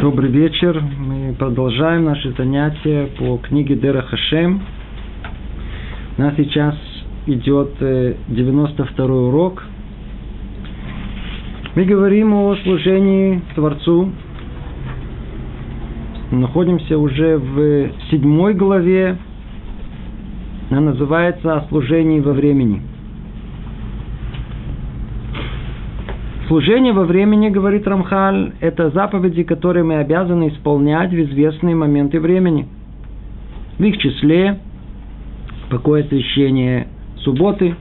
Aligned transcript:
Добрый 0.00 0.30
вечер. 0.30 0.80
Мы 0.80 1.34
продолжаем 1.36 2.04
наши 2.04 2.32
занятия 2.38 3.08
по 3.18 3.36
книге 3.38 3.74
Дера 3.74 4.02
Хашем. 4.02 4.62
У 6.16 6.20
нас 6.20 6.34
сейчас 6.36 6.76
идет 7.26 7.70
92 7.80 9.06
э, 9.06 9.10
урок. 9.10 9.64
Мы 11.74 11.84
говорим 11.84 12.32
о 12.32 12.54
служении 12.62 13.42
Творцу. 13.56 14.12
Находимся 16.30 16.96
уже 16.96 17.36
в 17.36 17.90
седьмой 18.12 18.54
главе. 18.54 19.18
Она 20.70 20.80
называется 20.80 21.56
«О 21.56 21.66
служении 21.68 22.20
во 22.20 22.34
времени». 22.34 22.82
Служение 26.48 26.94
во 26.94 27.04
времени, 27.04 27.50
говорит 27.50 27.86
Рамхаль, 27.86 28.52
это 28.60 28.88
заповеди, 28.88 29.42
которые 29.42 29.84
мы 29.84 29.98
обязаны 29.98 30.48
исполнять 30.48 31.10
в 31.10 31.20
известные 31.24 31.74
моменты 31.74 32.20
времени. 32.20 32.66
В 33.78 33.82
их 33.82 33.98
числе 33.98 34.58
покой 35.68 36.04
освящение 36.04 36.88
субботы, 37.18 37.74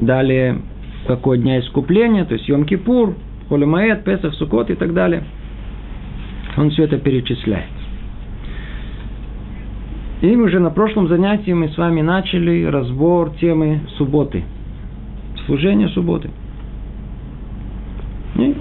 далее 0.00 0.58
покой 1.06 1.38
дня 1.38 1.60
искупления, 1.60 2.24
то 2.24 2.34
есть 2.34 2.48
Йом-Кипур, 2.48 3.14
Холемаэт, 3.48 4.02
Песах, 4.02 4.34
Сукот 4.34 4.70
и 4.70 4.74
так 4.74 4.92
далее. 4.92 5.22
Он 6.56 6.70
все 6.70 6.82
это 6.82 6.98
перечисляет. 6.98 7.70
И 10.20 10.34
уже 10.34 10.58
на 10.58 10.70
прошлом 10.70 11.06
занятии 11.06 11.52
мы 11.52 11.68
с 11.68 11.78
вами 11.78 12.00
начали 12.00 12.64
разбор 12.64 13.30
темы 13.38 13.82
субботы. 13.98 14.42
Служение 15.46 15.88
субботы. 15.90 16.28
И 18.38 18.54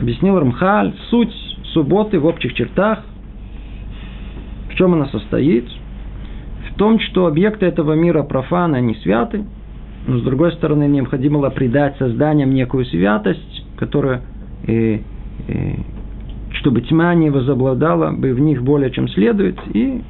объяснил 0.00 0.38
Рамхаль 0.38 0.94
суть 1.10 1.34
субботы 1.72 2.18
в 2.18 2.26
общих 2.26 2.54
чертах. 2.54 3.04
В 4.70 4.74
чем 4.76 4.94
она 4.94 5.06
состоит? 5.06 5.68
В 6.70 6.74
том, 6.78 6.98
что 7.00 7.26
объекты 7.26 7.66
этого 7.66 7.92
мира 7.94 8.22
профаны, 8.22 8.76
они 8.76 8.94
святы, 8.96 9.44
но 10.06 10.18
с 10.18 10.22
другой 10.22 10.52
стороны 10.52 10.84
необходимо 10.84 11.40
было 11.40 11.50
придать 11.50 11.96
созданиям 11.98 12.54
некую 12.54 12.86
святость, 12.86 13.64
которая, 13.76 14.22
э, 14.66 15.00
э, 15.48 15.74
чтобы 16.52 16.80
тьма 16.82 17.14
не 17.14 17.30
возобладала 17.30 18.12
бы 18.12 18.32
в 18.32 18.40
них 18.40 18.62
более 18.62 18.90
чем 18.90 19.08
следует, 19.08 19.58
и 19.74 20.02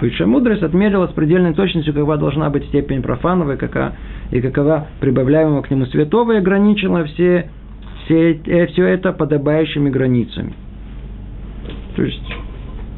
Высшая 0.00 0.26
мудрость 0.26 0.62
отмерила 0.62 1.08
с 1.08 1.10
предельной 1.10 1.54
точностью, 1.54 1.92
какова 1.92 2.16
должна 2.16 2.50
быть 2.50 2.64
степень 2.66 3.02
профанова 3.02 3.52
и 3.52 3.56
какова, 3.56 3.94
и 4.30 4.40
какова 4.40 4.86
прибавляемого 5.00 5.62
к 5.62 5.70
нему 5.70 5.86
святого, 5.86 6.32
и 6.32 6.36
ограничила 6.36 7.04
все, 7.04 7.50
все, 8.04 8.34
э, 8.34 8.66
все 8.68 8.84
это 8.84 9.12
подобающими 9.12 9.90
границами. 9.90 10.54
То 11.96 12.04
есть, 12.04 12.36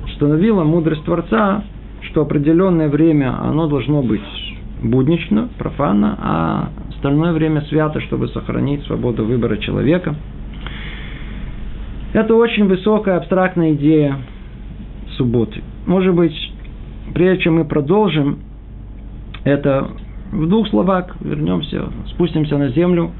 установила 0.04 0.62
мудрость 0.62 1.04
Творца, 1.04 1.64
что 2.02 2.22
определенное 2.22 2.88
время 2.88 3.34
оно 3.40 3.66
должно 3.66 4.02
быть 4.02 4.20
буднично, 4.82 5.48
профанно, 5.58 6.18
а 6.20 6.68
остальное 6.90 7.32
время 7.32 7.62
свято, 7.62 8.00
чтобы 8.02 8.28
сохранить 8.28 8.84
свободу 8.84 9.24
выбора 9.24 9.56
человека. 9.56 10.16
Это 12.12 12.34
очень 12.34 12.66
высокая 12.66 13.16
абстрактная 13.16 13.72
идея 13.72 14.18
субботы. 15.16 15.62
Может 15.86 16.14
быть, 16.14 16.49
прежде 17.14 17.44
чем 17.44 17.56
мы 17.56 17.64
продолжим 17.64 18.38
это 19.44 19.88
в 20.32 20.46
двух 20.46 20.68
словах 20.68 21.16
вернемся, 21.20 21.88
спустимся 22.10 22.56
на 22.58 22.68
землю. 22.70 23.10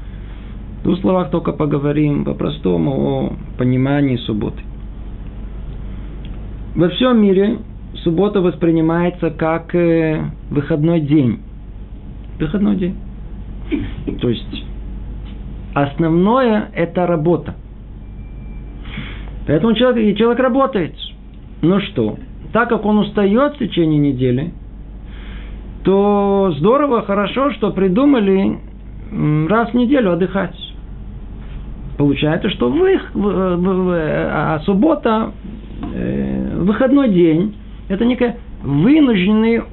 В 0.79 0.83
двух 0.83 0.99
словах 0.99 1.29
только 1.29 1.51
поговорим 1.51 2.25
по-простому 2.25 2.91
о 2.91 3.33
понимании 3.57 4.17
субботы. 4.17 4.61
Во 6.75 6.89
всем 6.89 7.21
мире 7.21 7.57
суббота 8.03 8.41
воспринимается 8.41 9.29
как 9.29 9.75
э, 9.75 10.23
выходной 10.49 11.01
день. 11.01 11.39
Выходной 12.39 12.75
день. 12.77 12.95
То 14.19 14.29
есть 14.29 14.65
основное– 15.73 16.69
это 16.73 17.05
работа. 17.05 17.55
Поэтому 19.47 19.73
человек, 19.73 20.17
человек 20.17 20.39
работает. 20.39 20.95
Ну 21.61 21.79
что, 21.81 22.17
так 22.53 22.69
как 22.69 22.85
он 22.85 22.99
устает 22.99 23.55
в 23.55 23.59
течение 23.59 23.99
недели, 23.99 24.51
то 25.83 26.53
здорово, 26.57 27.01
хорошо, 27.03 27.51
что 27.51 27.71
придумали 27.71 28.59
раз 29.47 29.71
в 29.71 29.73
неделю 29.73 30.13
отдыхать. 30.13 30.55
Получается, 31.97 32.49
что 32.49 32.69
в 32.69 32.79
в, 33.13 33.93
а 33.93 34.59
суббота, 34.65 35.31
э, 35.93 36.57
выходной 36.61 37.09
день, 37.09 37.55
это 37.89 38.05
некий 38.05 38.33
вынужденный 38.63 39.63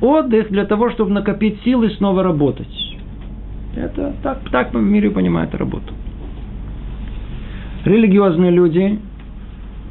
отдых 0.00 0.50
для 0.50 0.64
того, 0.64 0.90
чтобы 0.90 1.10
накопить 1.10 1.60
силы 1.62 1.90
снова 1.90 2.22
работать. 2.22 2.98
Это 3.76 4.14
так, 4.22 4.40
так 4.50 4.74
в 4.74 4.80
мире 4.80 5.10
понимают 5.10 5.54
работу. 5.54 5.94
Религиозные 7.84 8.50
люди, 8.50 8.98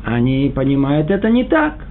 они 0.06 0.52
понимают 0.54 1.10
это 1.10 1.30
не 1.30 1.44
так. 1.44 1.89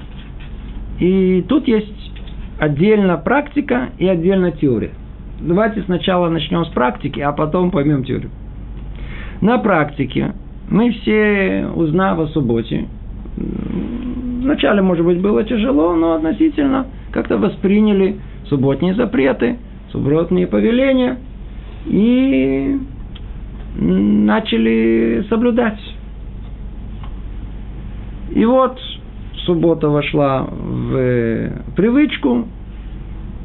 И 1.00 1.44
тут 1.48 1.68
есть 1.68 2.12
отдельно 2.58 3.16
практика 3.16 3.90
и 3.98 4.06
отдельно 4.06 4.52
теория. 4.52 4.90
Давайте 5.40 5.82
сначала 5.82 6.28
начнем 6.28 6.64
с 6.64 6.68
практики, 6.68 7.20
а 7.20 7.32
потом 7.32 7.70
поймем 7.70 8.04
теорию. 8.04 8.30
На 9.40 9.58
практике 9.58 10.32
мы 10.68 10.90
все, 10.90 11.70
узнав 11.74 12.18
о 12.18 12.26
субботе, 12.28 12.86
вначале, 13.36 14.82
может 14.82 15.04
быть, 15.04 15.20
было 15.20 15.44
тяжело, 15.44 15.94
но 15.94 16.14
относительно 16.14 16.86
как-то 17.12 17.38
восприняли 17.38 18.16
субботние 18.48 18.94
запреты, 18.94 19.58
субботние 19.92 20.48
повеления 20.48 21.18
и 21.86 22.76
начали 23.76 25.24
соблюдать. 25.28 25.78
И 28.34 28.44
вот 28.44 28.78
суббота 29.48 29.88
вошла 29.88 30.42
в 30.42 31.50
привычку. 31.74 32.46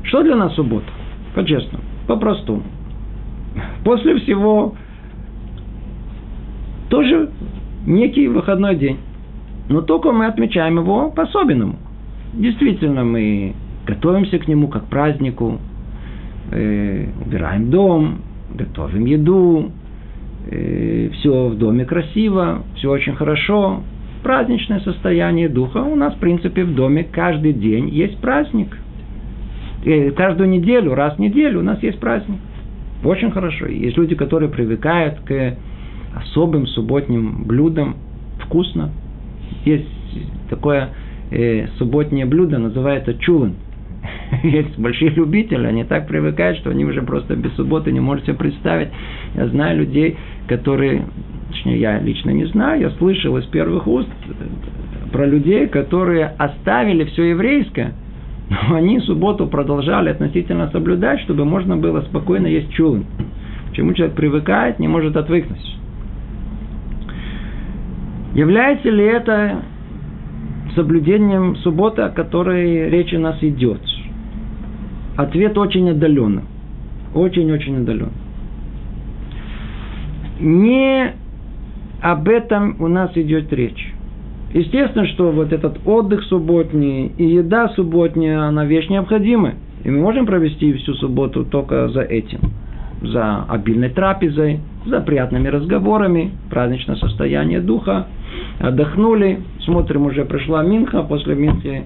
Что 0.03 0.21
для 0.21 0.35
нас 0.35 0.53
суббота? 0.55 0.85
По-честному, 1.33 1.83
по-простому. 2.07 2.63
После 3.85 4.19
всего 4.19 4.75
тоже 6.89 7.29
некий 7.87 8.27
выходной 8.27 8.75
день. 8.75 8.97
Но 9.69 9.81
только 9.81 10.11
мы 10.11 10.25
отмечаем 10.25 10.77
его 10.77 11.09
по-особенному. 11.09 11.77
Действительно, 12.33 13.05
мы 13.05 13.55
готовимся 13.87 14.39
к 14.39 14.47
нему 14.47 14.67
как 14.67 14.85
к 14.85 14.89
празднику, 14.89 15.59
э, 16.51 17.07
убираем 17.25 17.69
дом, 17.69 18.17
готовим 18.53 19.05
еду, 19.05 19.71
э, 20.51 21.09
все 21.13 21.47
в 21.47 21.57
доме 21.57 21.85
красиво, 21.85 22.63
все 22.75 22.91
очень 22.91 23.15
хорошо, 23.15 23.83
праздничное 24.23 24.79
состояние 24.79 25.49
духа. 25.49 25.79
У 25.79 25.95
нас, 25.95 26.15
в 26.15 26.19
принципе, 26.19 26.63
в 26.63 26.73
доме 26.73 27.03
каждый 27.03 27.53
день 27.53 27.89
есть 27.89 28.17
праздник. 28.19 28.77
И 29.83 30.11
каждую 30.11 30.49
неделю, 30.49 30.95
раз 30.95 31.17
в 31.17 31.19
неделю 31.19 31.59
у 31.59 31.63
нас 31.63 31.81
есть 31.83 31.99
праздник. 31.99 32.39
Очень 33.03 33.31
хорошо. 33.31 33.67
Есть 33.67 33.97
люди, 33.97 34.15
которые 34.15 34.49
привыкают 34.49 35.19
к 35.19 35.57
особым 36.15 36.67
субботним 36.67 37.43
блюдам. 37.43 37.97
Вкусно. 38.45 38.91
Есть 39.65 39.87
такое 40.49 40.89
э, 41.31 41.67
субботнее 41.77 42.25
блюдо, 42.25 42.59
называется 42.59 43.13
чулан. 43.15 43.55
Есть 44.43 44.77
большие 44.77 45.11
любители, 45.11 45.65
они 45.65 45.83
так 45.83 46.07
привыкают, 46.07 46.57
что 46.59 46.69
они 46.69 46.85
уже 46.85 47.01
просто 47.01 47.35
без 47.35 47.53
субботы 47.55 47.91
не 47.91 47.99
можете 47.99 48.27
себе 48.27 48.37
представить. 48.37 48.89
Я 49.35 49.47
знаю 49.47 49.79
людей, 49.79 50.17
которые 50.47 51.05
точнее, 51.53 51.79
я 51.79 51.99
лично 51.99 52.31
не 52.31 52.45
знаю, 52.45 52.81
я 52.81 52.89
слышал 52.91 53.37
из 53.37 53.45
первых 53.45 53.87
уст 53.87 54.09
про 55.11 55.25
людей, 55.25 55.67
которые 55.67 56.33
оставили 56.37 57.05
все 57.05 57.29
еврейское, 57.29 57.93
но 58.49 58.75
они 58.75 58.99
субботу 58.99 59.47
продолжали 59.47 60.09
относительно 60.09 60.69
соблюдать, 60.71 61.21
чтобы 61.21 61.45
можно 61.45 61.77
было 61.77 62.01
спокойно 62.01 62.47
есть 62.47 62.71
чулын. 62.73 63.05
Почему 63.69 63.93
человек 63.93 64.15
привыкает, 64.15 64.79
не 64.79 64.87
может 64.87 65.15
отвыкнуть. 65.15 65.77
Является 68.33 68.89
ли 68.89 69.05
это 69.05 69.61
соблюдением 70.75 71.55
субботы, 71.57 72.01
о 72.01 72.09
которой 72.09 72.89
речь 72.89 73.13
у 73.13 73.19
нас 73.19 73.37
идет? 73.41 73.79
Ответ 75.15 75.55
очень 75.57 75.89
отдаленный. 75.91 76.43
Очень-очень 77.13 77.77
отдаленный. 77.77 78.11
Не 80.39 81.13
об 82.03 82.27
этом 82.27 82.75
у 82.79 82.89
нас 82.89 83.11
идет 83.15 83.51
речь. 83.53 83.93
Естественно, 84.53 85.07
что 85.07 85.31
вот 85.31 85.53
этот 85.53 85.79
отдых 85.87 86.23
субботний 86.25 87.07
и 87.17 87.23
еда 87.23 87.69
субботняя, 87.69 88.41
она 88.41 88.65
вещь 88.65 88.89
необходимая. 88.89 89.55
И 89.85 89.89
мы 89.89 90.01
можем 90.01 90.25
провести 90.25 90.73
всю 90.73 90.95
субботу 90.95 91.45
только 91.45 91.87
за 91.87 92.01
этим. 92.01 92.39
За 93.01 93.45
обильной 93.47 93.89
трапезой, 93.89 94.59
за 94.85 94.99
приятными 94.99 95.47
разговорами, 95.47 96.31
праздничное 96.49 96.97
состояние 96.97 97.61
духа. 97.61 98.07
отдохнули, 98.59 99.39
смотрим, 99.61 100.05
уже 100.05 100.25
пришла 100.25 100.61
Минха, 100.61 101.03
после 101.03 101.35
Минхи 101.35 101.83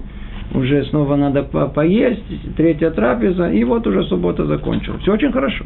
уже 0.52 0.84
снова 0.86 1.14
надо 1.14 1.44
по 1.44 1.68
поесть, 1.68 2.24
третья 2.56 2.90
трапеза, 2.90 3.50
и 3.50 3.62
вот 3.62 3.86
уже 3.86 4.02
суббота 4.04 4.46
закончилась. 4.46 5.02
Все 5.02 5.12
очень 5.12 5.30
хорошо. 5.30 5.64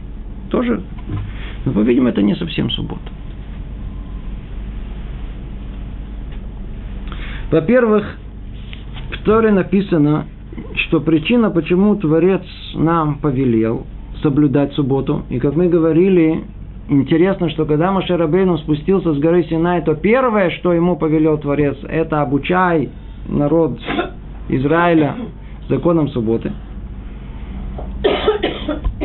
Тоже, 0.51 0.83
но, 1.65 1.73
по-видимому, 1.73 2.11
это 2.11 2.21
не 2.21 2.35
совсем 2.35 2.69
суббота. 2.71 3.11
Во-первых, 7.53 8.17
в 9.13 9.25
Торе 9.25 9.51
написано, 9.51 10.25
что 10.75 11.01
причина, 11.01 11.51
почему 11.51 11.97
Творец 11.97 12.41
нам 12.75 13.19
повелел 13.19 13.87
соблюдать 14.23 14.73
субботу, 14.73 15.25
и 15.29 15.39
как 15.39 15.55
мы 15.55 15.69
говорили, 15.69 16.45
интересно, 16.89 17.51
что 17.51 17.67
когда 17.67 17.93
Машарабейну 17.93 18.57
спустился 18.57 19.13
с 19.13 19.19
горы 19.19 19.45
Синай, 19.51 19.83
то 19.83 19.95
первое, 19.95 20.49
что 20.49 20.73
ему 20.73 20.97
повелел 20.97 21.37
Творец, 21.37 21.77
это 21.87 22.23
обучай 22.23 22.89
народ 23.29 23.79
Израиля 24.49 25.15
законом 25.69 26.09
субботы. 26.09 26.53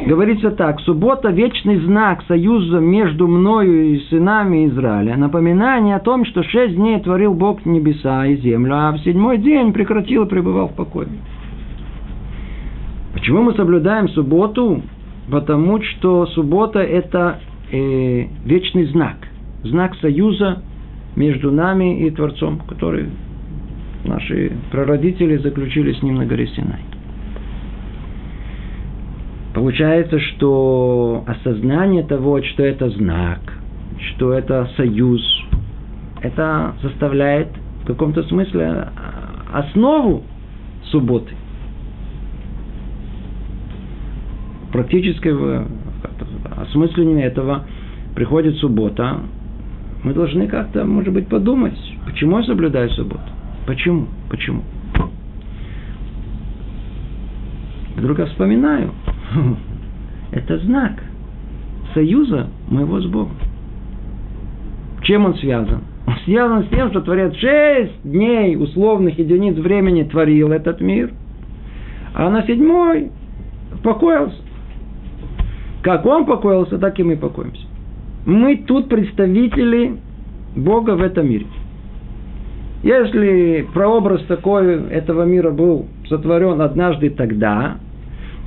Говорится 0.08 0.52
так, 0.52 0.80
суббота– 0.82 1.30
вечный 1.32 1.82
знак 1.82 2.24
союза 2.30 2.80
между 2.80 3.28
мною 3.28 3.94
и 3.94 4.00
сынами 4.10 4.68
Израиля. 4.68 5.18
Напоминание 5.18 5.98
о 5.98 6.00
том, 6.00 6.24
что 6.24 6.44
шесть 6.44 6.76
дней 6.76 7.02
творил 7.02 7.34
Бог 7.34 7.66
небеса 7.66 8.26
и 8.26 8.38
землю, 8.38 8.74
а 8.74 8.94
в 8.94 9.00
седьмой 9.00 9.38
день 9.38 9.74
прекратил 9.74 10.24
и 10.24 10.30
пребывал 10.30 10.70
в 10.70 10.76
покое. 10.76 11.10
Почему 13.12 13.42
мы 13.42 13.54
соблюдаем 13.56 14.08
субботу? 14.08 14.82
Потому 15.30 15.82
что 15.82 16.26
суббота– 16.28 16.80
это 16.80 17.42
э, 17.70 18.28
вечный 18.46 18.86
знак. 18.86 19.18
Знак 19.64 19.94
союза 19.96 20.64
между 21.18 21.52
нами 21.52 22.08
и 22.08 22.12
Творцом, 22.12 22.62
который 22.70 23.10
Наши 24.06 24.54
прародители 24.72 25.36
заключили 25.36 25.92
с 25.92 26.02
ним 26.02 26.16
на 26.16 26.26
горе 26.26 26.48
Синай. 26.48 26.80
Получается, 29.58 30.20
что 30.20 31.24
осознание 31.26 32.04
того, 32.04 32.44
что 32.44 32.62
это 32.62 32.92
знак, 32.92 33.40
что 33.98 34.32
это 34.32 34.70
союз, 34.78 35.20
это 36.22 36.76
составляет 36.84 37.48
в 37.82 37.88
каком-то 37.88 38.22
смысле 38.22 38.90
основу 39.52 40.22
субботы. 40.92 41.34
Практическое 44.72 45.66
осмысление 46.58 47.26
этого 47.26 47.66
приходит 48.14 48.58
суббота, 48.58 49.22
мы 50.04 50.14
должны 50.14 50.46
как-то, 50.46 50.86
может 50.86 51.12
быть, 51.12 51.30
подумать, 51.30 51.80
почему 52.06 52.38
я 52.38 52.44
соблюдаю 52.44 52.92
субботу. 52.92 53.32
Почему? 53.66 54.06
Почему? 54.30 54.64
Вдруг 57.96 58.20
я 58.20 58.28
вспоминаю. 58.28 58.92
Это 60.32 60.58
знак 60.60 61.04
союза 61.94 62.48
моего 62.70 63.00
с 63.02 63.06
Богом. 63.08 63.36
Чем 65.04 65.26
он 65.26 65.36
связан? 65.36 65.82
Он 66.06 66.14
связан 66.26 66.66
с 66.66 66.68
тем, 66.70 66.90
что 66.90 67.02
Творец 67.02 67.34
шесть 67.36 68.02
дней 68.04 68.56
условных 68.56 69.18
единиц 69.18 69.56
времени 69.56 70.04
творил 70.04 70.52
этот 70.52 70.82
мир, 70.82 71.12
а 72.14 72.30
на 72.30 72.44
седьмой 72.44 73.12
покоился. 73.84 74.38
Как 75.82 76.06
он 76.06 76.26
покоился, 76.26 76.78
так 76.78 77.00
и 77.00 77.04
мы 77.04 77.16
покоимся. 77.16 77.66
Мы 78.26 78.58
тут 78.58 78.90
представители 78.90 79.98
Бога 80.56 80.92
в 80.92 81.02
этом 81.02 81.30
мире. 81.30 81.46
Если 82.84 83.68
прообраз 83.74 84.24
такой 84.24 84.88
этого 84.90 85.24
мира 85.24 85.52
был 85.52 85.88
сотворен 86.10 86.62
однажды 86.62 87.10
тогда, 87.10 87.78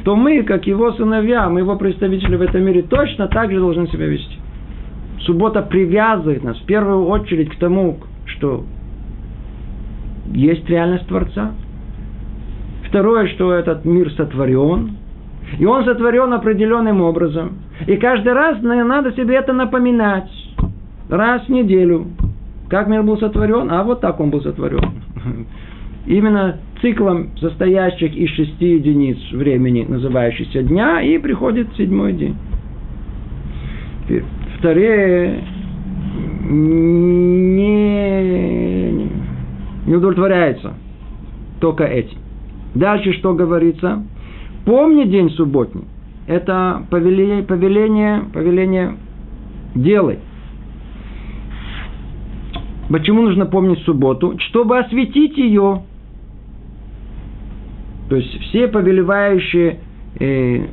то 0.05 0.17
мы, 0.17 0.43
как 0.43 0.67
его 0.67 0.93
сыновья, 0.93 1.49
мы 1.49 1.61
его 1.61 1.77
представители 1.77 2.37
в 2.37 2.43
этом 2.43 2.63
мире, 2.63 2.83
точно 2.83 3.29
так 3.29 3.51
же 3.51 3.59
должны 3.59 3.87
себя 3.89 4.07
вести. 4.07 4.37
Суббота 5.21 5.63
привязывает 5.63 6.43
нас 6.43 6.59
в 6.59 6.65
первую 6.65 7.07
очередь 7.07 7.51
к 7.51 7.59
тому, 7.59 7.99
что 8.25 8.65
есть 10.33 10.69
реальность 10.69 11.07
Творца. 11.07 11.53
Второе, 12.89 13.29
что 13.29 13.53
этот 13.53 13.85
мир 13.85 14.11
сотворен. 14.13 14.97
И 15.59 15.67
он 15.67 15.85
сотворен 15.85 16.33
определенным 16.33 17.03
образом. 17.03 17.59
И 17.87 17.97
каждый 17.97 18.33
раз 18.33 18.59
надо 18.63 19.13
себе 19.13 19.37
это 19.37 19.53
напоминать. 19.53 20.31
Раз 21.09 21.43
в 21.45 21.49
неделю. 21.49 22.07
Как 22.69 22.87
мир 22.87 23.03
был 23.03 23.19
сотворен? 23.19 23.71
А 23.71 23.83
вот 23.83 24.01
так 24.01 24.21
он 24.21 24.31
был 24.31 24.41
сотворен. 24.43 25.03
Именно 26.07 26.59
циклом 26.81 27.31
состоящих 27.39 28.15
из 28.15 28.31
шести 28.31 28.75
единиц 28.75 29.19
времени, 29.33 29.85
называющихся 29.89 30.63
дня, 30.63 31.01
и 31.03 31.19
приходит 31.19 31.69
седьмой 31.77 32.13
день. 32.15 32.37
Вторые 34.59 35.45
не, 36.51 37.61
не 39.87 39.95
удовлетворяется 39.95 40.75
только 41.61 41.85
этим. 41.85 42.19
Дальше 42.75 43.13
что 43.15 43.35
говорится? 43.35 44.03
Помни 44.65 45.05
день 45.05 45.31
субботний. 45.31 45.85
Это 46.27 46.87
повеление, 46.91 47.43
повеление, 47.43 48.25
повеление 48.33 48.97
делай. 49.75 50.19
Почему 52.89 53.23
нужно 53.23 53.47
помнить 53.47 53.79
субботу? 53.81 54.37
Чтобы 54.39 54.79
осветить 54.79 55.37
ее. 55.39 55.83
То 58.11 58.17
есть 58.17 58.41
все 58.41 58.67
повелевающие 58.67 59.79
э, 60.19 60.67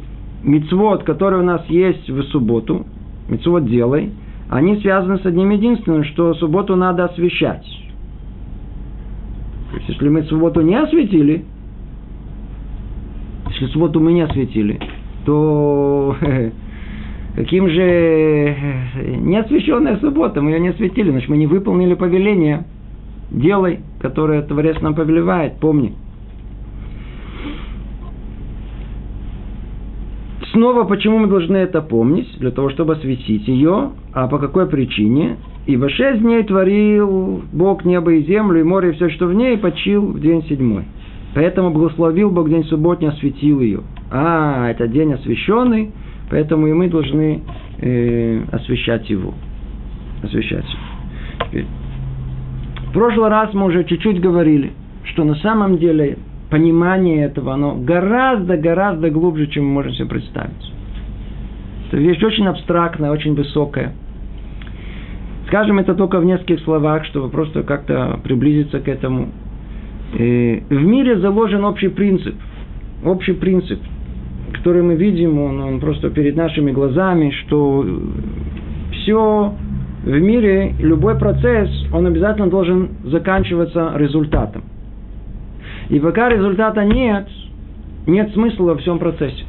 мицвод, 0.43 1.03
которые 1.03 1.41
у 1.41 1.45
нас 1.45 1.63
есть 1.69 2.09
в 2.09 2.23
субботу, 2.23 2.87
мицвод 3.29 3.67
делай, 3.67 4.11
они 4.49 4.77
связаны 4.77 5.19
с 5.19 5.25
одним 5.25 5.51
единственным, 5.51 6.03
что 6.03 6.33
субботу 6.33 6.75
надо 6.75 7.05
освещать. 7.05 7.63
То 9.69 9.77
есть, 9.77 9.89
если 9.89 10.09
мы 10.09 10.23
субботу 10.23 10.61
не 10.61 10.75
осветили, 10.75 11.45
если 13.49 13.67
субботу 13.67 13.99
мы 13.99 14.13
не 14.13 14.21
осветили, 14.21 14.79
то 15.25 16.15
Каким 17.35 17.69
же 17.69 17.81
э, 17.83 19.15
неосвященная 19.19 19.97
суббота, 19.97 20.41
мы 20.41 20.49
ее 20.49 20.59
не 20.59 20.69
осветили, 20.69 21.11
значит, 21.11 21.29
мы 21.29 21.37
не 21.37 21.45
выполнили 21.45 21.93
повеление. 21.93 22.65
Делай, 23.29 23.81
которое 23.99 24.41
Творец 24.41 24.81
нам 24.81 24.95
повелевает, 24.95 25.59
помни. 25.59 25.94
Снова, 30.51 30.83
почему 30.85 31.19
мы 31.19 31.27
должны 31.27 31.57
это 31.57 31.81
помнить? 31.81 32.27
Для 32.39 32.51
того, 32.51 32.69
чтобы 32.69 32.94
осветить 32.94 33.47
ее. 33.47 33.92
А 34.13 34.27
по 34.27 34.37
какой 34.37 34.68
причине? 34.68 35.37
Ибо 35.66 35.89
шесть 35.89 36.21
дней 36.21 36.44
творил 36.44 37.44
Бог 37.51 37.83
небо 37.83 38.13
и 38.13 38.23
землю, 38.23 38.59
и 38.59 38.63
море, 38.63 38.92
и 38.92 38.94
все, 38.94 39.09
что 39.09 39.27
в 39.27 39.33
ней, 39.33 39.56
и 39.56 39.57
почил 39.57 40.13
в 40.13 40.19
день 40.19 40.44
седьмой. 40.44 40.85
Поэтому 41.35 41.71
благословил 41.71 42.31
Бог 42.31 42.49
день 42.49 42.63
субботний, 42.66 43.09
осветил 43.09 43.59
ее. 43.59 43.81
А, 44.11 44.69
это 44.69 44.87
день 44.87 45.13
освященный– 45.13 45.92
Поэтому 46.30 46.68
и 46.68 46.73
мы 46.73 46.89
должны 46.89 47.42
э, 47.80 48.42
освещать 48.51 49.09
его. 49.09 49.33
Освещать. 50.23 50.66
Теперь. 51.45 51.66
В 52.89 52.94
прошлый 52.94 53.30
раз 53.30 53.54
мы 53.54 53.66
уже 53.66 53.83
чуть-чуть 53.83 54.19
говорили, 54.19 54.73
что 55.04 55.23
на 55.23 55.35
самом 55.35 55.77
деле 55.77 56.18
понимание 56.49 57.25
этого, 57.25 57.54
оно 57.54 57.75
гораздо-гораздо 57.75 59.09
глубже, 59.09 59.47
чем 59.47 59.66
мы 59.66 59.73
можем 59.73 59.94
себе 59.94 60.07
представить. 60.07 60.73
Это 61.87 61.97
вещь 61.97 62.21
очень 62.23 62.47
абстрактная, 62.47 63.11
очень 63.11 63.33
высокая. 63.33 63.94
Скажем 65.47 65.80
это 65.80 65.95
только 65.95 66.19
в 66.19 66.25
нескольких 66.25 66.61
словах, 66.61 67.06
чтобы 67.06 67.30
просто 67.30 67.63
как-то 67.63 68.19
приблизиться 68.23 68.80
к 68.80 68.87
этому. 68.87 69.30
Э, 70.13 70.59
в 70.69 70.83
мире 70.83 71.19
заложен 71.19 71.63
общий 71.63 71.87
принцип. 71.87 72.35
Общий 73.04 73.33
принцип– 73.33 73.80
который 74.54 74.81
мы 74.81 74.95
видим, 74.95 75.39
он, 75.39 75.59
он 75.59 75.80
просто 75.80 76.09
перед 76.09 76.35
нашими 76.35 76.71
глазами, 76.71 77.31
что 77.45 77.85
все 78.92 79.54
в 80.04 80.19
мире, 80.19 80.73
любой 80.80 81.18
процесс, 81.18 81.69
он 81.94 82.06
обязательно 82.06 82.47
должен 82.47 82.89
заканчиваться 83.06 83.94
результатом. 83.95 84.63
И 85.89 85.99
пока 85.99 86.29
результата 86.29 86.83
нет, 86.83 87.27
нет 88.06 88.31
смысла 88.33 88.65
во 88.65 88.77
всем 88.77 88.99
процессе. 88.99 89.45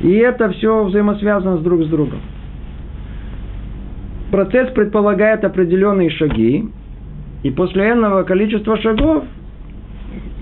И 0.00 0.12
это 0.12 0.50
все 0.50 0.84
взаимосвязано 0.84 1.58
с 1.58 1.60
друг 1.60 1.84
с 1.84 1.88
другом. 1.88 2.20
Процесс 4.30 4.70
предполагает 4.70 5.44
определенные 5.44 6.10
шаги, 6.10 6.68
и 7.42 7.50
после 7.50 7.84
этого 7.84 8.22
количества 8.24 8.76
шагов 8.78 9.24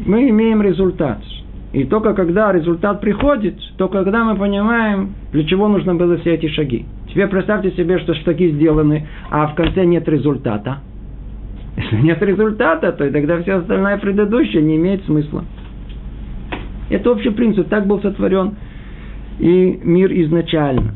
мы 0.07 0.28
имеем 0.31 0.62
результат– 0.62 1.21
и 1.73 1.85
только 1.85 2.12
когда 2.12 2.52
результат 2.52 3.00
приходит, 3.00 3.57
только 3.78 4.04
когда 4.04 4.25
мы 4.25 4.37
понимаем, 4.37 5.14
для 5.33 5.45
чего 5.45 5.69
нужно 5.69 5.95
было 5.95 6.19
все 6.19 6.35
эти 6.35 6.49
шаги. 6.49 6.85
Теперь 7.09 7.28
представьте 7.28 7.71
себе, 7.73 7.99
что 7.99 8.14
шаги 8.14 8.50
сделаны, 8.50 9.07
а 9.31 9.47
в 9.47 9.54
конце 9.54 9.85
нет 9.87 10.07
результата. 10.09 10.81
Если 11.76 11.97
нет 12.02 12.23
результата, 12.23 12.93
то 12.93 13.11
тогда 13.11 13.41
все 13.43 13.55
остальное 13.55 13.99
предыдущее 13.99 14.62
не 14.62 14.76
имеет 14.76 15.05
смысла. 15.05 15.45
Это 16.91 17.11
общий 17.11 17.31
принцип. 17.31 17.69
Так 17.69 17.87
был 17.87 18.00
сотворен 18.00 18.55
и 19.38 19.81
мир 19.83 20.12
изначально. 20.12 20.95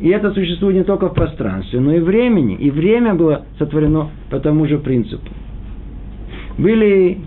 И 0.00 0.08
это 0.08 0.32
существует 0.32 0.76
не 0.76 0.84
только 0.84 1.08
в 1.08 1.14
пространстве, 1.14 1.80
но 1.80 1.94
и 1.94 2.00
времени. 2.00 2.56
И 2.56 2.70
время 2.70 3.14
было 3.14 3.44
сотворено 3.58 4.10
по 4.30 4.38
тому 4.38 4.66
же 4.66 4.78
принципу. 4.78 5.28
Были 6.58 7.18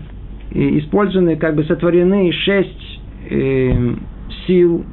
использованы, 0.50 1.36
как 1.36 1.54
бы 1.54 1.64
сотворены 1.64 2.32
шесть 2.32 3.00
э, 3.30 3.94
сил, 4.46 4.84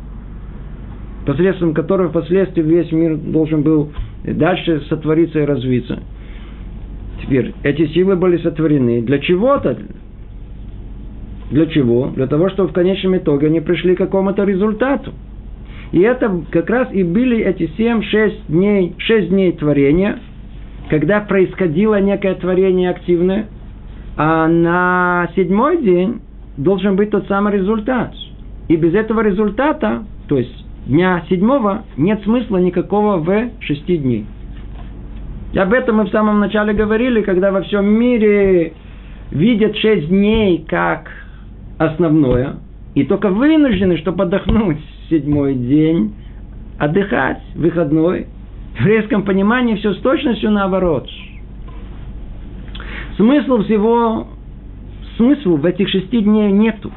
посредством 1.26 1.74
которых 1.74 2.10
впоследствии 2.10 2.62
весь 2.62 2.92
мир 2.92 3.16
должен 3.16 3.62
был 3.62 3.92
дальше 4.24 4.82
сотвориться 4.90 5.40
и 5.40 5.46
развиться. 5.46 6.00
Теперь, 7.22 7.54
эти 7.64 7.88
силы 7.88 8.16
были 8.16 8.38
сотворены 8.38 9.02
для 9.02 9.20
чего-то. 9.20 9.78
Для 11.52 11.66
чего? 11.68 12.08
Для 12.16 12.28
того, 12.28 12.50
чтобы 12.50 12.70
в 12.70 12.74
конечном 12.74 13.18
итоге 13.18 13.48
они 13.48 13.62
пришли 13.62 13.96
к 13.96 14.00
какому-то 14.00 14.44
результату. 14.44 15.14
И 15.92 16.00
это 16.00 16.42
как 16.52 16.70
раз 16.70 16.90
и 16.92 17.04
были 17.04 17.38
эти 17.38 17.70
семь-шесть 17.78 18.48
дней, 18.48 18.96
шесть 18.98 19.30
дней 19.30 19.52
творения, 19.54 20.20
когда 20.90 21.22
происходило 21.22 22.00
некое 22.02 22.36
творение 22.36 22.90
активное, 22.90 23.48
а 24.18 24.48
на 24.48 25.30
седьмой 25.36 25.82
день 25.82 26.22
должен 26.58 26.96
быть 26.96 27.12
тот 27.12 27.28
самый 27.28 27.54
результат. 27.54 28.14
И 28.68 28.76
без 28.76 28.94
этого 28.94 29.22
результата, 29.22 30.04
то 30.28 30.38
есть 30.38 30.66
дня 30.88 31.24
седьмого, 31.30 31.84
нет 31.98 32.22
смысла 32.24 32.58
никакого 32.58 33.18
в 33.18 33.50
шести 33.60 33.98
дней. 33.98 34.26
И 35.56 35.58
об 35.58 35.72
этом 35.72 35.96
мы 35.96 36.04
в 36.04 36.10
самом 36.10 36.42
начале 36.42 36.74
говорили, 36.74 37.22
когда 37.22 37.50
во 37.50 37.62
всем 37.62 37.86
мире 37.86 38.74
видят 39.32 39.78
шесть 39.78 40.10
дней 40.10 40.66
как 40.68 41.10
основное, 41.78 42.58
и 42.94 43.06
только 43.06 43.30
вынуждены, 43.30 43.98
чтобы 44.00 44.26
отдохнуть 44.26 44.80
седьмой 45.10 45.56
день, 45.56 46.14
отдыхать, 46.78 47.42
выходной. 47.56 48.28
В 48.74 48.82
еврейском 48.82 49.24
понимании 49.24 49.76
все 49.76 49.94
с 49.94 49.98
точностью 50.00 50.52
наоборот. 50.52 51.10
Смысл 53.16 53.64
всего, 53.64 54.28
смысла 55.16 55.56
в 55.56 55.66
этих 55.66 55.88
шести 55.88 56.20
дней 56.20 56.52
нету. 56.52 56.92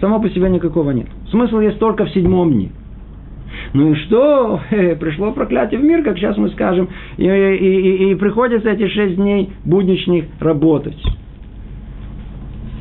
Само 0.00 0.18
по 0.18 0.30
себе 0.30 0.48
никакого 0.48 0.92
нет. 0.92 1.08
Смысл 1.30 1.60
есть 1.60 1.78
только 1.78 2.06
в 2.06 2.10
седьмом 2.10 2.54
дне. 2.54 2.70
Ну 3.74 3.92
и 3.92 3.94
что? 3.96 4.60
Пришло 4.70 5.32
проклятие 5.32 5.80
в 5.80 5.84
мир, 5.84 6.02
как 6.02 6.16
сейчас 6.16 6.36
мы 6.36 6.50
скажем, 6.50 6.88
и, 7.16 7.24
и, 7.24 7.56
и, 7.56 8.10
и 8.10 8.14
приходится 8.14 8.70
эти 8.70 8.88
шесть 8.88 9.16
дней 9.16 9.50
будничных 9.64 10.26
работать. 10.40 11.02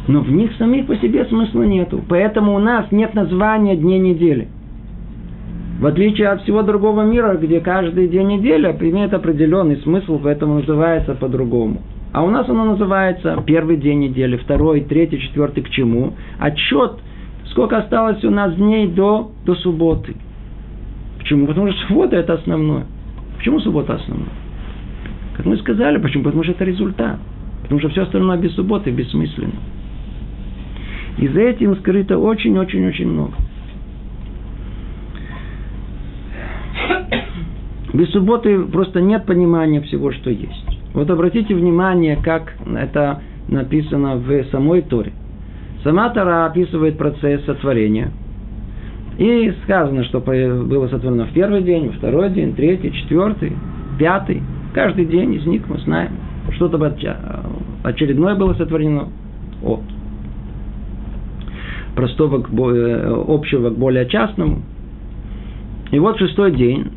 Но 0.08 0.22
в 0.22 0.32
них 0.32 0.51
самих 0.58 0.88
по 0.88 0.96
себе 0.96 1.25
смысла 1.25 1.63
нету. 1.63 2.01
Поэтому 2.08 2.56
у 2.56 2.60
нас 2.60 2.91
нет 2.91 3.13
названия 3.13 3.75
дней 3.75 4.00
недели. 4.00 4.48
В 5.79 5.86
отличие 5.86 6.29
от 6.29 6.41
всего 6.41 6.63
другого 6.63 7.03
мира, 7.03 7.36
где 7.36 7.60
каждый 7.60 8.08
день 8.08 8.27
недели 8.27 8.65
имеет 8.79 9.13
определенный 9.13 9.77
смысл, 9.77 10.20
поэтому 10.24 10.56
называется 10.56 11.13
по-другому. 11.13 11.82
А 12.13 12.24
у 12.24 12.32
нас 12.32 12.50
оно 12.50 12.65
называется 12.65 13.44
первый 13.46 13.77
день 13.77 14.00
недели, 14.00 14.38
второй, 14.38 14.82
третий, 14.82 15.20
четвертый 15.20 15.62
к 15.62 15.70
чему? 15.70 16.13
Отчет, 16.39 16.94
сколько 17.51 17.77
осталось 17.77 18.24
у 18.24 18.32
нас 18.32 18.56
дней 18.56 18.88
до, 18.88 19.32
до 19.46 19.53
субботы. 19.56 20.15
Почему? 21.27 21.46
Потому 21.46 21.69
что 21.74 21.88
суббота 21.88 22.15
это 22.15 22.36
основное. 22.36 22.86
Почему 23.38 23.60
суббота 23.60 23.96
основное? 23.96 24.29
Как 25.36 25.46
мы 25.46 25.57
сказали, 25.57 25.98
почему? 25.98 26.24
Потому 26.24 26.43
что 26.43 26.53
это 26.53 26.63
результат. 26.63 27.19
Потому 27.63 27.81
что 27.81 27.89
все 27.89 28.03
остальное 28.03 28.38
без 28.38 28.55
субботы 28.55 28.91
бессмысленно. 28.91 29.60
И 31.17 31.27
за 31.27 31.41
этим 31.41 31.75
скрыто 31.79 32.17
очень-очень-очень 32.17 33.10
много. 33.10 33.34
Без 37.93 38.10
субботы 38.12 38.60
просто 38.60 39.01
нет 39.01 39.25
понимания 39.25 39.81
всего, 39.81 40.13
что 40.13 40.29
есть. 40.29 40.79
Вот 40.93 41.10
обратите 41.10 41.53
внимание, 41.53 42.15
как 42.24 42.53
это 42.74 43.22
написано 43.50 44.15
в 44.15 44.46
самой 44.46 44.81
Торе. 44.81 45.12
Сама 45.84 46.10
Тора 46.10 46.46
описывает 46.46 46.98
процесс 46.98 47.43
сотворения. 47.43 48.13
И 49.17 49.51
сказано, 49.63 50.03
что 50.03 50.19
было 50.19 50.88
сотворено 50.89 51.25
в 51.25 51.31
первый 51.33 51.63
день, 51.63 51.88
во 51.88 51.93
второй 51.93 52.29
день, 52.29 52.53
третий, 52.53 52.91
четвертый, 52.91 53.53
пятый. 53.97 54.43
Каждый 54.74 55.05
день 55.05 55.33
из 55.33 55.45
них 55.45 55.67
мы 55.67 55.79
знаем, 55.79 56.12
что-то 56.51 56.77
очередное 57.83 58.36
было 58.36 58.53
сотворено 58.53 59.09
от 59.63 59.81
простого 61.95 62.43
к 62.43 62.50
более, 62.51 63.07
общего 63.27 63.71
к 63.71 63.77
более 63.77 64.05
частному. 64.05 64.62
И 65.89 65.97
вот 65.97 66.19
шестой 66.19 66.51
день, 66.51 66.91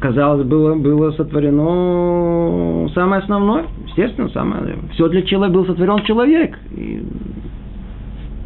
казалось, 0.00 0.46
было, 0.46 0.74
было 0.74 1.10
сотворено 1.10 2.88
самое 2.94 3.20
основное, 3.20 3.66
естественно, 3.88 4.30
самое, 4.30 4.76
все 4.94 5.08
для 5.08 5.20
человека, 5.20 5.54
был 5.54 5.66
сотворен 5.66 6.02
человек. 6.04 6.58
И 6.74 7.02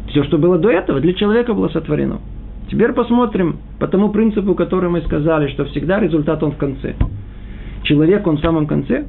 все, 0.09 0.23
что 0.25 0.37
было 0.37 0.57
до 0.57 0.69
этого, 0.69 0.99
для 0.99 1.13
человека 1.13 1.53
было 1.53 1.69
сотворено. 1.69 2.19
Теперь 2.73 2.91
посмотрим 2.93 3.57
по 3.77 3.87
тому 3.87 4.09
принципу, 4.09 4.55
который 4.55 4.89
мы 4.89 5.01
сказали, 5.01 5.47
что 5.49 5.65
всегда 5.65 5.99
результат 5.99 6.41
он 6.41 6.53
в 6.53 6.57
конце. 6.57 6.95
Человек 7.83 8.25
он 8.25 8.37
в 8.37 8.41
самом 8.41 8.65
конце, 8.65 9.05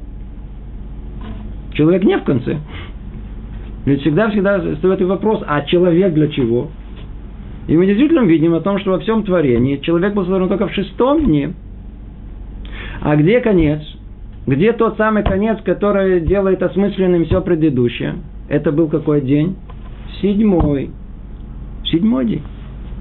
человек 1.73 2.03
не 2.03 2.15
в 2.15 2.23
конце. 2.23 2.59
Ведь 3.85 4.01
всегда-всегда 4.01 4.75
стоит 4.75 5.01
вопрос, 5.01 5.43
а 5.47 5.63
человек 5.63 6.13
для 6.13 6.27
чего? 6.27 6.67
И 7.67 7.75
мы 7.75 7.87
действительно 7.87 8.19
видим 8.19 8.53
о 8.53 8.61
том, 8.61 8.77
что 8.77 8.91
во 8.91 8.99
всем 8.99 9.23
творении 9.23 9.77
человек 9.77 10.13
был 10.13 10.25
сотворен 10.25 10.47
только 10.47 10.67
в 10.67 10.73
шестом 10.73 11.25
дне. 11.25 11.55
А 13.01 13.15
где 13.15 13.39
конец? 13.39 13.81
Где 14.45 14.73
тот 14.73 14.95
самый 14.97 15.23
конец, 15.23 15.57
который 15.65 16.19
делает 16.19 16.61
осмысленным 16.61 17.25
все 17.25 17.41
предыдущее? 17.41 18.13
Это 18.47 18.71
был 18.71 18.89
какой 18.89 19.21
день? 19.21 19.55
Седьмой. 20.21 20.91
Седьмой 21.85 22.25
день. 22.25 22.43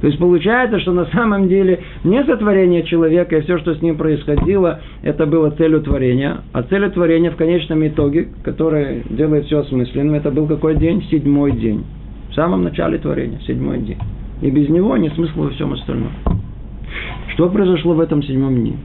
То 0.05 0.09
есть 0.09 0.21
получается, 0.21 0.81
что 0.81 0.93
на 0.93 1.07
самом 1.07 1.49
деле 1.49 1.81
не 2.05 2.23
сотворение 2.25 2.83
человека 2.83 3.39
и 3.39 3.41
все, 3.41 3.57
что 3.57 3.75
с 3.75 3.81
ним 3.81 3.97
происходило, 3.97 4.81
это 5.01 5.25
было 5.25 5.49
целью 5.49 5.81
творения. 5.81 6.43
А 6.53 6.63
целью 6.63 6.91
творения 6.91 7.31
в 7.31 7.37
конечном 7.37 7.87
итоге, 7.87 8.29
которое 8.43 9.03
делает 9.09 9.47
все 9.47 9.61
осмысленным, 9.61 10.15
это 10.15 10.31
был 10.31 10.47
какой 10.47 10.77
день? 10.77 11.03
Седьмой 11.11 11.53
день. 11.53 11.87
В 12.29 12.35
самом 12.35 12.65
начале 12.65 12.99
творения, 12.99 13.39
седьмой 13.47 13.79
день. 13.79 13.97
И 14.43 14.51
без 14.51 14.69
него 14.69 14.95
нет 14.99 15.15
смысла 15.15 15.45
во 15.45 15.49
всем 15.53 15.73
остальном. 15.73 16.11
Что 17.33 17.49
произошло 17.49 17.95
в 17.95 18.01
этом 18.01 18.23
седьмом 18.23 18.57
дне? 18.57 18.77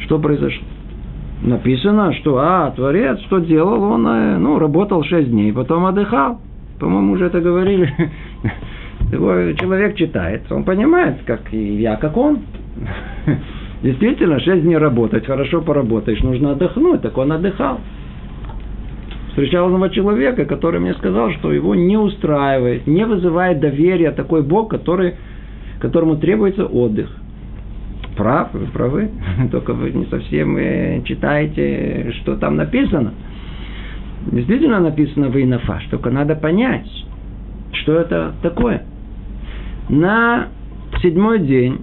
Что 0.00 0.18
произошло? 0.18 0.66
Написано, 1.42 2.12
что, 2.14 2.38
а, 2.38 2.72
Творец, 2.72 3.20
что 3.26 3.38
делал? 3.38 3.84
Он, 3.84 4.04
э, 4.04 4.36
ну, 4.36 4.58
работал 4.58 5.04
шесть 5.04 5.30
дней, 5.30 5.52
потом 5.52 5.86
отдыхал. 5.86 6.40
По-моему, 6.80 7.12
уже 7.12 7.26
это 7.26 7.40
говорили. 7.40 7.94
Его 9.14 9.52
человек 9.52 9.96
читает, 9.96 10.42
он 10.50 10.64
понимает, 10.64 11.18
как 11.24 11.52
и 11.52 11.76
я, 11.76 11.96
как 11.96 12.16
он. 12.16 12.40
Действительно, 13.82 14.40
шесть 14.40 14.62
дней 14.62 14.76
работать, 14.76 15.26
хорошо 15.26 15.60
поработаешь, 15.62 16.20
нужно 16.22 16.52
отдохнуть, 16.52 17.02
так 17.02 17.16
он 17.16 17.32
отдыхал 17.32 17.80
встречал 19.34 19.66
одного 19.66 19.88
человека, 19.88 20.44
который 20.44 20.78
мне 20.78 20.94
сказал, 20.94 21.32
что 21.32 21.52
его 21.52 21.74
не 21.74 21.96
устраивает, 21.96 22.86
не 22.86 23.04
вызывает 23.04 23.58
доверия 23.58 24.12
такой 24.12 24.42
Бог, 24.42 24.70
который, 24.70 25.14
которому 25.80 26.16
требуется 26.16 26.66
отдых. 26.66 27.10
Прав, 28.16 28.54
вы 28.54 28.66
правы, 28.66 29.10
только 29.50 29.74
вы 29.74 29.90
не 29.90 30.06
совсем 30.06 30.56
э, 30.56 31.02
читаете, 31.04 32.12
что 32.20 32.36
там 32.36 32.54
написано. 32.54 33.12
Действительно 34.30 34.78
написано 34.78 35.28
в 35.28 35.36
Инафаш, 35.36 35.84
только 35.90 36.10
надо 36.10 36.36
понять, 36.36 36.88
что 37.72 37.94
это 37.96 38.34
такое. 38.40 38.84
На 39.88 40.48
седьмой 41.02 41.40
день 41.40 41.80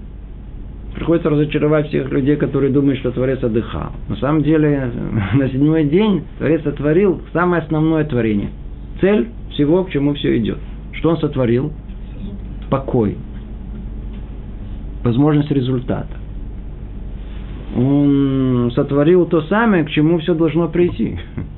Приходится 0.95 1.29
разочаровать 1.29 1.87
всех 1.87 2.11
людей, 2.11 2.35
которые 2.35 2.71
думают, 2.71 2.99
что 2.99 3.11
Творец 3.11 3.41
отдыхал. 3.41 3.91
На 4.09 4.17
самом 4.17 4.43
деле, 4.43 4.91
на 5.33 5.49
седьмой 5.49 5.85
день 5.85 6.23
Творец 6.37 6.63
сотворил 6.63 7.21
самое 7.33 7.63
основное 7.63 8.03
творение. 8.03 8.49
Цель 8.99 9.29
всего, 9.51 9.83
к 9.85 9.89
чему 9.91 10.13
все 10.13 10.37
идет. 10.37 10.57
Что 10.93 11.09
он 11.09 11.17
сотворил? 11.17 11.71
Покой. 12.69 13.17
Возможность 15.03 15.49
результата. 15.49 16.13
Он 17.75 18.71
сотворил 18.75 19.25
то 19.25 19.41
самое, 19.43 19.85
к 19.85 19.89
чему 19.89 20.19
все 20.19 20.35
должно 20.35 20.67
прийти. 20.67 21.17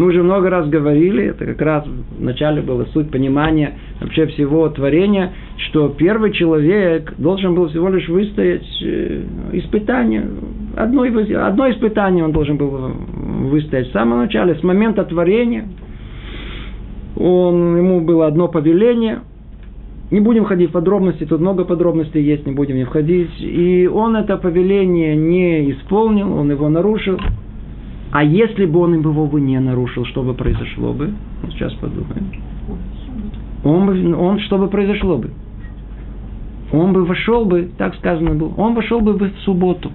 Мы 0.00 0.06
уже 0.06 0.22
много 0.22 0.48
раз 0.48 0.66
говорили, 0.66 1.24
это 1.24 1.44
как 1.44 1.60
раз 1.60 1.84
в 1.84 2.22
начале 2.22 2.62
была 2.62 2.86
суть 2.86 3.10
понимания 3.10 3.74
вообще 4.00 4.24
всего 4.28 4.66
творения, 4.70 5.34
что 5.58 5.90
первый 5.90 6.32
человек 6.32 7.12
должен 7.18 7.54
был 7.54 7.68
всего 7.68 7.90
лишь 7.90 8.08
выстоять 8.08 8.66
э, 8.82 9.22
испытание. 9.52 10.26
Одно, 10.74 11.02
одно 11.02 11.70
испытание 11.70 12.24
он 12.24 12.32
должен 12.32 12.56
был 12.56 12.70
выстоять 13.50 13.90
в 13.90 13.92
самом 13.92 14.20
начале, 14.20 14.54
с 14.54 14.62
момента 14.62 15.04
творения. 15.04 15.68
Он, 17.18 17.76
ему 17.76 18.00
было 18.00 18.26
одно 18.26 18.48
повеление– 18.48 19.18
не 20.10 20.18
будем 20.18 20.44
ходить 20.44 20.70
в 20.70 20.72
подробности, 20.72 21.24
тут 21.24 21.40
много 21.40 21.64
подробностей 21.64 22.22
есть, 22.22 22.44
не 22.44 22.52
будем 22.52 22.74
них 22.74 22.88
входить. 22.88 23.30
И 23.38 23.86
он 23.86 24.16
это 24.16 24.38
повеление 24.38 25.14
не 25.14 25.70
исполнил, 25.70 26.32
он 26.32 26.50
его 26.50 26.68
нарушил. 26.68 27.18
А 28.12 28.24
если 28.24 28.66
бы 28.66 28.80
он 28.80 28.94
его 28.94 29.26
бы 29.26 29.40
не 29.40 29.58
нарушил, 29.60 30.04
что 30.06 30.22
бы 30.22 30.34
произошло 30.34 30.92
бы? 30.92 31.12
Сейчас 31.50 31.72
подумаем. 31.74 32.30
Он, 33.62 33.86
бы, 33.86 34.14
он 34.16 34.40
что 34.40 34.58
бы 34.58 34.68
произошло 34.68 35.18
бы? 35.18 35.30
Он 36.72 36.92
бы 36.92 37.04
вошел 37.04 37.44
бы, 37.44 37.68
так 37.78 37.94
сказано 37.96 38.34
было, 38.34 38.52
он 38.56 38.74
вошел 38.74 39.00
бы 39.00 39.14
в 39.14 39.30
субботу. 39.44 39.90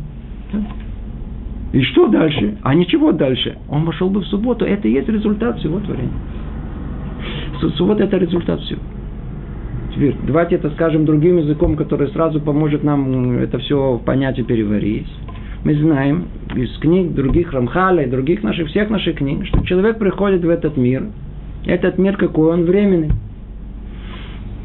И 1.74 1.82
что 1.82 2.08
дальше? 2.08 2.58
А 2.62 2.74
ничего 2.74 3.12
дальше. 3.12 3.58
Он 3.70 3.84
вошел 3.84 4.10
бы 4.10 4.22
в 4.22 4.26
субботу. 4.28 4.64
Это 4.64 4.88
и 4.88 4.92
есть 4.92 5.10
результат 5.10 5.60
всего 5.60 5.80
творения. 5.80 6.14
Суббота– 7.76 8.04
это 8.06 8.18
результат 8.18 8.62
всего. 8.62 8.80
Теперь, 9.94 10.16
давайте 10.26 10.56
это 10.56 10.70
скажем 10.72 11.06
другим 11.06 11.38
языком, 11.38 11.76
который 11.76 12.10
сразу 12.10 12.40
поможет 12.40 12.84
нам 12.84 13.40
это 13.40 13.58
все 13.60 14.00
понять 14.06 14.38
и 14.40 14.44
переварить. 14.44 15.08
Мы 15.66 15.74
знаем 15.78 16.28
из 16.56 16.78
книг 16.78 17.16
других 17.16 17.52
Рамхаля 17.52 18.04
и 18.04 18.10
других 18.10 18.44
наших, 18.44 18.68
всех 18.68 18.92
наших 18.92 19.16
книг, 19.16 19.48
что 19.48 19.66
человек 19.66 19.98
приходит 19.98 20.46
в 20.46 20.50
этот 20.50 20.78
мир. 20.78 21.08
Этот 21.66 21.98
мир 21.98 22.18
какой? 22.18 22.54
Он 22.54 22.66
временный. 22.66 23.10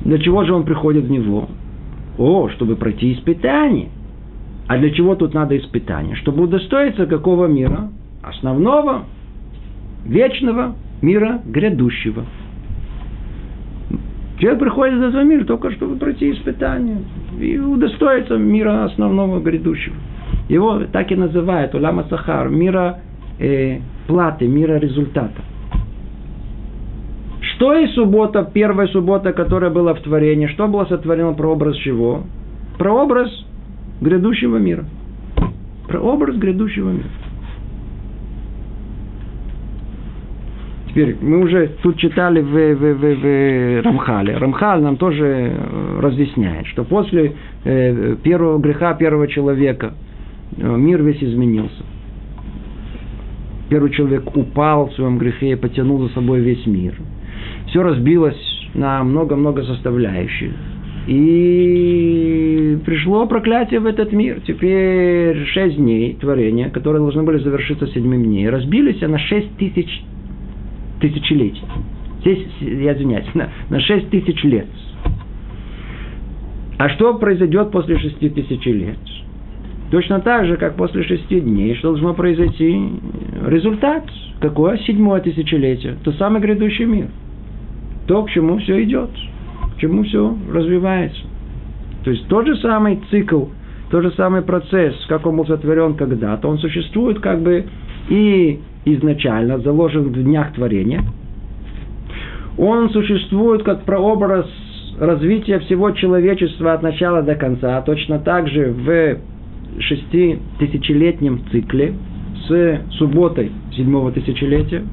Для 0.04 0.18
чего 0.18 0.44
же 0.44 0.52
он 0.52 0.64
приходит 0.64 1.04
в 1.04 1.10
него? 1.10 1.48
О, 2.18 2.50
чтобы 2.50 2.76
пройти 2.76 3.14
испытание. 3.14 3.88
А 4.68 4.76
для 4.76 4.90
чего 4.90 5.14
тут 5.14 5.32
надо 5.32 5.56
испытание? 5.56 6.16
Чтобы 6.16 6.42
удостоиться 6.42 7.06
какого 7.06 7.46
мира? 7.46 7.88
Основного, 8.22 9.04
вечного 10.04 10.76
мира 11.00 11.40
грядущего. 11.46 12.26
Человек 14.38 14.60
приходит 14.60 14.98
в 14.98 15.02
этот 15.02 15.24
мир 15.24 15.46
только 15.46 15.70
чтобы 15.70 15.96
пройти 15.96 16.30
испытание 16.32 16.98
и 17.40 17.56
удостоиться 17.56 18.36
мира 18.36 18.84
основного 18.84 19.40
грядущего. 19.40 19.96
Его 20.50 20.80
так 20.92 21.12
и 21.12 21.14
называют 21.14 21.76
Улама 21.76 22.06
Сахар, 22.10 22.48
мира 22.48 22.98
э, 23.38 23.78
платы, 24.08 24.48
мира 24.48 24.80
результата. 24.80 25.42
Что 27.40 27.72
и 27.74 27.86
суббота, 27.88 28.50
первая 28.52 28.88
суббота, 28.88 29.32
которая 29.32 29.70
была 29.70 29.94
в 29.94 30.00
творении, 30.00 30.48
что 30.48 30.66
было 30.66 30.86
сотворено 30.86 31.34
прообраз 31.34 31.76
чего? 31.76 32.24
Прообраз 32.78 33.30
грядущего 34.00 34.56
мира. 34.56 34.86
Прообраз 35.86 36.34
грядущего 36.34 36.90
мира. 36.90 37.10
Теперь, 40.88 41.16
мы 41.20 41.42
уже 41.44 41.76
тут 41.80 41.96
читали 41.98 42.40
в, 42.40 42.74
в, 42.74 42.94
в, 42.94 43.20
в 43.20 43.82
Рамхале. 43.84 44.36
Рамхаль 44.36 44.82
нам 44.82 44.96
тоже 44.96 45.24
э, 45.24 46.00
разъясняет, 46.00 46.66
что 46.66 46.82
после 46.82 47.34
э, 47.62 48.16
первого 48.24 48.58
греха 48.58 48.94
первого 48.94 49.28
человека 49.28 49.94
мир 50.56 51.02
весь 51.02 51.22
изменился. 51.22 51.84
Первый 53.68 53.90
человек 53.90 54.36
упал 54.36 54.88
в 54.88 54.94
своем 54.94 55.18
грехе 55.18 55.52
и 55.52 55.56
потянул 55.56 56.00
за 56.00 56.12
собой 56.14 56.40
весь 56.40 56.66
мир. 56.66 56.94
Все 57.68 57.82
разбилось 57.82 58.68
на 58.74 59.04
много-много 59.04 59.62
составляющих. 59.62 60.52
И 61.06 62.78
пришло 62.84 63.26
проклятие 63.26 63.80
в 63.80 63.86
этот 63.86 64.12
мир. 64.12 64.40
Теперь 64.46 65.44
шесть 65.46 65.76
дней 65.76 66.14
творения, 66.20 66.68
которые 66.68 67.00
должны 67.00 67.22
были 67.22 67.38
завершиться 67.38 67.86
седьмым 67.88 68.24
дней, 68.24 68.48
разбились 68.48 69.00
на 69.00 69.18
шесть 69.18 69.56
тысяч 69.56 70.02
тысячелетий. 71.00 71.62
Здесь, 72.20 72.46
я 72.60 72.92
извиняюсь, 72.94 73.26
на, 73.34 73.50
на 73.68 73.80
6 73.80 74.10
тысяч 74.10 74.42
лет. 74.44 74.66
А 76.78 76.88
что 76.90 77.14
произойдет 77.14 77.70
после 77.72 77.98
шести 77.98 78.30
тысяч 78.30 78.64
лет? 78.66 78.98
Точно 79.90 80.20
так 80.20 80.46
же, 80.46 80.56
как 80.56 80.76
после 80.76 81.02
шести 81.02 81.40
дней, 81.40 81.74
что 81.74 81.88
должно 81.88 82.14
произойти? 82.14 82.80
Результат. 83.46 84.04
Какое? 84.40 84.78
Седьмое 84.78 85.20
тысячелетие. 85.20 85.96
То 86.04 86.12
самый 86.12 86.40
грядущий 86.40 86.84
мир. 86.84 87.08
То, 88.06 88.22
к 88.22 88.30
чему 88.30 88.58
все 88.58 88.82
идет. 88.84 89.10
К 89.76 89.80
чему 89.80 90.04
все 90.04 90.36
развивается. 90.52 91.20
То 92.04 92.10
есть 92.10 92.26
тот 92.28 92.46
же 92.46 92.56
самый 92.56 93.00
цикл, 93.10 93.46
тот 93.90 94.04
же 94.04 94.12
самый 94.12 94.42
процесс, 94.42 94.94
как 95.08 95.26
он 95.26 95.36
был 95.36 95.46
сотворен 95.46 95.94
когда-то, 95.94 96.48
он 96.48 96.58
существует 96.58 97.18
как 97.18 97.42
бы 97.42 97.66
и 98.08 98.60
изначально 98.84 99.58
заложен 99.58 100.04
в 100.04 100.22
днях 100.22 100.54
творения. 100.54 101.02
Он 102.56 102.90
существует 102.90 103.64
как 103.64 103.82
прообраз 103.82 104.46
развития 104.98 105.58
всего 105.60 105.90
человечества 105.90 106.74
от 106.74 106.82
начала 106.82 107.22
до 107.22 107.34
конца, 107.34 107.80
точно 107.82 108.18
так 108.18 108.48
же 108.48 108.70
в 108.70 109.18
шеститысячелетнем 109.78 111.40
цикле 111.50 111.94
с 112.48 112.80
субботой 112.98 113.52
седьмого 113.76 114.12
тысячелетия. 114.12 114.84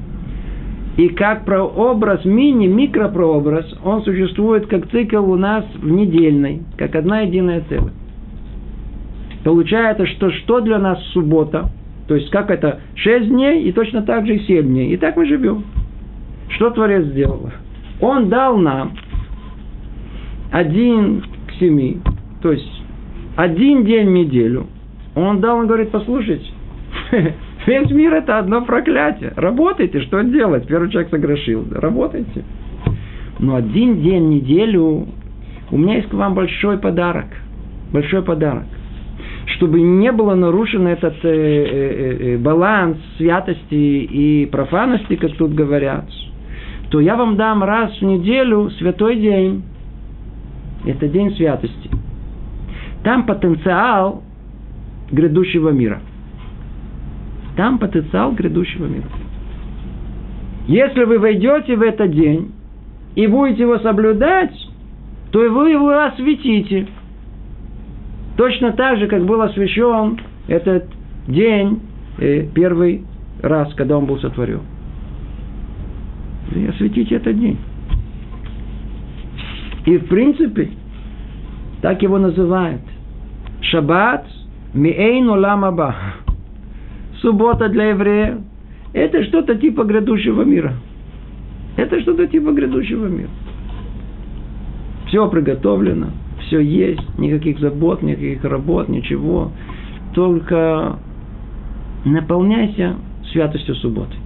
И 0.96 1.08
как 1.10 1.44
прообраз, 1.44 2.24
мини-микропрообраз, 2.24 3.78
он 3.84 4.02
существует 4.02 4.66
как 4.66 4.90
цикл 4.90 5.30
у 5.30 5.36
нас 5.36 5.64
в 5.74 5.88
недельной, 5.88 6.62
как 6.76 6.96
одна 6.96 7.20
единая 7.20 7.62
целая. 7.68 7.92
Получается, 9.44 10.06
что 10.06 10.30
что 10.30 10.60
для 10.60 10.78
нас 10.78 11.02
суббота? 11.12 11.70
То 12.08 12.16
есть, 12.16 12.30
как 12.30 12.50
это? 12.50 12.80
Шесть 12.96 13.28
дней 13.28 13.64
и 13.64 13.72
точно 13.72 14.02
так 14.02 14.26
же 14.26 14.36
и 14.36 14.46
семь 14.46 14.66
дней. 14.66 14.92
И 14.92 14.96
так 14.96 15.16
мы 15.16 15.26
живем. 15.26 15.64
Что 16.48 16.70
Творец 16.70 17.06
сделал? 17.06 17.50
Он 18.00 18.28
дал 18.28 18.56
нам 18.56 18.92
один 20.50 21.22
к 21.46 21.52
семи, 21.60 21.98
то 22.42 22.52
есть 22.52 22.77
один 23.38 23.84
день 23.84 24.08
в 24.08 24.10
неделю. 24.10 24.66
Он 25.14 25.40
дал, 25.40 25.58
он 25.58 25.68
говорит, 25.68 25.92
послушайте, 25.92 26.50
весь 27.66 27.90
мир 27.92 28.14
это 28.14 28.38
одно 28.38 28.64
проклятие. 28.64 29.32
Работайте, 29.36 30.00
что 30.00 30.22
делать? 30.22 30.66
Первый 30.66 30.90
человек 30.90 31.08
согрешил. 31.08 31.64
Работайте. 31.70 32.42
Но 33.38 33.54
один 33.54 34.02
день 34.02 34.26
в 34.26 34.28
неделю 34.30 35.06
у 35.70 35.78
меня 35.78 35.98
есть 35.98 36.08
к 36.08 36.14
вам 36.14 36.34
большой 36.34 36.78
подарок. 36.78 37.26
Большой 37.92 38.22
подарок 38.22 38.64
чтобы 39.56 39.80
не 39.80 40.12
было 40.12 40.34
нарушен 40.34 40.86
этот 40.86 41.24
э, 41.24 41.28
э, 41.28 42.34
э, 42.34 42.36
баланс 42.36 42.98
святости 43.16 43.64
и 43.72 44.46
профанности, 44.46 45.16
как 45.16 45.32
тут 45.36 45.54
говорят, 45.54 46.04
то 46.90 47.00
я 47.00 47.16
вам 47.16 47.36
дам 47.36 47.64
раз 47.64 47.96
в 47.98 48.02
неделю 48.02 48.70
святой 48.72 49.16
день. 49.16 49.62
Это 50.86 51.08
день 51.08 51.34
святости. 51.34 51.90
Там 53.08 53.24
потенциал 53.24 54.22
грядущего 55.10 55.70
мира. 55.70 56.02
Там 57.56 57.78
потенциал 57.78 58.32
грядущего 58.32 58.84
мира. 58.84 59.06
Если 60.66 61.04
вы 61.04 61.18
войдете 61.18 61.74
в 61.76 61.80
этот 61.80 62.10
день 62.10 62.52
и 63.14 63.26
будете 63.26 63.62
его 63.62 63.78
соблюдать, 63.78 64.52
то 65.30 65.38
вы 65.38 65.70
его 65.70 65.88
осветите– 65.88 66.86
Точно 68.36 68.72
так 68.72 68.98
же, 68.98 69.08
как 69.08 69.24
был 69.24 69.40
освящен 69.40 70.20
этот 70.46 70.84
день 71.26 71.80
э, 72.18 72.46
первый 72.54 73.04
раз, 73.42 73.72
когда 73.74 73.96
он 73.96 74.04
был 74.04 74.20
сотворен. 74.20 74.60
И 76.54 76.66
осветите 76.66 77.16
этот 77.16 77.40
день. 77.40 77.58
И 79.86 79.96
в 79.96 80.06
принципе, 80.08 80.70
так 81.82 82.02
его 82.02 82.18
называют. 82.18 82.82
Шаббат 83.70 84.26
миэйн 84.74 85.28
оламаба. 85.28 85.94
Суббота 87.20 87.68
для 87.68 87.90
еврея. 87.90 88.38
Это 88.92 89.24
что-то 89.24 89.54
типа 89.56 89.84
грядущего 89.84 90.42
мира. 90.42 90.74
Это 91.76 92.00
что-то 92.00 92.26
типа 92.26 92.50
грядущего 92.52 93.06
мира. 93.06 93.30
Все 95.06 95.28
приготовлено 95.28 96.08
все 96.48 96.60
есть, 96.60 97.18
никаких 97.18 97.60
забот, 97.60 98.02
никаких 98.02 98.44
работ, 98.44 98.88
ничего. 98.88 99.52
Только 100.14 100.98
наполняйся 102.04 102.96
святостью 103.32 103.74
субботы. 103.76 104.16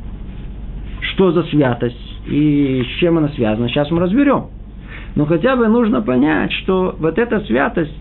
Что 1.13 1.33
за 1.33 1.43
святость 1.45 1.97
и 2.27 2.85
с 2.85 3.01
чем 3.01 3.19
она 3.19 3.29
связана, 3.31 3.69
сейчас 3.69 3.91
мы 3.91 4.01
разберем. 4.01 4.47
Но 5.17 5.27
хотя 5.27 5.57
бы 5.57 5.69
нужно 5.69 6.01
понять, 6.01 6.53
что 6.53 6.97
вот 6.99 7.19
эта 7.19 7.41
святость, 7.41 7.95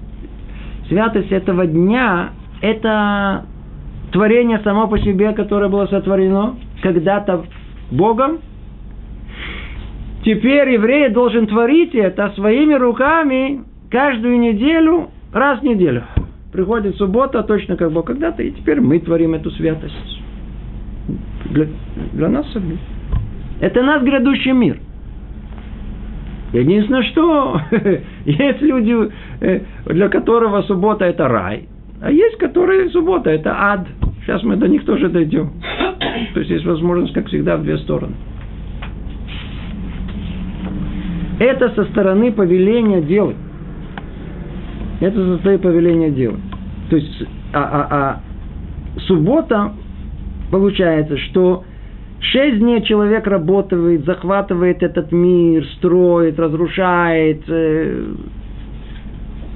святость 0.91 1.31
этого 1.31 1.65
дня, 1.65 2.31
это 2.61 3.45
творение 4.11 4.59
само 4.59 4.89
по 4.89 4.99
себе, 4.99 5.31
которое 5.31 5.69
было 5.69 5.87
сотворено 5.87 6.55
когда-то 6.81 7.45
Богом. 7.91 8.39
Теперь 10.25 10.71
еврей 10.71 11.09
должен 11.09 11.47
творить 11.47 11.95
это 11.95 12.31
своими 12.35 12.73
руками 12.73 13.61
каждую 13.89 14.37
неделю, 14.37 15.09
раз 15.33 15.61
в 15.61 15.63
неделю. 15.63 16.03
Приходит 16.51 16.97
суббота, 16.97 17.41
точно 17.43 17.77
как 17.77 17.93
Бог 17.93 18.07
когда-то, 18.07 18.43
и 18.43 18.51
теперь 18.51 18.81
мы 18.81 18.99
творим 18.99 19.33
эту 19.33 19.49
святость. 19.51 19.95
Для, 21.51 21.67
для 22.11 22.27
нас 22.27 22.51
самих. 22.51 22.79
Это 23.61 23.81
наш 23.81 24.03
грядущий 24.03 24.51
мир. 24.51 24.77
Единственное, 26.53 27.03
что 27.03 27.61
есть 28.25 28.61
люди, 28.61 29.11
для 29.85 30.09
которого 30.09 30.61
суббота 30.63 31.05
это 31.05 31.27
рай, 31.27 31.67
а 32.01 32.11
есть, 32.11 32.37
которые 32.37 32.89
суббота 32.89 33.29
это 33.29 33.53
ад. 33.55 33.87
Сейчас 34.21 34.43
мы 34.43 34.55
до 34.55 34.67
них 34.67 34.85
тоже 34.85 35.09
дойдем. 35.09 35.51
То 36.33 36.39
есть 36.39 36.51
есть 36.51 36.65
возможность, 36.65 37.13
как 37.13 37.27
всегда, 37.27 37.57
в 37.57 37.63
две 37.63 37.77
стороны. 37.79 38.13
Это 41.39 41.69
со 41.69 41.85
стороны 41.85 42.31
повеления 42.31 43.01
делать. 43.01 43.37
Это 44.99 45.15
со 45.15 45.37
стороны 45.39 45.59
повеления 45.59 46.11
делать. 46.11 46.41
То 46.91 46.95
есть, 46.97 47.23
а, 47.53 47.63
а, 47.63 47.87
а 47.89 48.99
суббота 49.07 49.71
получается, 50.51 51.17
что 51.17 51.63
шесть 52.19 52.59
дней 52.59 52.83
человек 52.83 53.25
работает, 53.25 54.05
захватывает 54.05 54.83
этот 54.83 55.11
мир, 55.11 55.65
строит, 55.77 56.37
разрушает. 56.39 57.41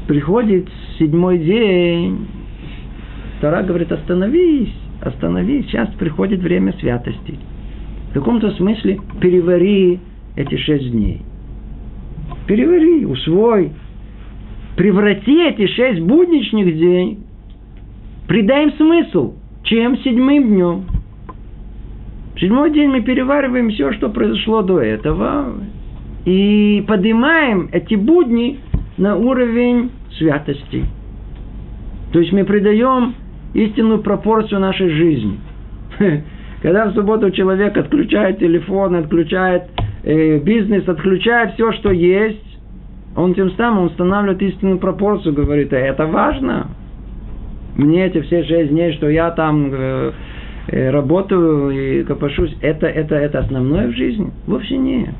Приходит 0.07 0.67
седьмой 0.99 1.39
день, 1.39 2.27
Тара 3.41 3.63
говорит, 3.63 3.91
остановись, 3.91 4.73
остановись, 5.01 5.65
сейчас 5.65 5.89
приходит 5.99 6.41
время 6.41 6.73
святости. 6.79 7.39
В 8.09 8.13
каком-то 8.13 8.51
смысле 8.51 8.99
перевари 9.19 9.99
эти 10.35 10.55
шесть 10.57 10.91
дней. 10.91 11.21
Перевари, 12.47 13.05
усвой. 13.05 13.71
Преврати 14.77 15.41
эти 15.47 15.67
шесть 15.67 16.01
будничных 16.01 16.75
дней, 16.75 17.19
придай 18.27 18.65
им 18.65 18.73
смысл, 18.73 19.33
чем 19.63 19.97
седьмым 19.99 20.49
днем. 20.49 20.85
В 22.35 22.39
седьмой 22.39 22.71
день 22.71 22.89
мы 22.89 23.01
перевариваем 23.01 23.69
все, 23.69 23.93
что 23.93 24.09
произошло 24.09 24.61
до 24.61 24.81
этого, 24.81 25.53
и 26.25 26.83
поднимаем 26.87 27.69
эти 27.71 27.95
будни 27.95 28.59
на 28.97 29.15
уровень 29.15 29.91
святости. 30.17 30.86
То 32.13 32.19
есть 32.19 32.31
мы 32.31 32.45
придаем 32.45 33.15
истинную 33.53 34.01
пропорцию 34.01 34.62
нашей 34.62 34.89
жизни. 34.89 35.39
Когда 36.62 36.88
в 36.88 36.93
субботу 36.93 37.29
человек 37.31 37.77
отключает 37.77 38.39
телефон, 38.39 38.95
отключает 38.95 39.63
э, 40.03 40.39
бизнес, 40.39 40.88
отключает 40.88 41.53
все, 41.53 41.71
что 41.73 41.91
есть, 41.91 42.41
он 43.15 43.34
тем 43.34 43.51
самым 43.51 43.86
устанавливает 43.86 44.41
истинную 44.41 44.77
пропорцию, 44.77 45.34
говорит, 45.34 45.71
а 45.73 45.77
это 45.77 46.05
важно. 46.05 46.67
Мне 47.75 48.05
эти 48.05 48.21
все 48.21 48.43
шесть 48.43 48.71
дней, 48.71 48.93
что 48.93 49.10
я 49.10 49.31
там 49.31 49.69
э, 49.71 50.12
э, 50.67 50.89
работаю 50.89 51.69
и 51.69 52.03
копошусь, 52.03 52.55
это, 52.62 52.88
это, 52.88 53.15
это 53.15 53.39
основное 53.39 53.88
в 53.88 53.91
жизни? 53.91 54.31
Вовсе 54.47 54.77
нет. 54.77 55.13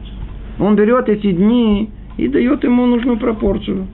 Он 0.60 0.76
берет 0.76 1.10
эти 1.10 1.32
дни 1.32 1.90
и 2.18 2.28
дает 2.28 2.64
ему 2.64 2.86
нужную 2.86 3.18
пропорцию. 3.18 3.88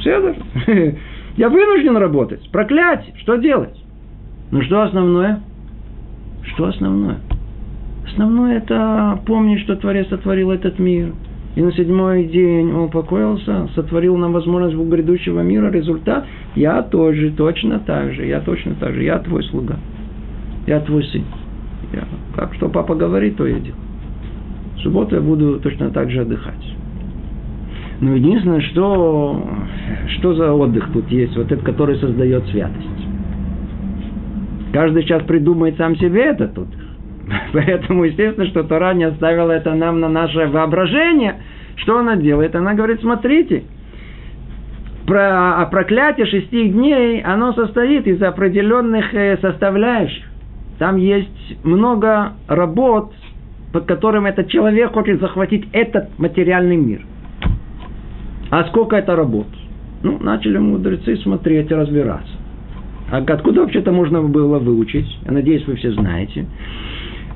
Все 0.00 0.34
Я 1.36 1.48
вынужден 1.48 1.96
работать. 1.96 2.48
Проклятие. 2.50 3.14
Что 3.18 3.36
делать? 3.36 3.76
Ну 4.50 4.62
что 4.62 4.82
основное? 4.82 5.40
Что 6.42 6.66
основное? 6.66 7.18
Основное 8.06 8.58
это 8.58 9.20
помнить, 9.26 9.60
что 9.60 9.76
Творец 9.76 10.08
сотворил 10.08 10.50
этот 10.50 10.78
мир. 10.78 11.12
И 11.54 11.62
на 11.62 11.72
седьмой 11.72 12.24
день 12.24 12.72
он 12.72 12.84
упокоился, 12.84 13.68
сотворил 13.74 14.16
нам 14.16 14.32
возможность 14.32 14.76
грядущего 14.76 15.40
мира. 15.40 15.70
Результат– 15.70 16.26
я 16.58 16.82
тоже 16.82 17.30
точно 17.30 17.78
так 17.78 18.14
же, 18.14 18.26
я 18.26 18.40
точно 18.40 18.74
так 18.74 18.92
же, 18.94 19.04
я 19.04 19.20
твой 19.20 19.44
слуга, 19.44 19.76
я 20.66 20.80
твой 20.80 21.04
сын. 21.04 21.22
Я, 21.92 22.04
как 22.34 22.52
что 22.54 22.68
папа 22.68 22.96
говорит, 22.96 23.36
то 23.36 23.46
я 23.46 23.60
делаю. 23.60 23.80
В 24.76 24.80
субботу 24.80 25.14
я 25.14 25.20
буду 25.20 25.60
точно 25.60 25.90
так 25.90 26.10
же 26.10 26.22
отдыхать. 26.22 26.76
Но 28.00 28.14
единственное, 28.14 28.60
что, 28.60 29.42
что 30.18 30.34
за 30.34 30.52
отдых 30.52 30.88
тут 30.92 31.10
есть, 31.10 31.36
вот 31.36 31.50
этот, 31.50 31.64
который 31.64 31.96
создает 31.96 32.46
святость. 32.46 32.86
Каждый 34.72 35.02
сейчас 35.02 35.22
придумает 35.24 35.76
сам 35.76 35.96
себе 35.96 36.26
этот 36.26 36.56
отдых. 36.56 36.80
Поэтому, 37.52 38.04
естественно, 38.04 38.46
что 38.46 38.62
Тора 38.62 38.94
не 38.94 39.04
оставила 39.04 39.50
это 39.50 39.74
нам 39.74 39.98
на 39.98 40.08
наше 40.08 40.46
воображение. 40.46 41.36
Что 41.76 41.98
она 41.98 42.16
делает? 42.16 42.54
Она 42.54 42.74
говорит, 42.74 43.00
смотрите, 43.00 43.64
про, 45.06 45.66
проклятие 45.70 46.26
шести 46.26 46.68
дней, 46.68 47.20
оно 47.22 47.52
состоит 47.52 48.06
из 48.06 48.22
определенных 48.22 49.12
э, 49.12 49.38
составляющих. 49.38 50.24
Там 50.78 50.96
есть 50.96 51.64
много 51.64 52.34
работ, 52.46 53.12
под 53.72 53.86
которым 53.86 54.26
этот 54.26 54.48
человек 54.48 54.92
хочет 54.92 55.20
захватить 55.20 55.66
этот 55.72 56.16
материальный 56.18 56.76
мир– 56.76 57.00
а 58.50 58.64
сколько 58.64 58.96
это 58.96 59.14
работ? 59.16 59.46
Ну, 60.02 60.18
начали 60.20 60.58
мудрецы 60.58 61.16
смотреть 61.16 61.70
и 61.70 61.74
разбираться. 61.74 62.32
А 63.10 63.18
откуда 63.18 63.62
вообще-то 63.62 63.90
можно 63.92 64.22
было 64.22 64.58
выучить? 64.58 65.06
Я 65.24 65.32
надеюсь, 65.32 65.66
вы 65.66 65.76
все 65.76 65.92
знаете. 65.92 66.46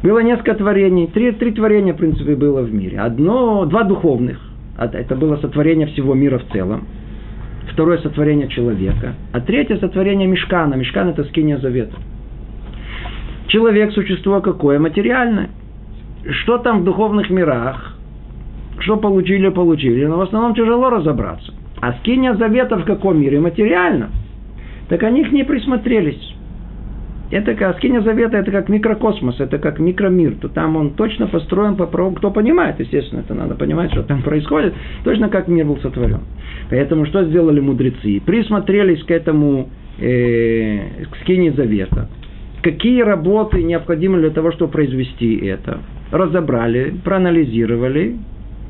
Было 0.03 0.18
несколько 0.20 0.55
творений. 0.55 1.07
Три, 1.07 1.33
три 1.33 1.53
творения, 1.53 1.92
в 1.92 1.96
принципе, 1.96 2.35
было 2.35 2.61
в 2.61 2.72
мире. 2.72 3.01
Одно, 3.01 3.64
два 3.66 3.85
духовных. 3.85 4.40
Это 4.79 5.16
было 5.16 5.37
сотворение 5.37 5.87
всего 5.88 6.14
мира 6.14 6.38
в 6.38 6.53
целом. 6.53 6.87
Второе 7.72 7.98
сотворение 7.98 8.48
человека. 8.48 9.14
А 9.33 9.40
третье 9.40 9.77
сотворение 9.77 10.27
мешкана. 10.27 10.75
Мешкан– 10.75 11.09
это 11.11 11.25
скиния 11.25 11.59
завета. 11.59 11.96
Человек– 13.46 13.92
существо 13.94 14.40
какое? 14.40 14.79
Материальное. 14.79 15.51
Что 16.42 16.59
там 16.59 16.81
в 16.81 16.85
духовных 16.85 17.31
мирах? 17.31 17.96
Что 18.83 18.97
получили, 18.97 19.49
получили. 19.49 20.05
Но 20.05 20.18
в 20.18 20.23
основном 20.23 20.55
тяжело 20.55 20.90
разобраться. 20.90 21.53
А 21.81 21.95
скиния 21.95 22.35
завета 22.35 22.77
в 22.77 22.85
каком 22.85 23.21
мире? 23.21 23.40
Материально. 23.40 24.11
Так 24.88 25.03
они 25.03 25.25
к 25.25 25.33
ней 25.33 25.45
присмотрелись. 25.45 26.35
Это 27.31 27.55
как 27.55 27.79
скиния 27.79 28.03
завета, 28.03 28.37
это 28.37 28.51
как 28.51 28.68
микрокосмос, 28.68 29.40
это 29.40 29.59
как 29.59 29.79
микромир. 29.79 30.35
То 30.35 30.49
там 30.49 30.77
он 30.77 30.90
точно 30.90 31.27
построен 31.27 31.77
по 31.77 31.87
праву. 31.87 32.14
Кто 32.14 32.31
понимает, 32.31 32.79
естественно, 32.79 33.21
это 33.21 33.33
надо 33.33 33.55
понимать, 33.55 33.90
что 33.90 34.03
там 34.03 34.23
происходит. 34.23 34.75
Точно 35.03 35.31
как 35.31 35.49
мир 35.49 35.64
был 35.64 35.79
сотворен. 35.79 36.21
Поэтому 36.68 37.07
что 37.07 37.25
сделали 37.25 37.59
мудрецы? 37.59 38.21
Присмотрелись 38.21 39.03
к 39.05 39.11
этому, 39.11 39.71
э, 39.99 41.07
к 41.11 41.16
скине 41.23 41.53
завета. 41.53 42.11
Какие 42.62 43.01
работы 43.01 43.62
необходимы 43.62 44.18
для 44.21 44.31
того, 44.31 44.53
чтобы 44.53 44.71
произвести 44.71 45.37
это? 45.37 45.81
Разобрали, 46.11 46.95
проанализировали, 47.03 48.18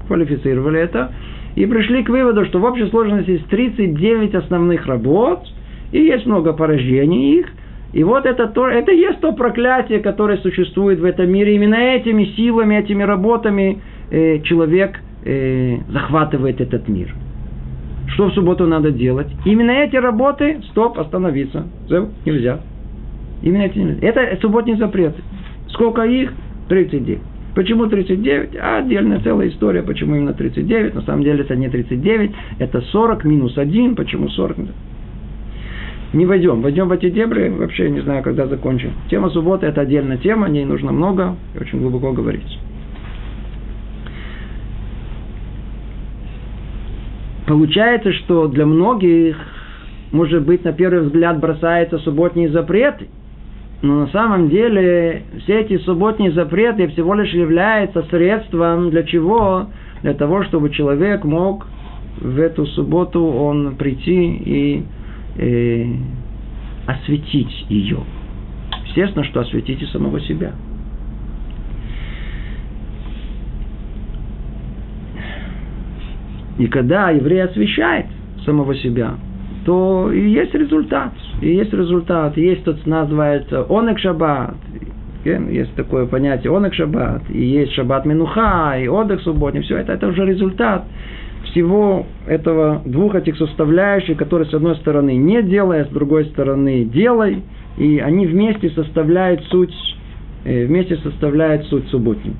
квалифицировали 0.06 0.80
это 0.80 1.12
и 1.54 1.66
пришли 1.66 2.02
к 2.02 2.08
выводу, 2.08 2.44
что 2.46 2.58
в 2.58 2.64
общей 2.64 2.86
сложности 2.88 3.30
есть 3.30 3.46
39 3.46 4.34
основных 4.34 4.86
работ, 4.86 5.40
и 5.92 6.00
есть 6.00 6.26
много 6.26 6.52
порождений 6.52 7.40
их, 7.40 7.46
и 7.92 8.02
вот 8.04 8.24
это, 8.24 8.48
то, 8.48 8.68
это 8.68 8.90
и 8.90 8.98
есть 8.98 9.20
то 9.20 9.32
проклятие, 9.32 10.00
которое 10.00 10.38
существует 10.38 10.98
в 10.98 11.04
этом 11.04 11.30
мире. 11.30 11.54
Именно 11.54 11.74
этими 11.74 12.24
силами, 12.36 12.76
этими 12.76 13.02
работами 13.02 13.82
э, 14.10 14.40
человек 14.40 14.98
э, 15.24 15.76
захватывает 15.90 16.60
этот 16.60 16.88
мир. 16.88 17.14
Что 18.08 18.30
в 18.30 18.34
субботу 18.34 18.66
надо 18.66 18.90
делать? 18.90 19.28
Именно 19.44 19.72
эти 19.72 19.96
работы, 19.96 20.60
стоп, 20.70 20.98
остановиться. 20.98 21.66
Все, 21.86 22.08
нельзя. 22.24 22.60
Именно 23.42 23.62
эти 23.62 23.78
нельзя. 23.78 24.06
Это 24.06 24.40
субботний 24.40 24.76
запрет. 24.76 25.14
Сколько 25.68 26.02
их? 26.02 26.32
39. 26.68 27.18
Почему 27.54 27.86
39? 27.86 28.56
А 28.58 28.78
отдельная 28.78 29.20
целая 29.20 29.48
история, 29.48 29.82
почему 29.82 30.16
именно 30.16 30.32
39. 30.32 30.94
На 30.94 31.02
самом 31.02 31.22
деле 31.22 31.42
это 31.42 31.54
не 31.54 31.68
39, 31.68 32.30
это 32.58 32.80
40 32.80 33.24
минус 33.24 33.58
1. 33.58 33.94
Почему 33.94 34.28
40? 34.28 34.56
Не 36.14 36.26
войдем. 36.26 36.62
Войдем 36.62 36.88
в 36.88 36.92
эти 36.92 37.10
дебри, 37.10 37.48
вообще 37.48 37.90
не 37.90 38.00
знаю, 38.00 38.22
когда 38.22 38.46
закончим. 38.46 38.92
Тема 39.10 39.28
субботы– 39.30 39.66
это 39.68 39.82
отдельная 39.82 40.16
тема, 40.16 40.46
о 40.46 40.48
ней 40.48 40.64
нужно 40.64 40.92
много 40.92 41.36
и 41.54 41.58
очень 41.58 41.80
глубоко 41.80 42.12
говорить. 42.12 42.58
Получается, 47.46 48.12
что 48.12 48.48
для 48.48 48.64
многих, 48.64 49.36
может 50.10 50.42
быть, 50.44 50.64
на 50.64 50.72
первый 50.72 51.02
взгляд 51.02 51.38
бросаются 51.38 51.98
субботние 51.98 52.48
запреты– 52.48 53.08
но 53.82 54.00
на 54.00 54.06
самом 54.08 54.48
деле 54.48 55.24
все 55.42 55.60
эти 55.62 55.76
субботние 55.78 56.30
запреты 56.30 56.86
всего 56.88 57.14
лишь 57.14 57.32
являются 57.34 58.02
средством 58.04 58.90
для 58.90 59.02
чего? 59.02 59.66
Для 60.02 60.14
того, 60.14 60.44
чтобы 60.44 60.70
человек 60.70 61.24
мог 61.24 61.66
в 62.20 62.38
эту 62.38 62.64
субботу 62.66 63.24
он 63.24 63.74
прийти 63.74 64.36
и, 64.36 64.84
и 65.36 65.96
осветить 66.86 67.66
ее. 67.68 67.98
Естественно, 68.86 69.24
что 69.24 69.40
осветите 69.40 69.86
самого 69.86 70.20
себя. 70.20 70.52
И 76.58 76.66
когда 76.68 77.10
еврей 77.10 77.42
освещает 77.42 78.06
самого 78.44 78.76
себя, 78.76 79.16
то 79.64 80.10
и 80.12 80.30
есть 80.30 80.54
результат. 80.54 81.12
И 81.40 81.48
есть 81.48 81.72
результат. 81.72 82.36
Есть 82.36 82.64
тот 82.64 82.84
называется 82.86 83.66
онек 83.68 83.98
шаббат. 83.98 84.54
Есть 85.24 85.74
такое 85.74 86.06
понятие 86.06 86.56
онек 86.56 86.74
шаббат. 86.74 87.22
И 87.30 87.42
есть 87.42 87.72
шаббат 87.72 88.04
минуха, 88.06 88.76
и 88.78 88.88
отдых 88.88 89.22
субботний. 89.22 89.62
Все 89.62 89.78
это, 89.78 89.92
это 89.92 90.08
уже 90.08 90.24
результат 90.24 90.84
всего 91.52 92.06
этого 92.26 92.82
двух 92.84 93.14
этих 93.14 93.36
составляющих, 93.36 94.16
которые 94.16 94.48
с 94.48 94.54
одной 94.54 94.76
стороны 94.76 95.16
не 95.16 95.42
делай, 95.42 95.82
а 95.82 95.84
с 95.84 95.88
другой 95.88 96.26
стороны 96.26 96.84
делай, 96.84 97.42
и 97.78 97.98
они 97.98 98.26
вместе 98.26 98.70
составляют 98.70 99.42
суть, 99.44 99.74
э, 100.44 100.66
вместе 100.66 100.96
составляют 100.96 101.66
суть 101.66 101.88
субботней. 101.88 102.34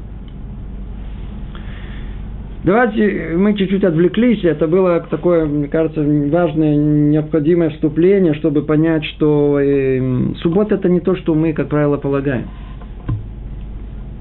Давайте 2.65 3.35
мы 3.37 3.55
чуть-чуть 3.55 3.83
отвлеклись. 3.83 4.45
Это 4.45 4.69
было 4.69 5.01
такое, 5.01 5.47
мне 5.47 5.67
кажется, 5.67 6.01
важное, 6.01 6.77
необходимое 6.77 7.71
вступление, 7.71 8.35
чтобы 8.35 8.63
понять, 8.63 9.05
что 9.05 9.59
э, 9.61 10.35
суббота 10.43 10.77
это 10.77 10.89
не 10.89 11.01
то, 11.01 11.17
что 11.17 11.35
мы, 11.35 11.55
как 11.55 11.69
правило, 11.69 11.97
полагаем. 11.97 12.47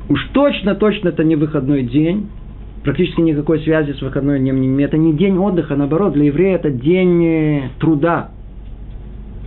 Уж 0.10 0.28
точно, 0.34 0.74
точно 0.74 1.10
это 1.10 1.24
не 1.24 1.36
выходной 1.36 1.84
день. 1.84 2.30
Практически 2.84 3.22
никакой 3.22 3.60
связи 3.60 3.92
с 3.92 4.02
выходной 4.02 4.40
днем 4.40 4.80
Это 4.80 4.98
не 4.98 5.14
день 5.14 5.38
отдыха, 5.38 5.76
наоборот, 5.76 6.14
для 6.14 6.26
еврея 6.26 6.56
это 6.56 6.72
день 6.72 7.24
э, 7.24 7.62
труда. 7.80 8.32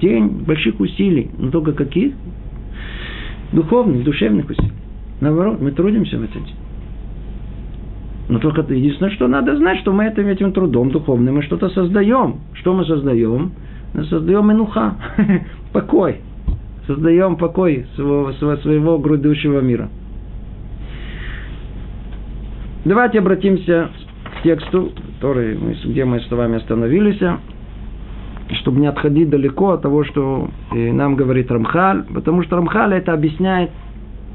День 0.00 0.28
больших 0.46 0.78
усилий. 0.78 1.30
Но 1.36 1.50
только 1.50 1.72
каких? 1.72 2.12
Духовных, 3.52 4.04
душевных 4.04 4.48
усилий. 4.48 4.72
Наоборот, 5.20 5.60
мы 5.60 5.72
трудимся 5.72 6.16
в 6.16 6.22
этот 6.22 6.44
день. 6.44 6.63
Но 8.28 8.38
только 8.38 8.62
единственное, 8.72 9.12
что 9.12 9.28
надо 9.28 9.56
знать, 9.56 9.80
что 9.80 9.92
мы 9.92 10.06
этим, 10.06 10.26
этим 10.26 10.52
трудом 10.52 10.90
духовным 10.90 11.34
мы 11.34 11.42
что-то 11.42 11.68
создаем. 11.68 12.40
Что 12.54 12.72
мы 12.72 12.84
создаем? 12.84 13.52
Мы 13.92 14.04
создаем 14.04 14.50
инуха, 14.50 14.94
покой. 15.72 16.20
Создаем 16.86 17.36
покой 17.36 17.86
своего, 17.94 18.32
своего 18.32 18.98
грядущего 18.98 19.60
мира. 19.60 19.88
Давайте 22.84 23.18
обратимся 23.18 23.90
к 24.38 24.42
тексту, 24.42 24.92
который, 25.14 25.56
где 25.84 26.04
мы 26.04 26.20
с 26.20 26.30
вами 26.30 26.56
остановились, 26.56 27.20
чтобы 28.60 28.80
не 28.80 28.86
отходить 28.86 29.30
далеко 29.30 29.70
от 29.72 29.82
того, 29.82 30.04
что 30.04 30.50
э, 30.72 30.92
нам 30.92 31.16
говорит 31.16 31.50
Рамхаль, 31.50 32.04
потому 32.12 32.42
что 32.42 32.56
Рамхаль 32.56 32.92
это 32.94 33.14
объясняет 33.14 33.70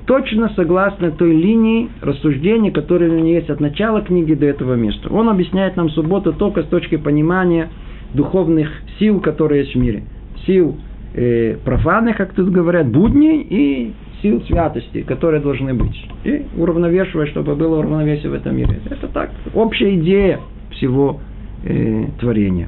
точно 0.10 0.52
согласно 0.56 1.12
той 1.12 1.36
линии 1.36 1.88
рассуждений, 2.02 2.72
которые 2.72 3.12
у 3.12 3.14
него 3.14 3.28
есть 3.28 3.52
от 3.52 3.60
начала 3.60 4.02
книги 4.02 4.34
до 4.34 4.48
этого 4.48 4.74
места. 4.74 5.08
Он 5.14 5.30
объясняет 5.30 5.76
нам 5.78 5.92
субботу 5.92 6.34
только 6.34 6.64
с 6.64 6.66
точки 6.66 6.98
понимания 6.98 7.70
духовных 8.16 8.72
сил, 8.98 9.20
которые 9.20 9.62
есть 9.62 9.76
в 9.76 9.78
мире. 9.78 10.06
Сил 10.48 10.78
э, 11.14 11.58
профанных, 11.64 12.18
как 12.18 12.34
тут 12.34 12.50
говорят, 12.50 12.88
будней 12.88 13.46
и 13.48 13.94
сил 14.24 14.42
святости, 14.48 15.04
которые 15.04 15.44
должны 15.44 15.76
быть. 15.76 16.04
И 16.24 16.44
уравновешивая, 16.58 17.28
чтобы 17.28 17.56
было 17.56 17.78
уравновесие 17.78 18.32
в 18.32 18.34
этом 18.34 18.58
мире. 18.58 18.80
Это 18.90 19.10
так, 19.10 19.30
общая 19.54 19.94
идея 19.94 20.40
всего 20.72 21.20
э, 21.64 22.06
творения. 22.20 22.68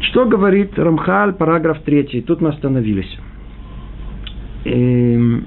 Что 0.00 0.24
говорит 0.24 0.78
Рамхаль, 0.78 1.34
параграф 1.34 1.80
3? 1.82 2.22
Тут 2.22 2.40
мы 2.40 2.48
остановились. 2.48 3.18
Эм, 4.64 5.46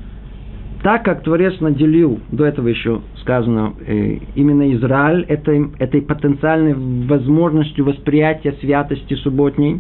так 0.84 1.06
как 1.06 1.24
Творец 1.24 1.60
наделил, 1.62 2.20
до 2.32 2.46
этого 2.46 2.68
еще 2.68 3.02
сказано, 3.22 3.74
э, 3.86 4.18
именно 4.36 4.74
Израиль 4.74 5.24
этой, 5.24 5.72
этой 5.80 6.02
потенциальной 6.02 6.74
возможностью 7.08 7.86
восприятия 7.86 8.54
святости 8.60 9.14
субботней, 9.16 9.80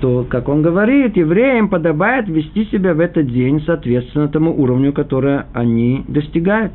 то, 0.00 0.24
как 0.28 0.48
он 0.48 0.62
говорит, 0.62 1.16
евреям 1.16 1.68
подобает 1.68 2.28
вести 2.28 2.66
себя 2.66 2.94
в 2.94 3.00
этот 3.00 3.26
день 3.26 3.62
соответственно 3.66 4.28
тому 4.28 4.54
уровню, 4.56 4.92
который 4.92 5.40
они 5.52 6.04
достигают. 6.06 6.72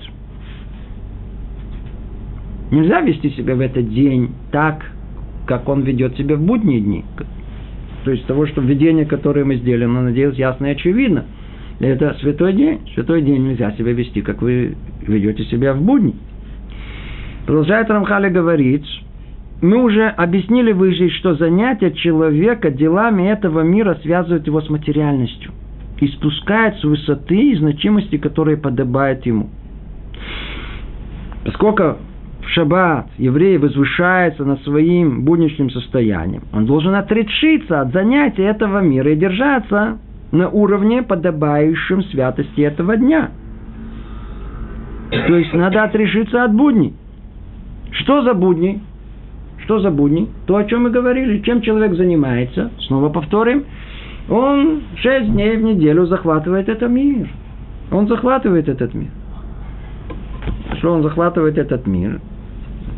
Нельзя 2.72 3.02
вести 3.02 3.30
себя 3.32 3.56
в 3.56 3.62
этот 3.62 3.89
день 3.89 4.32
так, 4.52 4.86
как 5.48 5.70
он 5.70 5.82
ведет 5.82 6.18
себя 6.18 6.36
в 6.36 6.42
будние 6.42 6.82
дни. 6.82 7.06
То 8.03 8.12
есть 8.12 8.25
того, 8.25 8.45
что 8.47 8.62
введение, 8.62 9.05
которое 9.05 9.43
мы 9.45 9.55
сделали, 9.55 9.85
но, 9.85 10.01
надеюсь, 10.01 10.35
ясно 10.35 10.67
и 10.67 10.71
очевидно. 10.71 11.25
Это 11.79 12.15
святой 12.19 12.53
день. 12.53 12.81
Святой 12.93 13.21
день 13.21 13.47
нельзя 13.47 13.71
себя 13.73 13.93
вести, 13.93 14.21
как 14.21 14.41
вы 14.41 14.75
ведете 15.01 15.43
себя 15.45 15.73
в 15.73 15.81
будни. 15.81 16.15
Продолжает 17.45 17.89
Рамхали 17.89 18.29
говорить, 18.29 18.85
мы 19.62 19.83
уже 19.83 20.07
объяснили 20.07 20.71
выше, 20.71 21.09
что 21.09 21.35
занятие 21.35 21.91
человека 21.91 22.69
делами 22.69 23.23
этого 23.23 23.62
мира 23.62 23.97
связывает 24.03 24.47
его 24.47 24.62
с 24.62 24.69
материальностью 24.69 25.51
и 25.99 26.07
спускает 26.07 26.77
с 26.77 26.83
высоты 26.83 27.51
и 27.51 27.55
значимости, 27.55 28.17
которые 28.17 28.57
подобают 28.57 29.25
ему. 29.25 29.49
Поскольку 31.43 31.97
в 32.49 32.51
шаббат 32.53 33.07
еврей 33.17 33.57
возвышается 33.57 34.43
над 34.43 34.62
своим 34.63 35.23
будничным 35.23 35.69
состоянием, 35.69 36.43
он 36.51 36.65
должен 36.65 36.95
отрешиться 36.95 37.81
от 37.81 37.93
занятия 37.93 38.45
этого 38.45 38.79
мира 38.79 39.12
и 39.12 39.15
держаться 39.15 39.99
на 40.31 40.49
уровне, 40.49 41.03
подобающем 41.03 42.03
святости 42.05 42.62
этого 42.62 42.97
дня. 42.97 43.29
То 45.12 45.35
есть 45.35 45.53
надо 45.53 45.83
отрешиться 45.83 46.43
от 46.43 46.53
будней. 46.53 46.93
Что 47.91 48.23
за 48.23 48.33
будни? 48.33 48.81
Что 49.65 49.79
за 49.79 49.91
будни? 49.91 50.27
То, 50.45 50.57
о 50.57 50.63
чем 50.65 50.83
мы 50.83 50.91
говорили. 50.91 51.39
Чем 51.41 51.62
человек 51.62 51.93
занимается? 51.95 52.71
Снова 52.88 53.09
повторим. 53.09 53.65
Он 54.29 54.81
шесть 54.97 55.31
дней 55.31 55.57
в 55.57 55.63
неделю 55.63 56.05
захватывает 56.05 56.69
этот 56.69 56.89
мир. 56.89 57.27
Он 57.91 58.07
захватывает 58.07 58.69
этот 58.69 58.93
мир. 58.93 59.09
Что 60.77 60.93
он 60.93 61.01
захватывает 61.01 61.57
этот 61.57 61.88
мир? 61.88 62.21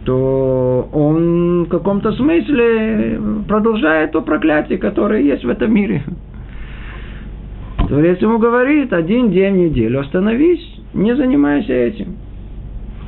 То 0.05 0.89
он 0.91 1.65
в 1.65 1.69
каком-то 1.69 2.11
смысле 2.13 3.19
продолжает 3.47 4.11
то 4.11 4.21
проклятие, 4.21 4.77
которое 4.77 5.21
есть 5.21 5.43
в 5.43 5.49
этом 5.49 5.73
мире. 5.73 6.03
Творец 7.87 8.19
ему 8.21 8.39
говорит, 8.39 8.93
один 8.93 9.31
день 9.31 9.53
в 9.53 9.57
неделю 9.57 9.99
остановись, 9.99 10.81
не 10.93 11.15
занимайся 11.15 11.73
этим. 11.73 12.15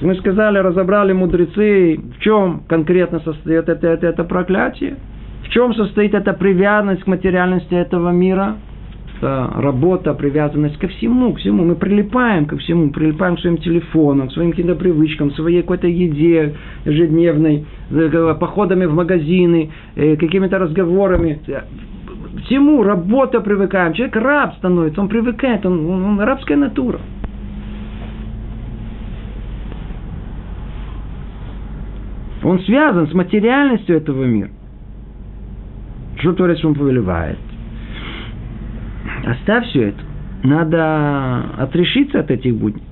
Мы 0.01 0.15
сказали, 0.15 0.57
разобрали 0.57 1.13
мудрецы, 1.13 1.99
в 2.17 2.19
чем 2.19 2.63
конкретно 2.67 3.19
состоит 3.21 3.69
это, 3.69 3.87
это, 3.87 4.07
это 4.07 4.23
проклятие, 4.23 4.97
в 5.43 5.49
чем 5.49 5.73
состоит 5.73 6.13
эта 6.13 6.33
привязанность 6.33 7.03
к 7.03 7.07
материальности 7.07 7.73
этого 7.73 8.09
мира, 8.09 8.57
работа, 9.23 10.13
привязанность 10.13 10.77
ко 10.77 10.87
всему, 10.87 11.33
к 11.33 11.39
всему. 11.39 11.63
Мы 11.63 11.75
прилипаем 11.75 12.45
ко 12.45 12.57
всему, 12.57 12.91
прилипаем 12.91 13.35
к 13.35 13.39
своим 13.39 13.57
телефонам, 13.57 14.27
к 14.27 14.31
своим 14.33 14.51
каким-то 14.51 14.75
привычкам, 14.75 15.31
к 15.31 15.35
своей 15.35 15.61
какой-то 15.61 15.87
еде 15.87 16.55
ежедневной, 16.85 17.65
э, 17.89 18.35
походами 18.39 18.85
в 18.85 18.93
магазины, 18.93 19.71
э, 19.95 20.15
какими-то 20.17 20.59
разговорами. 20.59 21.39
Всему 22.45 22.83
работа 22.83 23.39
привыкаем. 23.39 23.93
Человек 23.93 24.15
раб 24.17 24.55
становится, 24.55 24.99
он 25.01 25.07
привыкает, 25.07 25.65
он, 25.65 25.89
он, 25.89 26.03
он 26.03 26.19
рабская 26.19 26.57
натура. 26.57 26.99
Он 32.43 32.59
связан 32.59 33.07
с 33.07 33.13
материальностью 33.13 33.95
этого 33.95 34.25
мира. 34.25 34.49
Что 36.17 36.33
Творец 36.33 36.59
ему 36.61 36.75
повелевает? 36.75 37.37
Оставь 39.25 39.67
все 39.67 39.89
это. 39.89 39.99
Надо 40.43 41.45
отрешиться 41.57 42.19
от 42.19 42.29
этих 42.29 42.55
будней. 42.55 42.83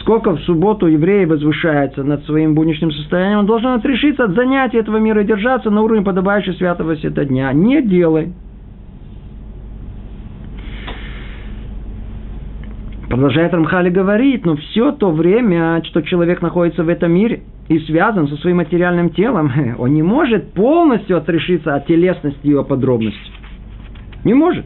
Сколько 0.00 0.32
в 0.32 0.40
субботу 0.40 0.86
еврей 0.86 1.26
возвышается 1.26 2.02
над 2.02 2.24
своим 2.24 2.54
будничным 2.54 2.90
состоянием, 2.90 3.40
он 3.40 3.46
должен 3.46 3.70
отрешиться 3.70 4.24
от 4.24 4.32
занятий 4.32 4.78
этого 4.78 4.96
мира 4.96 5.22
и 5.22 5.26
держаться 5.26 5.70
на 5.70 5.82
уровне 5.82 6.04
подобающего 6.04 6.54
святого 6.54 6.94
света 6.96 7.24
дня. 7.24 7.52
Не 7.52 7.82
делай. 7.82 8.32
Продолжает 13.08 13.52
Рамхали 13.52 13.90
говорить, 13.90 14.46
но 14.46 14.56
все 14.56 14.90
то 14.92 15.10
время, 15.10 15.82
что 15.84 16.00
человек 16.00 16.40
находится 16.40 16.82
в 16.82 16.88
этом 16.88 17.12
мире 17.12 17.42
и 17.68 17.78
связан 17.80 18.26
со 18.26 18.36
своим 18.36 18.56
материальным 18.56 19.10
телом, 19.10 19.52
он 19.78 19.92
не 19.92 20.02
может 20.02 20.52
полностью 20.52 21.18
отрешиться 21.18 21.74
от 21.74 21.86
телесности 21.86 22.40
и 22.42 22.50
его 22.50 22.64
подробностей. 22.64 23.32
Не 24.24 24.34
может. 24.34 24.64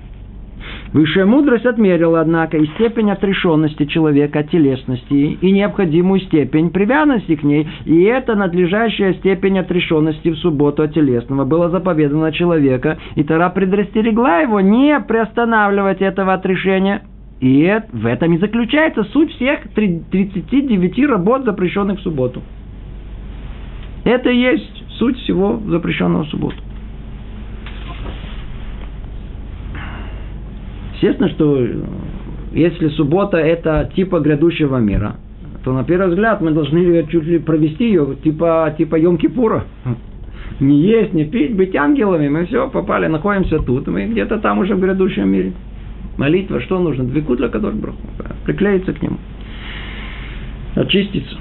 Высшая 0.97 1.27
мудрость 1.27 1.67
отмерила, 1.67 2.23
однако, 2.23 2.57
и 2.57 2.65
степень 2.69 3.11
отрешенности 3.11 3.85
человека 3.85 4.39
от 4.39 4.51
телесности, 4.51 5.13
и 5.13 5.53
необходимую 5.53 6.21
степень 6.21 6.71
привязанности 6.71 7.37
к 7.37 7.43
ней, 7.43 7.69
и 7.85 8.05
эта 8.05 8.35
надлежащая 8.35 9.13
степень 9.13 9.59
отрешенности 9.59 10.31
в 10.31 10.39
субботу 10.39 10.83
от 10.83 10.95
телесного 10.95 11.45
была 11.45 11.69
заповедана 11.69 12.33
человека, 12.33 12.97
и 13.15 13.23
Тара 13.25 13.51
предрастерегла 13.51 14.39
его 14.39 14.63
не 14.63 14.99
приостанавливать 15.01 16.01
этого 16.01 16.33
отрешения. 16.33 17.03
И 17.41 17.79
в 17.93 18.07
этом 18.07 18.33
и 18.33 18.39
заключается 18.39 19.05
суть 19.13 19.35
всех 19.35 19.69
39 19.75 21.09
работ, 21.11 21.45
запрещенных 21.45 21.99
в 21.99 22.05
субботу. 22.05 22.41
Это 24.05 24.31
и 24.31 24.39
есть 24.39 24.85
суть 24.97 25.19
всего 25.19 25.61
запрещенного 25.67 26.25
в 26.25 26.29
субботу. 26.29 26.57
Естественно, 30.97 31.29
что 31.29 31.59
э, 31.59 31.75
если 32.53 32.89
суббота 32.89 33.37
это 33.37 33.91
типа 33.95 34.21
грядущего 34.21 34.79
мира, 34.79 35.17
то 35.63 35.73
на 35.73 35.85
первый 35.85 36.09
взгляд 36.09 36.41
мы 36.41 36.53
должны 36.53 37.07
чуть 37.09 37.25
ли 37.25 37.39
провести 37.39 37.89
ее 37.89 38.17
типа, 38.25 38.75
типа 38.79 38.99
Йом-Кипура. 38.99 39.63
Не 40.61 40.81
есть, 40.81 41.13
не 41.13 41.27
пить, 41.27 41.55
быть 41.55 41.77
ангелами. 41.77 42.29
Мы 42.29 42.47
все, 42.47 42.71
попали, 42.71 43.09
находимся 43.09 43.59
тут. 43.59 43.87
Мы 43.89 44.07
где-то 44.07 44.39
там 44.39 44.61
уже 44.61 44.75
в 44.75 44.81
грядущем 44.81 45.29
мире. 45.29 45.53
Молитва, 46.17 46.61
что 46.63 46.79
нужно? 46.79 47.05
Двигут 47.05 47.39
для 47.39 47.49
которых 47.49 47.77
приклеиться 48.45 48.95
к 48.95 49.03
нему. 49.03 49.19
Очиститься. 50.77 51.37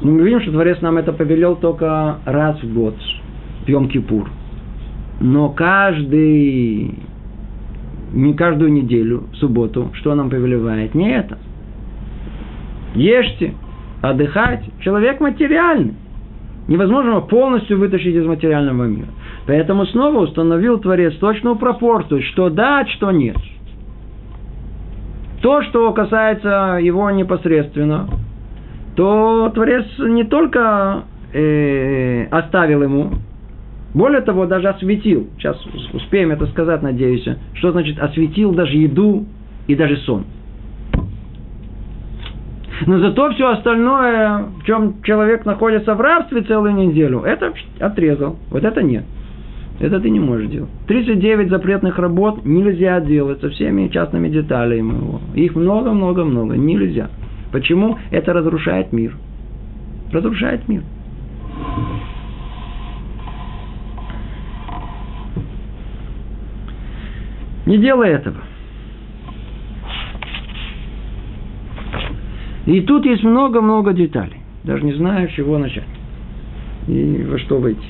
Но 0.00 0.12
мы 0.12 0.22
видим, 0.22 0.40
что 0.42 0.52
Творец 0.52 0.80
нам 0.80 0.96
это 0.96 1.12
повелел 1.12 1.56
только 1.56 2.18
раз 2.24 2.62
в 2.62 2.72
год, 2.72 2.94
в 3.64 3.68
Йом-Кипур. 3.68 4.28
Но 5.20 5.48
каждый 5.48 6.94
не 8.12 8.34
каждую 8.34 8.72
неделю, 8.72 9.24
субботу, 9.34 9.90
что 9.94 10.14
нам 10.14 10.30
повелевает? 10.30 10.94
Не 10.94 11.10
это. 11.10 11.38
Ешьте, 12.94 13.54
отдыхайте. 14.02 14.70
Человек 14.80 15.20
материальный. 15.20 15.94
Невозможно 16.68 17.20
полностью 17.20 17.78
вытащить 17.78 18.14
из 18.14 18.24
материального 18.24 18.84
мира. 18.84 19.08
Поэтому 19.46 19.86
снова 19.86 20.20
установил 20.20 20.78
Творец 20.78 21.14
точную 21.16 21.56
пропорцию, 21.56 22.22
что 22.22 22.50
да, 22.50 22.86
что 22.86 23.10
нет. 23.10 23.36
То, 25.40 25.62
что 25.62 25.92
касается 25.92 26.78
его 26.80 27.10
непосредственно, 27.10 28.08
то 28.94 29.50
Творец 29.52 29.86
не 29.98 30.22
только 30.22 31.02
э, 31.32 32.26
оставил 32.30 32.82
ему 32.82 33.10
более 33.94 34.22
того, 34.22 34.46
даже 34.46 34.68
осветил, 34.68 35.28
сейчас 35.38 35.56
успеем 35.92 36.30
это 36.30 36.46
сказать, 36.46 36.82
надеюсь, 36.82 37.26
что 37.54 37.72
значит 37.72 37.98
осветил 37.98 38.52
даже 38.52 38.76
еду 38.76 39.26
и 39.66 39.74
даже 39.74 39.96
сон. 39.98 40.24
Но 42.86 42.98
зато 42.98 43.30
все 43.32 43.50
остальное, 43.50 44.44
в 44.60 44.64
чем 44.64 45.02
человек 45.02 45.44
находится 45.44 45.94
в 45.94 46.00
рабстве 46.00 46.42
целую 46.42 46.74
неделю, 46.74 47.20
это 47.20 47.52
отрезал. 47.78 48.38
Вот 48.50 48.64
это 48.64 48.82
нет. 48.82 49.04
Это 49.78 50.00
ты 50.00 50.10
не 50.10 50.20
можешь 50.20 50.48
делать. 50.48 50.70
39 50.86 51.50
запретных 51.50 51.98
работ 51.98 52.44
нельзя 52.44 53.00
делать 53.00 53.40
со 53.40 53.50
всеми 53.50 53.88
частными 53.88 54.28
деталями 54.28 54.94
его. 54.94 55.20
Их 55.34 55.54
много-много-много. 55.54 56.56
Нельзя. 56.56 57.10
Почему? 57.52 57.98
Это 58.10 58.32
разрушает 58.32 58.92
мир. 58.92 59.16
Разрушает 60.12 60.68
мир. 60.68 60.82
Не 67.66 67.78
делай 67.78 68.10
этого. 68.10 68.40
И 72.66 72.80
тут 72.82 73.04
есть 73.04 73.22
много-много 73.22 73.92
деталей. 73.92 74.40
Даже 74.64 74.84
не 74.84 74.94
знаю, 74.94 75.28
с 75.28 75.32
чего 75.32 75.58
начать. 75.58 75.84
И 76.88 77.24
во 77.28 77.38
что 77.38 77.58
выйти. 77.58 77.86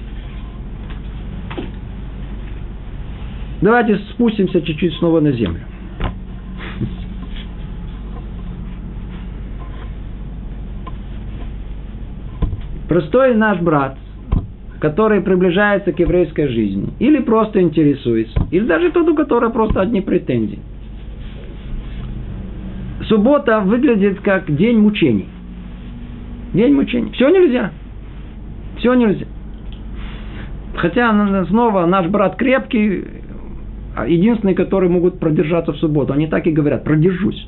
Давайте 3.60 3.96
спустимся 4.12 4.60
чуть-чуть 4.60 4.94
снова 4.94 5.20
на 5.20 5.32
землю. 5.32 5.60
Простой 12.88 13.34
наш 13.34 13.60
брат 13.60 13.96
который 14.82 15.20
приближается 15.20 15.92
к 15.92 16.00
еврейской 16.00 16.48
жизни, 16.48 16.92
или 16.98 17.20
просто 17.20 17.62
интересуется, 17.62 18.48
или 18.50 18.66
даже 18.66 18.90
тот, 18.90 19.08
у 19.08 19.14
которого 19.14 19.50
просто 19.50 19.80
одни 19.80 20.00
претензии. 20.00 20.58
Суббота 23.04 23.60
выглядит 23.60 24.18
как 24.22 24.52
день 24.52 24.78
мучений. 24.78 25.28
День 26.52 26.74
мучений. 26.74 27.12
Все 27.12 27.28
нельзя. 27.28 27.70
Все 28.78 28.94
нельзя. 28.94 29.26
Хотя 30.74 31.44
снова 31.44 31.86
наш 31.86 32.08
брат 32.08 32.34
крепкий, 32.34 33.04
а 33.96 34.08
единственный, 34.08 34.54
который 34.54 34.88
могут 34.88 35.20
продержаться 35.20 35.72
в 35.72 35.76
субботу. 35.76 36.12
Они 36.12 36.26
так 36.26 36.44
и 36.48 36.50
говорят, 36.50 36.82
продержусь 36.82 37.46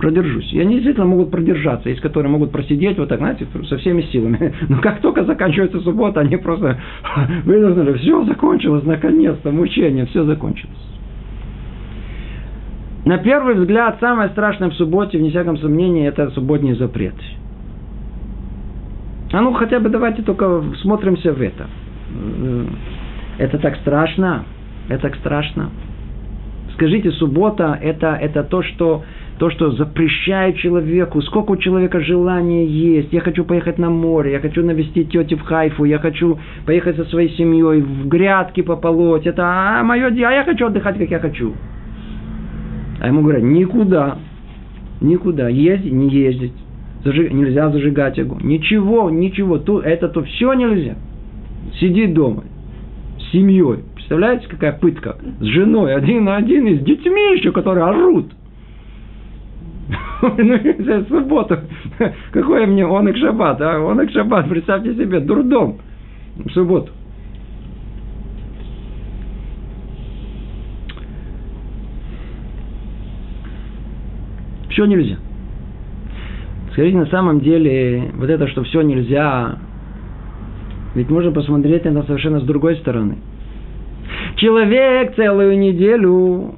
продержусь. 0.00 0.52
И 0.52 0.60
они 0.60 0.74
действительно 0.74 1.06
могут 1.06 1.30
продержаться. 1.30 1.88
Есть, 1.88 2.00
которые 2.00 2.32
могут 2.32 2.50
просидеть 2.50 2.98
вот 2.98 3.08
так, 3.08 3.18
знаете, 3.18 3.46
со 3.68 3.76
всеми 3.78 4.02
силами. 4.02 4.52
Но 4.68 4.80
как 4.80 5.00
только 5.00 5.24
заканчивается 5.24 5.80
суббота, 5.80 6.20
они 6.20 6.36
просто 6.36 6.78
вынуждены, 7.44 7.94
все 7.94 8.24
закончилось, 8.24 8.84
наконец-то, 8.84 9.52
мучение, 9.52 10.06
все 10.06 10.24
закончилось. 10.24 10.76
На 13.04 13.18
первый 13.18 13.54
взгляд, 13.54 13.98
самое 14.00 14.30
страшное 14.30 14.70
в 14.70 14.74
субботе, 14.74 15.18
вне 15.18 15.30
всяком 15.30 15.56
сомнении, 15.58 16.06
это 16.06 16.30
субботний 16.30 16.74
запрет. 16.74 17.14
А 19.32 19.40
ну, 19.40 19.52
хотя 19.52 19.80
бы 19.80 19.88
давайте 19.88 20.22
только 20.22 20.62
смотримся 20.82 21.32
в 21.32 21.40
это. 21.40 21.66
Это 23.38 23.58
так 23.58 23.76
страшно. 23.76 24.44
Это 24.88 25.02
так 25.02 25.16
страшно. 25.16 25.70
Скажите, 26.74 27.12
суббота 27.12 27.78
это, 27.80 28.18
это 28.20 28.42
то, 28.42 28.62
что 28.62 29.04
то, 29.40 29.48
что 29.48 29.70
запрещает 29.70 30.58
человеку, 30.58 31.22
сколько 31.22 31.52
у 31.52 31.56
человека 31.56 32.00
желания 32.00 32.66
есть. 32.66 33.10
Я 33.10 33.22
хочу 33.22 33.42
поехать 33.42 33.78
на 33.78 33.88
море, 33.88 34.32
я 34.32 34.38
хочу 34.38 34.62
навестить 34.62 35.10
тети 35.10 35.32
в 35.32 35.40
Хайфу, 35.40 35.84
я 35.84 35.98
хочу 35.98 36.38
поехать 36.66 36.96
со 36.96 37.06
своей 37.06 37.30
семьей, 37.36 37.80
в 37.80 38.06
грядки 38.06 38.60
пополоть. 38.60 39.26
Это 39.26 39.42
а, 39.42 39.82
мое 39.82 40.10
дело, 40.10 40.28
а 40.28 40.32
я 40.34 40.44
хочу 40.44 40.66
отдыхать, 40.66 40.98
как 40.98 41.10
я 41.10 41.18
хочу. 41.20 41.54
А 43.00 43.06
ему 43.06 43.22
говорят, 43.22 43.42
никуда, 43.42 44.18
никуда, 45.00 45.48
ездить, 45.48 45.90
не 45.90 46.10
ездить. 46.10 46.52
Зажиг... 47.02 47.32
Нельзя 47.32 47.70
зажигать 47.70 48.18
его. 48.18 48.36
Ничего, 48.42 49.08
ничего. 49.08 49.56
То, 49.56 49.80
это 49.80 50.10
то 50.10 50.22
все 50.22 50.52
нельзя. 50.52 50.96
Сиди 51.80 52.08
дома. 52.08 52.44
С 53.18 53.32
семьей. 53.32 53.84
Представляете, 53.94 54.48
какая 54.48 54.72
пытка? 54.72 55.16
С 55.40 55.46
женой 55.46 55.94
один 55.94 56.24
на 56.24 56.36
один 56.36 56.66
и 56.66 56.76
с 56.76 56.80
детьми 56.80 57.38
еще, 57.38 57.52
которые 57.52 57.86
орут. 57.86 58.26
ну, 60.22 61.04
суббота. 61.08 61.64
Какой 62.32 62.66
мне 62.66 62.86
он 62.86 63.08
их 63.08 63.16
шаббат, 63.16 63.60
а? 63.60 63.80
Он 63.80 64.00
их 64.00 64.10
шаббат, 64.10 64.48
представьте 64.48 64.94
себе, 64.94 65.20
дурдом 65.20 65.78
в 66.36 66.50
субботу. 66.50 66.92
Все 74.70 74.84
нельзя. 74.84 75.16
Скажите, 76.72 76.96
на 76.96 77.06
самом 77.06 77.40
деле, 77.40 78.12
вот 78.14 78.30
это, 78.30 78.46
что 78.46 78.62
все 78.62 78.82
нельзя, 78.82 79.58
ведь 80.94 81.10
можно 81.10 81.32
посмотреть 81.32 81.84
это 81.84 82.02
совершенно 82.04 82.40
с 82.40 82.44
другой 82.44 82.76
стороны. 82.76 83.18
Человек 84.36 85.16
целую 85.16 85.58
неделю 85.58 86.54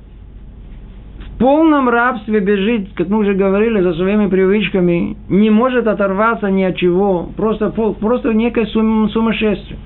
полном 1.38 1.88
рабстве 1.88 2.40
бежит, 2.40 2.88
как 2.94 3.08
мы 3.08 3.18
уже 3.18 3.34
говорили, 3.34 3.80
за 3.80 3.94
своими 3.94 4.28
привычками, 4.28 5.16
не 5.28 5.50
может 5.50 5.86
оторваться 5.86 6.48
ни 6.48 6.62
от 6.62 6.76
чего, 6.76 7.28
просто, 7.36 7.70
просто 7.70 8.32
некое 8.32 8.66
сумасшествие 8.66 9.78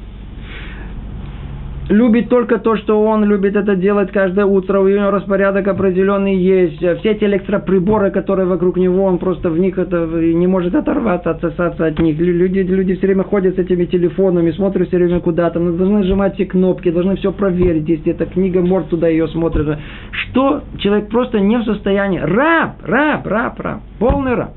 любит 1.88 2.28
только 2.28 2.58
то, 2.58 2.76
что 2.76 3.02
он 3.02 3.24
любит 3.24 3.56
это 3.56 3.76
делать 3.76 4.10
каждое 4.10 4.44
утро, 4.44 4.80
у 4.80 4.88
него 4.88 5.10
распорядок 5.10 5.68
определенный 5.68 6.36
есть, 6.36 6.78
все 6.78 7.10
эти 7.10 7.24
электроприборы, 7.24 8.10
которые 8.10 8.46
вокруг 8.46 8.76
него, 8.76 9.04
он 9.04 9.18
просто 9.18 9.50
в 9.50 9.58
них 9.58 9.78
это, 9.78 10.06
не 10.06 10.46
может 10.46 10.74
оторваться, 10.74 11.30
отсосаться 11.30 11.86
от 11.86 11.98
них. 11.98 12.18
Люди, 12.18 12.60
люди 12.60 12.96
все 12.96 13.06
время 13.06 13.24
ходят 13.24 13.56
с 13.56 13.58
этими 13.58 13.84
телефонами, 13.84 14.50
смотрят 14.50 14.88
все 14.88 14.96
время 14.96 15.20
куда-то, 15.20 15.60
должны 15.60 15.98
нажимать 15.98 16.34
все 16.34 16.46
кнопки, 16.46 16.90
должны 16.90 17.16
все 17.16 17.32
проверить, 17.32 17.88
если 17.88 18.12
это 18.12 18.26
книга 18.26 18.60
Морд 18.60 18.88
туда 18.88 19.08
ее 19.08 19.28
смотрит. 19.28 19.78
Что? 20.10 20.62
Человек 20.78 21.08
просто 21.08 21.40
не 21.40 21.58
в 21.58 21.64
состоянии. 21.64 22.18
Раб, 22.18 22.82
раб, 22.82 23.26
раб, 23.26 23.60
раб, 23.60 23.80
полный 23.98 24.34
раб. 24.34 24.54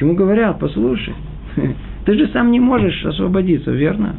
Ему 0.00 0.14
говорят, 0.14 0.58
послушай, 0.58 1.14
ты 2.04 2.14
же 2.14 2.28
сам 2.28 2.50
не 2.50 2.60
можешь 2.60 3.04
освободиться, 3.04 3.70
верно? 3.70 4.16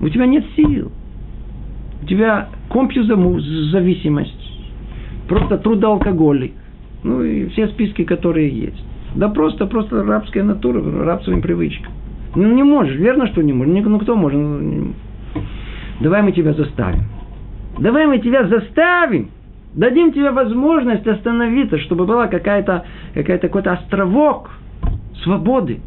У 0.00 0.08
тебя 0.08 0.26
нет 0.26 0.44
сил. 0.54 0.90
У 2.02 2.06
тебя 2.06 2.48
зависимость, 3.70 4.52
просто 5.28 5.58
трудоалкоголик. 5.58 6.52
Ну 7.02 7.22
и 7.22 7.48
все 7.48 7.68
списки, 7.68 8.04
которые 8.04 8.48
есть. 8.48 8.84
Да 9.14 9.28
просто, 9.28 9.66
просто 9.66 10.02
рабская 10.02 10.42
натура, 10.42 10.82
рабская 11.04 11.40
привычка. 11.40 11.90
Ну 12.34 12.52
не 12.52 12.62
можешь, 12.62 12.96
верно, 12.96 13.26
что 13.28 13.42
не 13.42 13.52
можешь. 13.52 13.74
Ну 13.84 13.98
кто 13.98 14.14
может? 14.14 14.40
Давай 16.00 16.22
мы 16.22 16.32
тебя 16.32 16.52
заставим. 16.52 17.04
Давай 17.78 18.06
мы 18.06 18.18
тебя 18.18 18.46
заставим. 18.46 19.30
Дадим 19.74 20.12
тебе 20.12 20.30
возможность 20.30 21.06
остановиться, 21.06 21.78
чтобы 21.78 22.06
была 22.06 22.28
какая-то, 22.28 22.84
какая-то 23.14 23.48
какой-то 23.48 23.72
островок 23.72 24.50
свободы. 25.22 25.80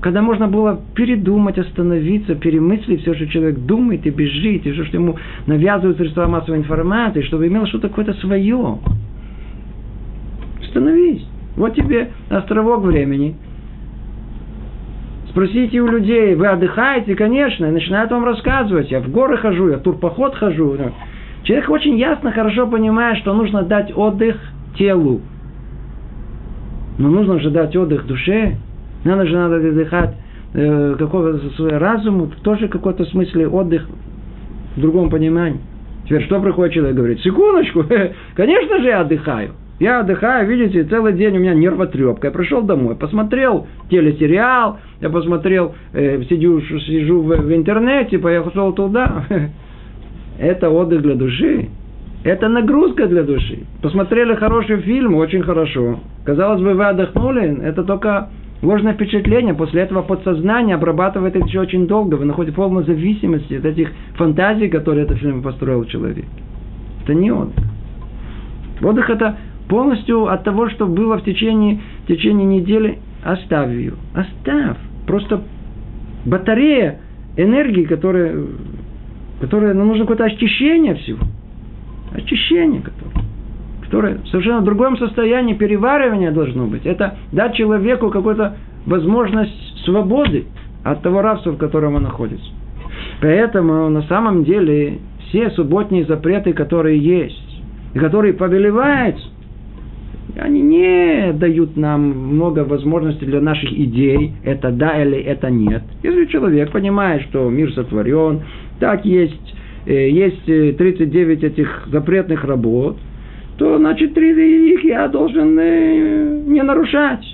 Когда 0.00 0.22
можно 0.22 0.46
было 0.46 0.80
передумать, 0.94 1.58
остановиться, 1.58 2.36
перемыслить 2.36 3.02
все, 3.02 3.14
что 3.14 3.26
человек 3.26 3.58
думает 3.58 4.06
и 4.06 4.10
бежит, 4.10 4.64
и 4.64 4.72
все, 4.72 4.84
что 4.84 4.96
ему 4.96 5.16
навязывают 5.46 5.98
средства 5.98 6.26
массовой 6.28 6.58
информации, 6.58 7.22
чтобы 7.22 7.48
имел 7.48 7.66
что-то 7.66 7.88
какое-то 7.88 8.14
свое. 8.14 8.78
Остановись. 10.62 11.26
Вот 11.56 11.74
тебе 11.74 12.10
островок 12.30 12.84
времени. 12.84 13.34
Спросите 15.30 15.80
у 15.80 15.88
людей, 15.88 16.36
вы 16.36 16.46
отдыхаете? 16.46 17.16
Конечно. 17.16 17.66
И 17.66 17.70
начинают 17.70 18.10
вам 18.12 18.24
рассказывать. 18.24 18.90
Я 18.90 19.00
в 19.00 19.10
горы 19.10 19.36
хожу, 19.36 19.68
я 19.68 19.78
в 19.78 19.82
турпоход 19.82 20.36
хожу. 20.36 20.76
Человек 21.42 21.70
очень 21.70 21.98
ясно, 21.98 22.30
хорошо 22.30 22.68
понимает, 22.68 23.18
что 23.18 23.34
нужно 23.34 23.62
дать 23.62 23.92
отдых 23.96 24.36
телу. 24.76 25.20
Но 26.98 27.08
нужно 27.08 27.40
же 27.40 27.50
дать 27.50 27.74
отдых 27.74 28.06
душе. 28.06 28.56
Надо 29.04 29.26
же 29.26 29.34
надо 29.34 29.56
отдыхать 29.56 30.14
э, 30.54 30.96
какого-то 30.98 31.78
разуму. 31.78 32.30
Тоже 32.42 32.68
какой-то 32.68 33.04
смысле 33.06 33.48
отдых 33.48 33.86
в 34.76 34.80
другом 34.80 35.10
понимании. 35.10 35.60
Теперь 36.04 36.24
что 36.24 36.40
приходит 36.40 36.74
человек 36.74 36.96
говорит? 36.96 37.20
Секундочку, 37.20 37.84
конечно 38.34 38.78
же 38.78 38.86
я 38.86 39.00
отдыхаю. 39.00 39.52
Я 39.78 40.00
отдыхаю, 40.00 40.48
видите, 40.48 40.82
целый 40.84 41.12
день 41.12 41.36
у 41.36 41.40
меня 41.40 41.54
нервотрепка. 41.54 42.28
Я 42.28 42.32
пришел 42.32 42.62
домой, 42.62 42.96
посмотрел 42.96 43.68
телесериал, 43.90 44.78
я 45.00 45.08
посмотрел, 45.08 45.74
э, 45.92 46.20
сидю, 46.24 46.60
сижу 46.60 47.22
в, 47.22 47.28
в 47.28 47.54
интернете, 47.54 48.18
поехал 48.18 48.72
туда. 48.72 49.24
Это 50.38 50.70
отдых 50.70 51.02
для 51.02 51.14
души. 51.14 51.68
Это 52.24 52.48
нагрузка 52.48 53.06
для 53.06 53.22
души. 53.22 53.60
Посмотрели 53.80 54.34
хороший 54.34 54.78
фильм, 54.78 55.14
очень 55.14 55.42
хорошо. 55.42 56.00
Казалось 56.24 56.60
бы, 56.60 56.74
вы 56.74 56.84
отдохнули, 56.86 57.62
это 57.62 57.84
только 57.84 58.28
ложное 58.62 58.94
впечатление. 58.94 59.54
После 59.54 59.82
этого 59.82 60.02
подсознание 60.02 60.76
обрабатывает 60.76 61.36
это 61.36 61.46
еще 61.46 61.60
очень 61.60 61.86
долго. 61.86 62.16
Вы 62.16 62.24
находитесь 62.24 62.54
в 62.54 62.56
полной 62.56 62.84
зависимости 62.84 63.54
от 63.54 63.64
этих 63.64 63.92
фантазий, 64.16 64.68
которые 64.68 65.04
этот 65.04 65.18
фильм 65.18 65.42
построил 65.42 65.84
человек. 65.84 66.26
Это 67.04 67.14
не 67.14 67.30
отдых. 67.30 67.64
Отдых 68.82 69.10
это 69.10 69.36
полностью 69.68 70.28
от 70.28 70.44
того, 70.44 70.68
что 70.70 70.86
было 70.86 71.18
в 71.18 71.24
течение, 71.24 71.80
в 72.04 72.08
течение 72.08 72.46
недели, 72.46 72.98
оставь 73.22 73.70
ее. 73.70 73.94
Оставь. 74.14 74.76
Просто 75.06 75.42
батарея 76.24 77.00
энергии, 77.36 77.84
которая, 77.84 78.34
которая 79.40 79.74
ну, 79.74 79.84
нужно 79.84 80.04
какое-то 80.04 80.24
очищение 80.24 80.94
всего. 80.96 81.20
Очищение 82.12 82.82
которое, 83.88 84.18
в 84.18 84.28
совершенно 84.28 84.60
другом 84.60 84.98
состоянии 84.98 85.54
переваривания 85.54 86.30
должно 86.30 86.66
быть. 86.66 86.84
Это 86.84 87.16
дать 87.32 87.54
человеку 87.54 88.10
какую-то 88.10 88.56
возможность 88.84 89.82
свободы 89.84 90.44
от 90.84 91.00
того 91.00 91.22
рабства, 91.22 91.52
в 91.52 91.56
котором 91.56 91.94
он 91.94 92.02
находится. 92.02 92.46
Поэтому 93.22 93.88
на 93.88 94.02
самом 94.02 94.44
деле 94.44 94.98
все 95.28 95.50
субботние 95.52 96.04
запреты, 96.04 96.52
которые 96.52 96.98
есть, 96.98 97.62
и 97.94 97.98
которые 97.98 98.34
повелеваются, 98.34 99.26
они 100.36 100.60
не 100.60 101.32
дают 101.32 101.78
нам 101.78 102.02
много 102.34 102.64
возможностей 102.64 103.24
для 103.24 103.40
наших 103.40 103.72
идей, 103.72 104.34
это 104.44 104.70
да 104.70 105.02
или 105.02 105.18
это 105.18 105.48
нет. 105.48 105.82
Если 106.02 106.26
человек 106.26 106.70
понимает, 106.72 107.22
что 107.22 107.48
мир 107.48 107.72
сотворен, 107.72 108.42
так 108.80 109.06
есть, 109.06 109.54
э, 109.86 110.10
есть 110.10 110.44
39 110.44 111.42
э, 111.42 111.46
этих 111.46 111.88
запретных 111.90 112.44
работ, 112.44 112.98
то, 113.58 113.76
значит, 113.76 114.14
три 114.14 114.72
их 114.72 114.84
я 114.84 115.08
должен 115.08 115.58
э, 115.58 116.42
не 116.46 116.62
нарушать. 116.62 117.24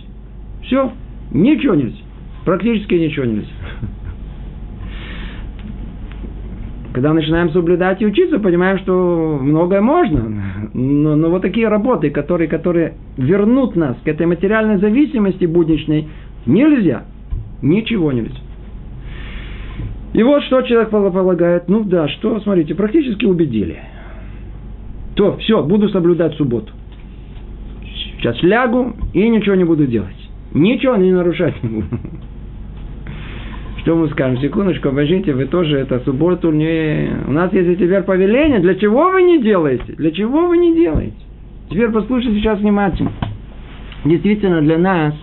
Все, 0.63 0.91
ничего 1.31 1.75
нельзя. 1.75 2.03
Практически 2.47 2.95
ничего 2.95 3.27
нельзя. 3.27 3.53
Когда 6.95 7.13
начинаем 7.13 7.51
соблюдать 7.51 8.01
и 8.01 8.07
учиться, 8.07 8.39
понимаем, 8.39 8.79
что 8.79 9.39
многое 9.43 9.83
можно. 9.83 10.71
Но, 10.73 11.17
но 11.17 11.29
вот 11.29 11.43
такие 11.43 11.69
работы, 11.69 12.09
которые, 12.11 12.49
которые 12.49 12.95
вернут 13.19 13.77
нас 13.77 13.97
к 14.03 14.09
этой 14.09 14.27
материальной 14.27 14.79
зависимости 14.79 15.45
будничной, 15.45 16.09
нельзя. 16.47 17.03
Ничего 17.61 18.13
нельзя. 18.13 18.39
И 20.15 20.23
вот 20.23 20.43
что 20.45 20.63
человек 20.63 20.91
полагает. 20.91 21.69
Ну 21.69 21.83
да, 21.85 22.09
что, 22.09 22.41
смотрите, 22.41 22.75
практически 22.75 23.25
убедили. 23.27 23.77
То, 25.15 25.37
все, 25.39 25.63
буду 25.63 25.89
соблюдать 25.89 26.35
субботу. 26.35 26.73
Сейчас 28.17 28.43
лягу 28.43 28.95
и 29.13 29.29
ничего 29.29 29.55
не 29.55 29.65
буду 29.65 29.87
делать. 29.87 30.17
Ничего 30.53 30.97
не 30.97 31.13
нарушать 31.13 31.63
не 31.63 31.69
буду. 31.69 31.89
Что 33.83 33.97
мы 33.97 34.09
скажем? 34.09 34.41
Секундочку, 34.41 34.89
обождите, 34.89 35.35
вы 35.35 35.45
тоже 35.45 35.77
это 35.77 36.01
субботу 36.01 36.51
не... 36.51 37.11
У 37.27 37.33
нас 37.33 37.53
есть 37.53 37.79
теперь 37.79 38.03
повеление. 38.03 38.61
Для 38.61 38.75
чего 38.77 39.11
вы 39.11 39.23
не 39.23 39.43
делаете? 39.43 39.93
Для 39.93 40.11
чего 40.11 40.47
вы 40.47 40.57
не 40.57 40.75
делаете? 40.75 41.17
Теперь 41.69 41.91
послушайте 41.91 42.39
сейчас 42.39 42.61
внимательно. 42.61 43.13
Действительно, 44.05 44.63
для 44.63 44.79
нас 44.79 45.15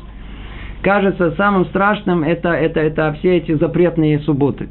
кажется 0.84 1.32
самым 1.38 1.66
страшным 1.66 2.24
это, 2.24 2.50
это, 2.50 2.80
это 2.80 3.16
все 3.20 3.38
эти 3.38 3.54
запретные 3.54 4.20
субботы. 4.20 4.70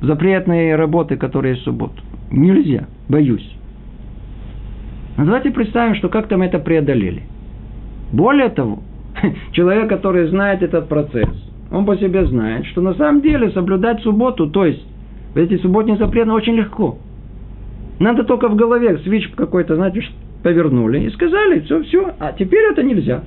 Запретные 0.00 0.76
работы, 0.76 1.16
которые 1.16 1.56
субботу. 1.56 2.02
Нельзя, 2.30 2.86
боюсь. 3.08 3.55
Но 5.16 5.24
давайте 5.24 5.50
представим, 5.50 5.94
что 5.94 6.08
как-то 6.08 6.36
мы 6.36 6.46
это 6.46 6.58
преодолели. 6.58 7.22
Более 8.12 8.50
того, 8.50 8.82
человек, 9.52 9.88
который 9.88 10.28
знает 10.28 10.62
этот 10.62 10.88
процесс, 10.88 11.28
он 11.70 11.84
по 11.84 11.96
себе 11.96 12.26
знает, 12.26 12.66
что 12.66 12.80
на 12.80 12.94
самом 12.94 13.22
деле 13.22 13.50
соблюдать 13.50 14.00
субботу, 14.02 14.48
то 14.48 14.66
есть 14.66 14.84
эти 15.34 15.56
субботние 15.58 15.96
запреты 15.96 16.30
очень 16.30 16.54
легко. 16.54 16.98
Надо 17.98 18.24
только 18.24 18.48
в 18.48 18.56
голове 18.56 18.98
свич 18.98 19.28
какой-то, 19.34 19.76
знаете, 19.76 20.02
повернули 20.42 21.00
и 21.00 21.10
сказали, 21.10 21.60
все, 21.60 21.82
все, 21.84 22.14
а 22.20 22.32
теперь 22.32 22.70
это 22.70 22.82
нельзя. 22.82 23.24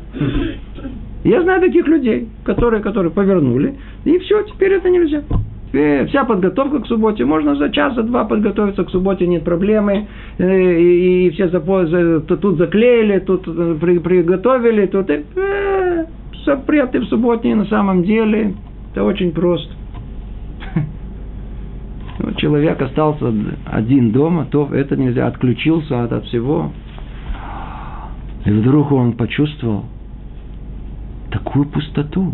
Я 1.24 1.42
знаю 1.42 1.60
таких 1.60 1.86
людей, 1.88 2.30
которые, 2.46 2.82
которые 2.82 3.12
повернули, 3.12 3.76
и 4.06 4.18
все, 4.20 4.44
теперь 4.44 4.74
это 4.74 4.90
нельзя. 4.90 5.24
Вся 5.72 6.24
подготовка 6.26 6.80
к 6.80 6.88
субботе, 6.88 7.26
можно 7.26 7.56
за 7.56 7.70
час, 7.70 7.94
за 7.94 8.04
два 8.04 8.26
подготовиться 8.26 8.84
к 8.84 8.90
субботе, 8.90 9.28
нет 9.28 9.44
проблемы. 9.44 10.08
Э, 10.40 10.80
и, 10.80 11.28
и 11.28 11.30
все 11.30 11.48
тут 11.50 12.58
заклеили, 12.58 13.20
тут 13.20 13.48
э, 13.48 13.76
приготовили, 13.80 14.88
тут... 14.88 15.10
Э, 15.10 16.06
запреты 16.50 17.00
в 17.00 17.06
субботние 17.06 17.56
на 17.56 17.66
самом 17.66 18.04
деле 18.04 18.56
это 18.92 19.04
очень 19.04 19.32
просто. 19.32 19.72
Человек 22.38 22.82
остался 22.82 23.32
один 23.66 24.12
дома, 24.12 24.48
то 24.50 24.70
это 24.72 24.96
нельзя, 24.96 25.28
отключился 25.28 26.04
от, 26.04 26.12
от 26.12 26.26
всего. 26.26 26.72
И 28.46 28.52
вдруг 28.52 28.92
он 28.92 29.14
почувствовал 29.14 29.86
такую 31.32 31.66
пустоту. 31.66 32.34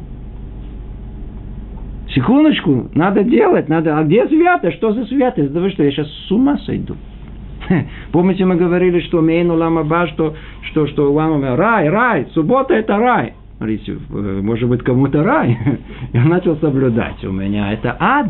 Секундочку, 2.16 2.90
надо 2.94 3.26
делать, 3.26 3.68
надо. 3.68 3.98
А 3.98 4.04
где 4.04 4.26
святость? 4.28 4.78
Что 4.78 4.94
за 4.94 5.06
святость? 5.06 5.52
Да 5.52 5.60
вы 5.60 5.70
что, 5.72 5.84
я 5.84 5.92
сейчас 5.92 6.08
с 6.08 6.32
ума 6.32 6.58
сойду. 6.60 6.96
Помните, 8.14 8.46
мы 8.46 8.56
говорили, 8.56 9.02
что 9.02 9.20
мейну 9.20 9.56
ламаба, 9.56 10.08
что, 10.08 10.34
что, 10.62 10.88
что 10.88 11.12
ламаба, 11.12 11.58
рай, 11.58 11.90
рай, 11.90 12.28
суббота 12.34 12.74
это 12.74 12.98
рай. 12.98 13.34
Смотрите, 13.58 13.98
э, 14.10 14.40
может 14.42 14.70
быть, 14.70 14.82
кому-то 14.82 15.24
рай. 15.24 15.58
Я 16.14 16.24
начал 16.24 16.56
соблюдать. 16.58 17.22
У 17.26 17.32
меня 17.32 17.74
это 17.74 17.98
ад. 18.00 18.28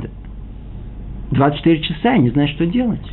24 1.31 1.81
часа, 1.81 2.13
я 2.13 2.17
не 2.19 2.29
знаю, 2.29 2.47
что 2.49 2.65
делать. 2.65 3.05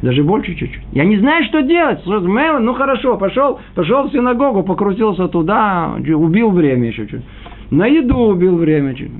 Даже 0.00 0.24
больше 0.24 0.54
чуть-чуть. 0.54 0.82
Я 0.92 1.04
не 1.04 1.18
знаю, 1.18 1.44
что 1.44 1.60
делать. 1.60 2.00
Ну 2.06 2.74
хорошо, 2.74 3.16
пошел, 3.16 3.60
пошел 3.74 4.08
в 4.08 4.12
синагогу, 4.12 4.62
покрутился 4.64 5.28
туда, 5.28 5.94
убил 5.98 6.50
время 6.50 6.88
еще 6.88 7.06
чуть. 7.06 7.22
На 7.70 7.86
еду 7.86 8.16
убил 8.16 8.56
время 8.56 8.94
чуть. 8.94 9.12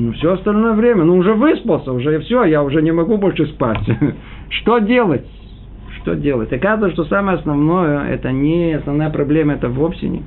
Ну, 0.00 0.12
все 0.12 0.32
остальное 0.32 0.72
время, 0.72 1.04
ну, 1.04 1.16
уже 1.16 1.34
выспался, 1.34 1.92
уже 1.92 2.20
все, 2.20 2.44
я 2.44 2.62
уже 2.62 2.80
не 2.80 2.90
могу 2.90 3.18
больше 3.18 3.44
спать. 3.48 3.86
Что 4.48 4.78
делать? 4.78 5.26
Что 6.00 6.14
делать? 6.14 6.50
Оказывается, 6.54 7.02
что 7.02 7.14
самое 7.14 7.36
основное, 7.36 8.08
это 8.08 8.32
не 8.32 8.72
основная 8.72 9.10
проблема, 9.10 9.52
это 9.52 9.68
вовсе 9.68 10.08
не 10.08 10.22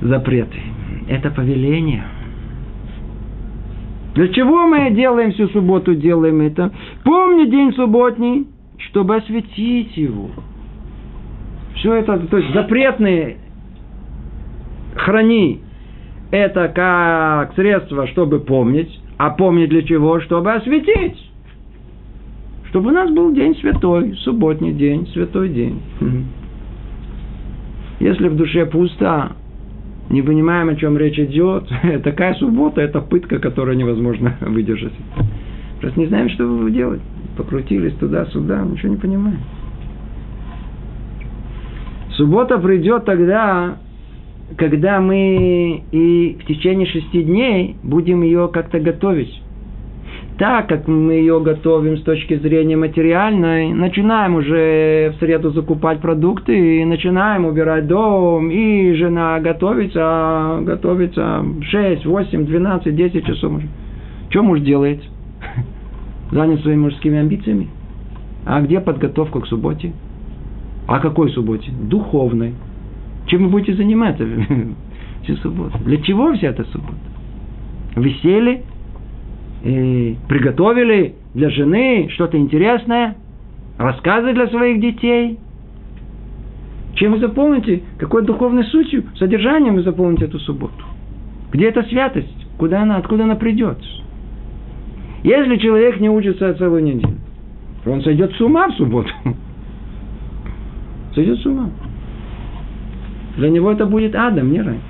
запреты. 0.00 0.58
Это 1.06 1.30
повеление. 1.30 2.04
Для 4.14 4.28
чего 4.28 4.66
мы 4.66 4.90
делаем 4.90 5.32
всю 5.32 5.48
субботу, 5.48 5.94
делаем 5.94 6.40
это? 6.40 6.72
Помни 7.04 7.44
день 7.44 7.74
субботний, 7.74 8.46
чтобы 8.88 9.16
осветить 9.16 9.94
его. 9.98 10.30
Все 11.74 11.92
это, 11.92 12.18
то 12.20 12.38
есть 12.38 12.54
запретные 12.54 13.36
храни, 14.96 15.60
это 16.30 16.68
как 16.68 17.54
средство, 17.54 18.06
чтобы 18.08 18.40
помнить. 18.40 19.00
А 19.16 19.30
помнить 19.30 19.70
для 19.70 19.82
чего? 19.82 20.20
Чтобы 20.20 20.52
осветить. 20.52 21.18
Чтобы 22.70 22.90
у 22.90 22.92
нас 22.92 23.10
был 23.10 23.32
день 23.32 23.56
святой, 23.56 24.14
субботний 24.24 24.72
день, 24.72 25.06
святой 25.08 25.48
день. 25.48 25.80
Если 27.98 28.28
в 28.28 28.36
душе 28.36 28.66
пусто, 28.66 29.32
не 30.10 30.22
понимаем, 30.22 30.68
о 30.68 30.76
чем 30.76 30.96
речь 30.96 31.18
идет, 31.18 31.68
такая 32.04 32.34
суббота– 32.34 32.80
это 32.82 33.00
пытка, 33.00 33.38
которую 33.38 33.76
невозможно 33.76 34.36
выдержать. 34.40 34.92
Просто 35.80 35.98
не 35.98 36.06
знаем, 36.06 36.28
что 36.28 36.68
делать. 36.68 37.00
Покрутились 37.36 37.94
туда-сюда, 37.94 38.62
ничего 38.62 38.90
не 38.90 38.96
понимаем. 38.96 39.38
Суббота 42.16 42.58
придет 42.58 43.04
тогда, 43.04 43.78
когда 44.56 45.00
мы 45.00 45.82
и 45.92 46.38
в 46.40 46.46
течение 46.46 46.86
шести 46.86 47.22
дней 47.22 47.76
будем 47.82 48.22
ее 48.22 48.48
как-то 48.52 48.80
готовить 48.80 49.42
так 50.38 50.68
как 50.68 50.86
мы 50.86 51.14
ее 51.14 51.40
готовим 51.40 51.98
с 51.98 52.02
точки 52.02 52.36
зрения 52.36 52.76
материальной, 52.76 53.72
начинаем 53.72 54.36
уже 54.36 55.12
в 55.12 55.18
среду 55.18 55.50
закупать 55.50 56.00
продукты, 56.00 56.80
и 56.80 56.84
начинаем 56.84 57.44
убирать 57.44 57.88
дом, 57.88 58.48
и 58.48 58.94
жена 58.94 59.40
готовится, 59.40 60.60
готовится 60.62 61.44
6, 61.60 62.06
8, 62.06 62.46
12, 62.46 62.94
10 62.94 63.26
часов. 63.26 63.60
Что 64.30 64.42
муж 64.44 64.60
делает? 64.60 65.02
Занят 66.30 66.60
своими 66.60 66.82
мужскими 66.82 67.18
амбициями. 67.18 67.68
А 68.46 68.60
где 68.60 68.80
подготовка 68.80 69.40
к 69.40 69.46
субботе? 69.46 69.92
А 70.86 71.00
какой 71.00 71.30
субботе? 71.30 71.72
Духовной. 71.72 72.54
Чем 73.28 73.44
вы 73.44 73.48
будете 73.50 73.74
заниматься 73.74 74.26
всю 75.22 75.36
субботу? 75.36 75.78
Для 75.84 75.98
чего 75.98 76.32
вся 76.34 76.48
эта 76.48 76.64
суббота? 76.64 76.96
Вы 77.94 78.10
сели, 78.22 78.62
и 79.62 80.16
приготовили 80.28 81.14
для 81.34 81.50
жены 81.50 82.08
что-то 82.10 82.38
интересное, 82.38 83.16
рассказы 83.76 84.32
для 84.32 84.48
своих 84.48 84.80
детей. 84.80 85.38
Чем 86.94 87.12
вы 87.12 87.18
заполните, 87.18 87.82
какой 87.98 88.24
духовной 88.24 88.64
сутью, 88.64 89.04
содержанием 89.16 89.74
вы 89.74 89.82
заполните 89.82 90.24
эту 90.24 90.38
субботу? 90.40 90.84
Где 91.52 91.68
эта 91.68 91.82
святость? 91.84 92.46
Куда 92.56 92.82
она, 92.82 92.96
откуда 92.96 93.24
она 93.24 93.36
придет? 93.36 93.78
Если 95.22 95.56
человек 95.56 96.00
не 96.00 96.10
учится 96.10 96.54
целую 96.54 96.82
неделю, 96.82 97.16
он 97.86 98.02
сойдет 98.02 98.32
с 98.32 98.40
ума 98.40 98.68
в 98.68 98.74
субботу. 98.74 99.10
Сойдет 101.14 101.38
с 101.40 101.46
ума. 101.46 101.70
Для 103.38 103.50
него 103.50 103.70
это 103.70 103.86
будет 103.86 104.16
адом, 104.16 104.50
не 104.50 104.60
рай. 104.60 104.80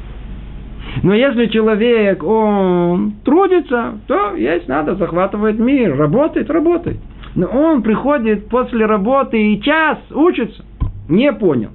Но 1.03 1.15
если 1.15 1.47
человек, 1.47 2.25
он 2.25 3.13
трудится, 3.25 3.99
то 4.07 4.35
есть 4.35 4.67
надо, 4.69 4.97
захватывает 4.97 5.59
мир, 5.59 5.97
работает, 5.97 6.51
работает. 6.51 6.97
Но 7.35 7.47
он 7.47 7.83
приходит 7.83 8.49
после 8.49 8.87
работы 8.87 9.53
и 9.53 9.61
час 9.61 9.99
учится, 10.11 10.65
не 11.11 11.31
понял. 11.33 11.71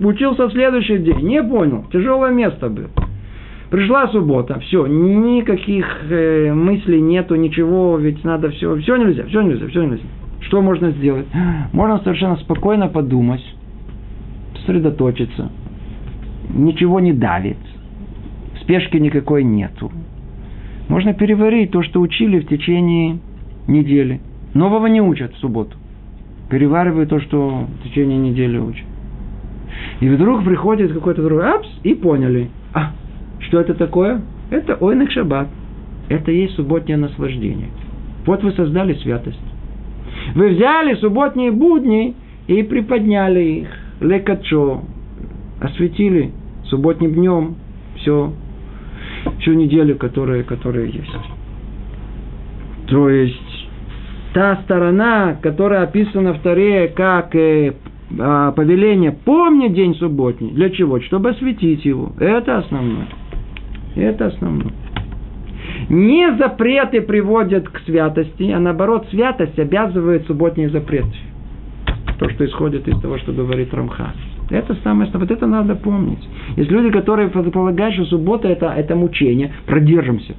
Учился 0.00 0.50
следующий 0.50 0.98
день, 0.98 1.20
не 1.20 1.42
понял, 1.42 1.84
тяжелое 1.92 2.32
место 2.32 2.68
было. 2.68 2.88
Пришла 3.70 4.08
суббота, 4.08 4.58
все, 4.58 4.86
никаких 4.88 5.86
э, 6.10 6.52
мыслей 6.52 7.00
нету, 7.00 7.36
ничего, 7.36 7.98
ведь 7.98 8.24
надо 8.24 8.50
все, 8.50 8.74
все 8.78 8.96
нельзя, 8.96 9.26
все 9.26 9.42
нельзя, 9.42 9.68
все 9.68 9.84
нельзя. 9.84 10.04
Что 10.40 10.60
можно 10.60 10.90
сделать? 10.90 11.26
Можно 11.72 11.98
совершенно 11.98 12.36
спокойно 12.38 12.88
подумать, 12.88 13.44
сосредоточиться, 14.56 15.52
ничего 16.54 17.00
не 17.00 17.12
давит, 17.12 17.58
спешки 18.62 18.96
никакой 18.96 19.44
нету. 19.44 19.90
Можно 20.88 21.14
переварить 21.14 21.70
то, 21.70 21.82
что 21.82 22.00
учили 22.00 22.40
в 22.40 22.48
течение 22.48 23.18
недели. 23.68 24.20
Нового 24.54 24.86
не 24.86 25.00
учат 25.00 25.32
в 25.34 25.38
субботу. 25.38 25.76
Переваривают 26.50 27.10
то, 27.10 27.20
что 27.20 27.66
в 27.80 27.88
течение 27.88 28.18
недели 28.18 28.58
учат. 28.58 28.84
И 30.00 30.08
вдруг 30.08 30.44
приходит 30.44 30.92
какой-то 30.92 31.22
другой, 31.22 31.48
апс, 31.48 31.68
и 31.84 31.94
поняли. 31.94 32.50
А, 32.74 32.92
что 33.38 33.60
это 33.60 33.74
такое? 33.74 34.22
Это 34.50 34.76
ойных 34.80 35.12
шаббат. 35.12 35.48
Это 36.08 36.32
есть 36.32 36.54
субботнее 36.54 36.96
наслаждение. 36.96 37.68
Вот 38.26 38.42
вы 38.42 38.50
создали 38.52 38.94
святость. 38.94 39.38
Вы 40.34 40.48
взяли 40.48 40.94
субботние 40.94 41.52
будни 41.52 42.16
и 42.48 42.62
приподняли 42.64 43.40
их. 43.40 43.68
Лекачо. 44.00 44.82
Осветили 45.60 46.32
субботним 46.70 47.12
днем 47.12 47.56
все 47.96 48.32
всю 49.40 49.52
неделю, 49.52 49.96
которая, 49.96 50.42
которая 50.42 50.86
есть. 50.86 51.10
То 52.88 53.08
есть, 53.08 53.68
та 54.32 54.60
сторона, 54.64 55.36
которая 55.40 55.82
описана 55.82 56.34
в 56.34 56.40
Таре 56.40 56.88
как 56.88 57.34
э, 57.34 57.74
э, 58.10 58.52
повеление 58.56 59.12
«помни 59.12 59.68
день 59.68 59.94
субботний». 59.96 60.50
Для 60.50 60.70
чего? 60.70 61.00
Чтобы 61.00 61.30
осветить 61.30 61.84
его. 61.84 62.12
Это 62.18 62.58
основное. 62.58 63.08
Это 63.96 64.26
основное. 64.26 64.72
Не 65.88 66.36
запреты 66.36 67.00
приводят 67.00 67.68
к 67.68 67.80
святости, 67.80 68.50
а 68.50 68.58
наоборот, 68.58 69.06
святость 69.10 69.58
обязывает 69.58 70.26
субботние 70.26 70.70
запреты. 70.70 71.16
То, 72.18 72.28
что 72.28 72.44
исходит 72.44 72.86
из 72.86 73.00
того, 73.00 73.18
что 73.18 73.32
говорит 73.32 73.72
Рамхан. 73.72 74.12
Это 74.50 74.74
самое, 74.82 75.08
что 75.08 75.18
вот 75.18 75.30
это 75.30 75.46
надо 75.46 75.76
помнить. 75.76 76.28
Есть 76.56 76.70
люди, 76.70 76.90
которые 76.90 77.28
полагают, 77.28 77.94
что 77.94 78.04
суббота 78.06 78.48
это, 78.48 78.66
это 78.66 78.96
мучение. 78.96 79.52
Продержимся. 79.66 80.34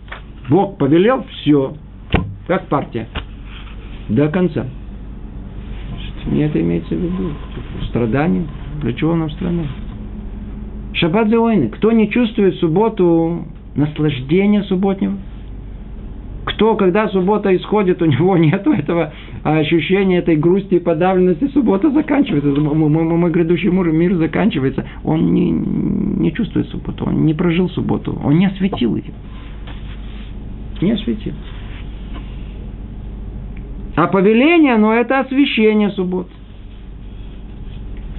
Бог 0.50 0.78
повелел, 0.78 1.26
все. 1.32 1.74
Как 2.48 2.68
партия. 2.68 3.08
До 4.10 4.28
конца. 4.28 4.66
Не 6.28 6.44
это 6.44 6.60
имеется 6.60 6.94
в 6.94 7.00
виду. 7.00 7.32
Страдание. 7.90 8.46
Для 8.82 8.94
чего 8.94 9.16
нам 9.16 9.30
страдать? 9.32 9.68
Шаббат 10.94 11.30
за 11.30 11.70
Кто 11.70 11.92
не 11.94 12.10
чувствует 12.10 12.56
субботу 12.56 13.46
наслаждения 13.76 14.64
субботнего? 14.64 15.16
Кто, 16.44 16.76
когда 16.76 17.08
суббота 17.10 17.56
исходит, 17.56 18.02
у 18.02 18.06
него 18.06 18.36
нет 18.38 18.66
этого 18.66 19.14
ощущения 19.44 20.18
этой 20.18 20.36
грусти 20.36 20.76
и 20.76 20.80
подавленности, 20.80 21.48
суббота 21.50 21.92
заканчивается, 21.92 22.50
мой, 22.50 22.90
мой, 22.90 23.04
мой 23.04 23.32
грядущий 23.32 23.70
мир, 23.70 23.92
мир 23.92 24.16
заканчивается, 24.16 24.86
он 25.04 25.34
не, 25.34 25.52
не 25.52 26.34
чувствует 26.34 26.68
субботу, 26.70 27.06
он 27.06 27.26
не 27.26 27.34
прожил 27.34 27.70
субботу, 27.70 28.20
он 28.24 28.38
не 28.38 28.48
осветил 28.48 28.96
ее. 28.96 29.14
Не 30.82 30.94
осветил. 30.94 31.34
А 33.96 34.08
повеление, 34.08 34.78
но 34.78 34.94
это 34.94 35.20
освящение 35.20 35.92
субботы. 35.92 36.32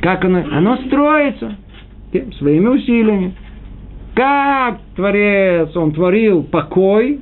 Как 0.01 0.25
оно? 0.25 0.45
Оно 0.51 0.77
строится 0.77 1.57
своими 2.39 2.69
усилиями. 2.69 3.35
Как 4.15 4.81
Творец, 4.95 5.75
Он 5.75 5.93
творил 5.93 6.43
покой, 6.43 7.21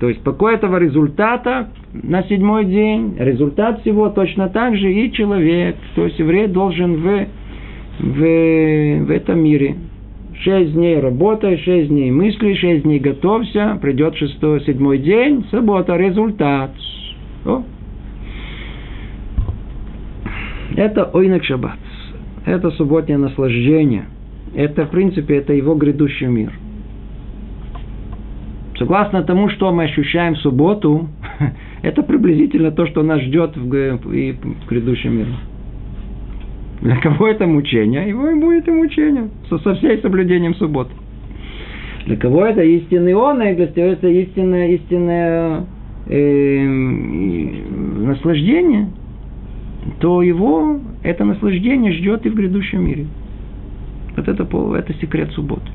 то 0.00 0.08
есть 0.08 0.22
покой 0.22 0.54
этого 0.54 0.78
результата 0.78 1.68
на 1.92 2.22
седьмой 2.22 2.64
день, 2.64 3.16
результат 3.18 3.82
всего 3.82 4.08
точно 4.08 4.48
так 4.48 4.74
же 4.74 4.90
и 4.90 5.12
человек, 5.12 5.76
то 5.94 6.06
есть 6.06 6.18
еврей 6.18 6.48
должен 6.48 6.94
в, 6.96 7.26
в, 7.98 9.04
в 9.04 9.10
этом 9.10 9.40
мире 9.40 9.76
шесть 10.42 10.72
дней 10.72 10.98
работай, 10.98 11.58
шесть 11.58 11.90
дней 11.90 12.10
мысли, 12.10 12.54
шесть 12.54 12.84
дней 12.84 12.98
готовься, 12.98 13.78
придет 13.82 14.16
шестой, 14.16 14.62
седьмой 14.62 14.96
день, 14.96 15.44
суббота, 15.50 15.96
результат. 15.96 16.70
О. 17.44 17.62
Это 20.76 21.10
ойнак 21.12 21.44
шаббат. 21.44 21.78
Это 22.46 22.70
субботнее 22.70 23.18
наслаждение. 23.18 24.06
Это, 24.54 24.86
в 24.86 24.90
принципе, 24.90 25.36
это 25.36 25.52
его 25.52 25.74
грядущий 25.74 26.26
мир– 26.26 26.52
Согласно 28.80 29.22
тому, 29.24 29.50
что 29.50 29.70
мы 29.72 29.84
ощущаем 29.84 30.36
в 30.36 30.38
субботу, 30.38 31.06
это 31.82 32.02
приблизительно 32.02 32.70
то, 32.70 32.86
что 32.86 33.02
нас 33.02 33.20
ждет 33.20 33.54
в, 33.54 33.74
и 34.10 34.32
в 34.32 34.66
грядущем 34.70 35.18
мире. 35.18 35.34
Для 36.80 36.96
кого 36.96 37.28
это 37.28 37.46
мучение? 37.46 38.08
Его 38.08 38.30
и 38.30 38.40
будет 38.40 38.68
и 38.68 38.70
мучение. 38.70 39.28
Со, 39.50 39.58
со 39.58 39.74
всей 39.74 39.98
соблюдением 40.00 40.54
субботы. 40.54 40.92
Для 42.06 42.16
кого 42.16 42.46
это 42.46 42.62
истинный 42.62 43.12
он, 43.12 43.42
и 43.42 43.54
для 43.54 43.66
кого 43.66 43.86
это 43.88 44.08
истинное, 44.08 44.68
истинное 44.68 45.66
э, 46.06 46.64
наслаждение, 48.06 48.88
то 49.98 50.22
его 50.22 50.80
это 51.02 51.26
наслаждение 51.26 51.92
ждет 51.92 52.24
и 52.24 52.30
в 52.30 52.34
грядущем 52.34 52.82
мире. 52.86 53.06
Вот 54.16 54.26
это, 54.26 54.44
это 54.78 54.94
секрет 54.94 55.32
субботы. 55.32 55.70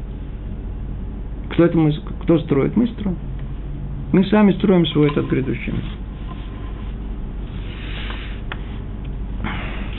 Кто 1.52 1.66
это 1.66 1.78
мы, 1.78 1.94
кто 2.24 2.40
строит? 2.40 2.76
Мы 2.76 2.88
строим. 2.88 3.18
Мы 4.12 4.24
сами 4.26 4.52
строим 4.54 4.86
свой 4.88 5.08
этот 5.08 5.28
грядущий 5.28 5.72
мир. 5.72 5.84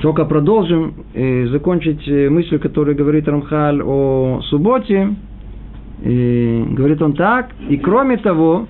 Только 0.03 0.25
продолжим 0.25 0.95
э, 1.15 1.47
закончить 1.49 2.07
э, 2.07 2.29
мысль, 2.29 2.59
которую 2.59 2.97
говорит 2.97 3.27
Рамхаль 3.29 3.83
о 3.83 4.41
субботе. 4.45 5.15
И 6.05 6.65
говорит 6.71 7.01
он 7.01 7.15
так. 7.15 7.51
И 7.69 7.79
кроме 7.79 8.19
того, 8.19 8.67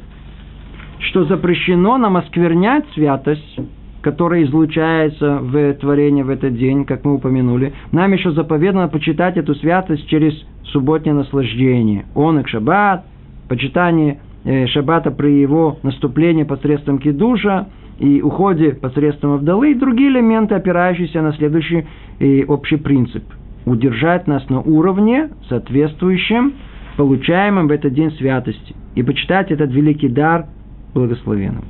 что 1.01 1.25
запрещено 1.25 1.99
нам 1.99 2.17
осквернять 2.17 2.85
святость, 2.95 3.59
которая 4.07 4.45
излучается 4.45 5.41
в 5.41 5.75
творении 5.75 6.23
в 6.23 6.31
этот 6.31 6.57
день, 6.57 6.85
как 6.85 7.05
мы 7.05 7.15
упомянули, 7.15 7.73
нам 7.91 8.13
еще 8.13 8.31
заповедано 8.31 8.87
почитать 8.87 9.37
эту 9.37 9.57
святость 9.57 10.07
через 10.07 10.33
субботнее 10.67 11.13
наслаждение. 11.13 12.05
Он 12.15 12.39
и 12.39 12.47
шаббат, 12.47 13.05
почитание 13.49 14.21
э, 14.45 14.69
шаббата 14.69 15.11
при 15.11 15.41
его 15.41 15.79
наступлении 15.83 16.45
посредством 16.45 17.01
кидуша 17.01 17.67
и 17.99 18.23
уходе 18.23 18.75
посредством 18.75 19.33
Авдалы 19.33 19.73
и 19.73 19.75
другие 19.75 20.11
элементы, 20.11 20.55
опирающиеся 20.55 21.21
на 21.21 21.33
следующий 21.33 21.85
э, 22.21 22.45
общий 22.45 22.77
принцип. 22.77 23.25
Удержать 23.65 24.29
нас 24.29 24.49
на 24.49 24.61
уровне, 24.61 25.31
соответствующем 25.49 26.53
получаемым 26.97 27.67
в 27.67 27.73
этот 27.73 27.93
день 27.93 28.13
святости. 28.13 28.77
И 28.95 29.03
почитать 29.03 29.51
этот 29.51 29.73
великий 29.73 30.09
дар 30.09 30.47
благословенным. 30.95 31.65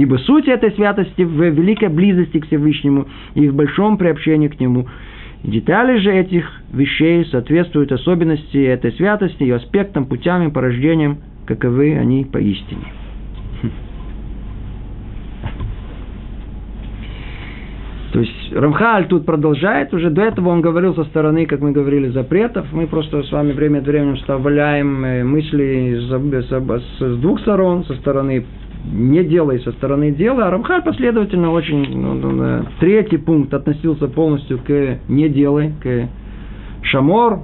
Ибо 0.00 0.16
суть 0.16 0.48
этой 0.48 0.72
святости 0.72 1.20
в 1.20 1.42
великой 1.50 1.90
близости 1.90 2.40
к 2.40 2.46
Всевышнему 2.46 3.06
и 3.34 3.46
в 3.50 3.54
большом 3.54 3.98
приобщении 3.98 4.48
к 4.48 4.58
Нему. 4.58 4.86
Детали 5.42 5.98
же 5.98 6.10
этих 6.10 6.50
вещей 6.72 7.26
соответствуют 7.26 7.92
особенности 7.92 8.56
этой 8.64 8.92
святости 8.92 9.42
и 9.42 9.50
аспектам, 9.50 10.06
путями, 10.06 10.48
порождениям, 10.48 11.18
каковы 11.44 11.98
они 11.98 12.24
поистине. 12.24 12.86
То 18.14 18.20
есть 18.20 18.52
Рамхаль 18.54 19.06
тут 19.06 19.26
продолжает, 19.26 19.92
уже 19.92 20.08
до 20.08 20.22
этого 20.22 20.48
он 20.48 20.62
говорил 20.62 20.94
со 20.94 21.04
стороны, 21.04 21.44
как 21.44 21.60
мы 21.60 21.72
говорили, 21.72 22.08
запретов. 22.08 22.66
Мы 22.72 22.86
просто 22.86 23.22
с 23.22 23.30
вами 23.30 23.52
время 23.52 23.80
от 23.80 23.86
времени 23.86 24.14
вставляем 24.16 25.04
э, 25.04 25.24
мысли 25.24 26.00
с 26.00 27.16
двух 27.18 27.40
сторон, 27.40 27.84
со 27.84 27.94
стороны 27.96 28.46
не 28.84 29.24
делай 29.24 29.60
со 29.60 29.72
стороны 29.72 30.10
дела, 30.12 30.46
а 30.46 30.50
Рамхаль 30.50 30.82
последовательно 30.82 31.50
очень, 31.52 31.98
ну, 31.98 32.14
ну, 32.14 32.64
третий 32.78 33.18
пункт 33.18 33.52
относился 33.52 34.08
полностью 34.08 34.58
к 34.58 34.98
не 35.08 35.28
делай, 35.28 35.72
к 35.82 36.08
шамор, 36.82 37.40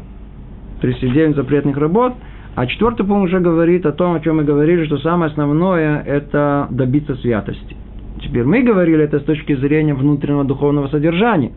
39 0.80 1.36
запретных 1.36 1.76
работ, 1.76 2.14
а 2.54 2.66
четвертый 2.66 3.06
пункт 3.06 3.26
уже 3.28 3.40
говорит 3.40 3.84
о 3.86 3.92
том, 3.92 4.14
о 4.14 4.20
чем 4.20 4.36
мы 4.36 4.44
говорили, 4.44 4.86
что 4.86 4.98
самое 4.98 5.30
основное– 5.30 6.02
это 6.06 6.68
добиться 6.70 7.14
святости. 7.16 7.76
Теперь 8.22 8.44
мы 8.44 8.62
говорили 8.62 9.04
это 9.04 9.20
с 9.20 9.24
точки 9.24 9.54
зрения 9.56 9.94
внутреннего 9.94 10.44
духовного 10.44 10.88
содержания. 10.88 11.52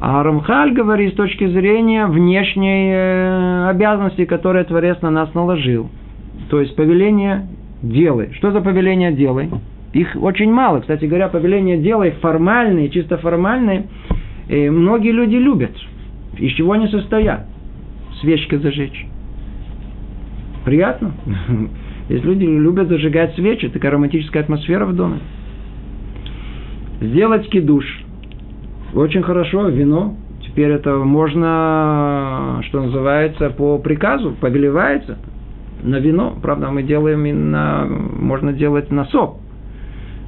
А 0.00 0.22
Рамхаль 0.22 0.72
говорит 0.72 1.14
с 1.14 1.16
точки 1.16 1.48
зрения 1.48 2.06
внешней 2.06 2.92
э, 2.92 3.68
обязанности, 3.70 4.26
которые 4.26 4.64
Творец 4.64 5.02
на 5.02 5.10
нас 5.10 5.34
наложил. 5.34 5.90
То 6.50 6.60
есть 6.60 6.76
повеление 6.76 7.48
делай. 7.82 8.32
Что 8.34 8.52
за 8.52 8.60
повеление 8.60 9.12
делай? 9.12 9.50
Их 9.92 10.16
очень 10.20 10.52
мало. 10.52 10.80
Кстати 10.80 11.06
говоря, 11.06 11.28
повеление 11.28 11.78
делай 11.78 12.10
формальные, 12.20 12.90
чисто 12.90 13.16
формальные, 13.18 13.86
и 14.48 14.68
многие 14.68 15.12
люди 15.12 15.36
любят. 15.36 15.72
Из 16.36 16.52
чего 16.52 16.72
они 16.72 16.88
состоят? 16.88 17.46
Свечка 18.20 18.58
зажечь. 18.58 19.06
Приятно? 20.64 21.12
Если 22.08 22.26
люди 22.26 22.44
любят 22.44 22.88
зажигать 22.88 23.34
свечи, 23.34 23.68
такая 23.68 23.92
романтическая 23.92 24.42
атмосфера 24.42 24.86
в 24.86 24.94
доме. 24.94 25.20
Сделать 27.00 27.48
кидуш. 27.48 27.84
Очень 28.94 29.22
хорошо, 29.22 29.68
вино. 29.68 30.16
Теперь 30.42 30.70
это 30.70 30.96
можно, 30.96 32.60
что 32.66 32.82
называется, 32.82 33.50
по 33.50 33.78
приказу, 33.78 34.34
повелевается 34.40 35.18
на 35.82 35.96
вино. 35.96 36.36
Правда, 36.42 36.70
мы 36.70 36.82
делаем 36.82 37.24
и 37.26 37.32
на, 37.32 37.86
можно 37.86 38.52
делать 38.52 38.90
на 38.90 39.04
сок. 39.06 39.38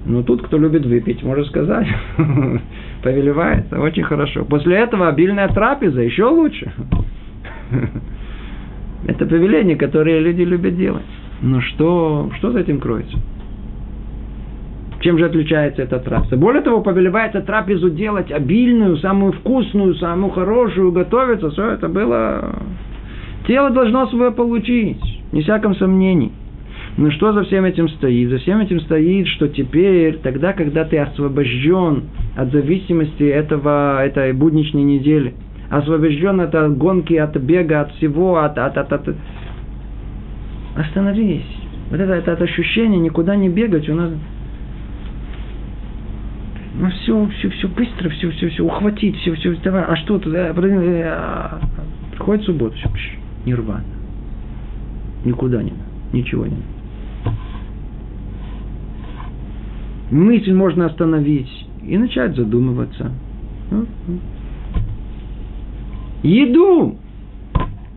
Но 0.07 0.23
тут, 0.23 0.43
кто 0.43 0.59
любит 0.59 0.87
выпить, 0.87 1.23
можно 1.23 1.45
сказать, 1.45 1.87
повелевается. 3.03 3.79
Очень 3.79 4.05
хорошо. 4.05 4.45
После 4.45 4.77
этого 4.77 5.09
обильная 5.09 5.49
трапеза 5.49 6.01
еще 6.01 6.25
лучше. 6.25 6.73
Это 9.07 9.27
повеление, 9.27 9.77
которое 9.77 10.21
люди 10.21 10.43
любят 10.43 10.77
делать. 10.77 11.05
Но 11.43 11.61
что, 11.61 12.31
что 12.39 12.51
за 12.53 12.61
этим 12.61 12.81
кроется? 12.81 13.17
Чем 15.01 15.17
же 15.19 15.25
отличается 15.25 15.83
эта 15.83 15.99
трапеза? 15.99 16.37
Более 16.37 16.63
того, 16.63 16.83
повелевается 16.83 17.41
трапезу 17.41 17.89
делать 17.91 18.31
обильную, 18.31 18.99
самую 18.99 19.33
вкусную, 19.33 19.95
самую 19.95 20.31
хорошую, 20.31 20.93
готовиться. 20.93 21.51
Все 21.51 21.71
это 21.71 21.89
было... 21.89 22.55
Тело 23.47 23.71
должно 23.71 24.07
свое 24.09 24.31
получить, 24.31 25.01
не 25.33 25.43
всяком 25.43 25.75
сомнении. 25.77 26.33
Но 26.97 27.11
что 27.13 27.33
за 27.33 27.45
всем 27.45 27.65
этим 27.65 27.89
стоит? 27.89 28.31
За 28.31 28.39
всем 28.39 28.61
этим 28.61 28.81
стоит, 28.81 29.27
что 29.29 29.49
теперь, 29.49 30.19
тогда, 30.19 30.53
когда 30.53 30.85
ты 30.85 30.99
освобожден 30.99 32.05
от 32.37 32.51
зависимости 32.53 33.23
этого, 33.23 34.05
этой 34.05 34.33
будничной 34.33 34.83
недели, 34.83 35.35
освобожден 35.71 36.41
от 36.41 36.77
гонки, 36.77 37.15
от 37.15 37.37
бега, 37.37 37.83
от 37.83 37.93
всего, 37.95 38.39
от, 38.39 38.59
от, 38.59 38.77
от, 38.77 38.93
от 38.93 39.17
Остановись. 40.77 41.47
Вот 41.91 42.01
это, 42.01 42.13
это, 42.13 42.33
это 42.33 42.45
ощущение 42.45 43.01
никуда 43.01 43.35
не 43.35 43.49
бегать, 43.49 43.89
у 43.89 43.95
нас 43.95 44.11
ну 46.79 46.89
все, 46.91 47.27
все, 47.39 47.51
все 47.51 47.69
быстро, 47.69 48.09
все, 48.11 48.31
все, 48.31 48.49
все, 48.49 48.63
ухватить, 48.63 49.17
все, 49.19 49.35
все, 49.35 49.55
давай, 49.63 49.85
а 49.85 49.97
что 49.97 50.19
тут, 50.19 50.33
э, 50.33 50.53
а, 51.07 51.61
приходит 52.13 52.45
суббота, 52.45 52.77
все, 52.77 52.89
нирвана. 53.51 53.85
Никуда 55.25 55.63
не 55.63 55.71
надо, 55.71 55.85
ничего 56.13 56.47
не 56.47 56.53
надо. 56.53 57.37
Мысль 60.11 60.53
можно 60.55 60.87
остановить 60.87 61.67
и 61.87 61.99
начать 61.99 62.35
задумываться. 62.37 63.13
Ну. 63.71 63.87
Еду 66.23 66.97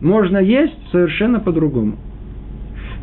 можно 0.00 0.38
есть 0.38 0.74
совершенно 0.90 1.40
по-другому 1.40 1.96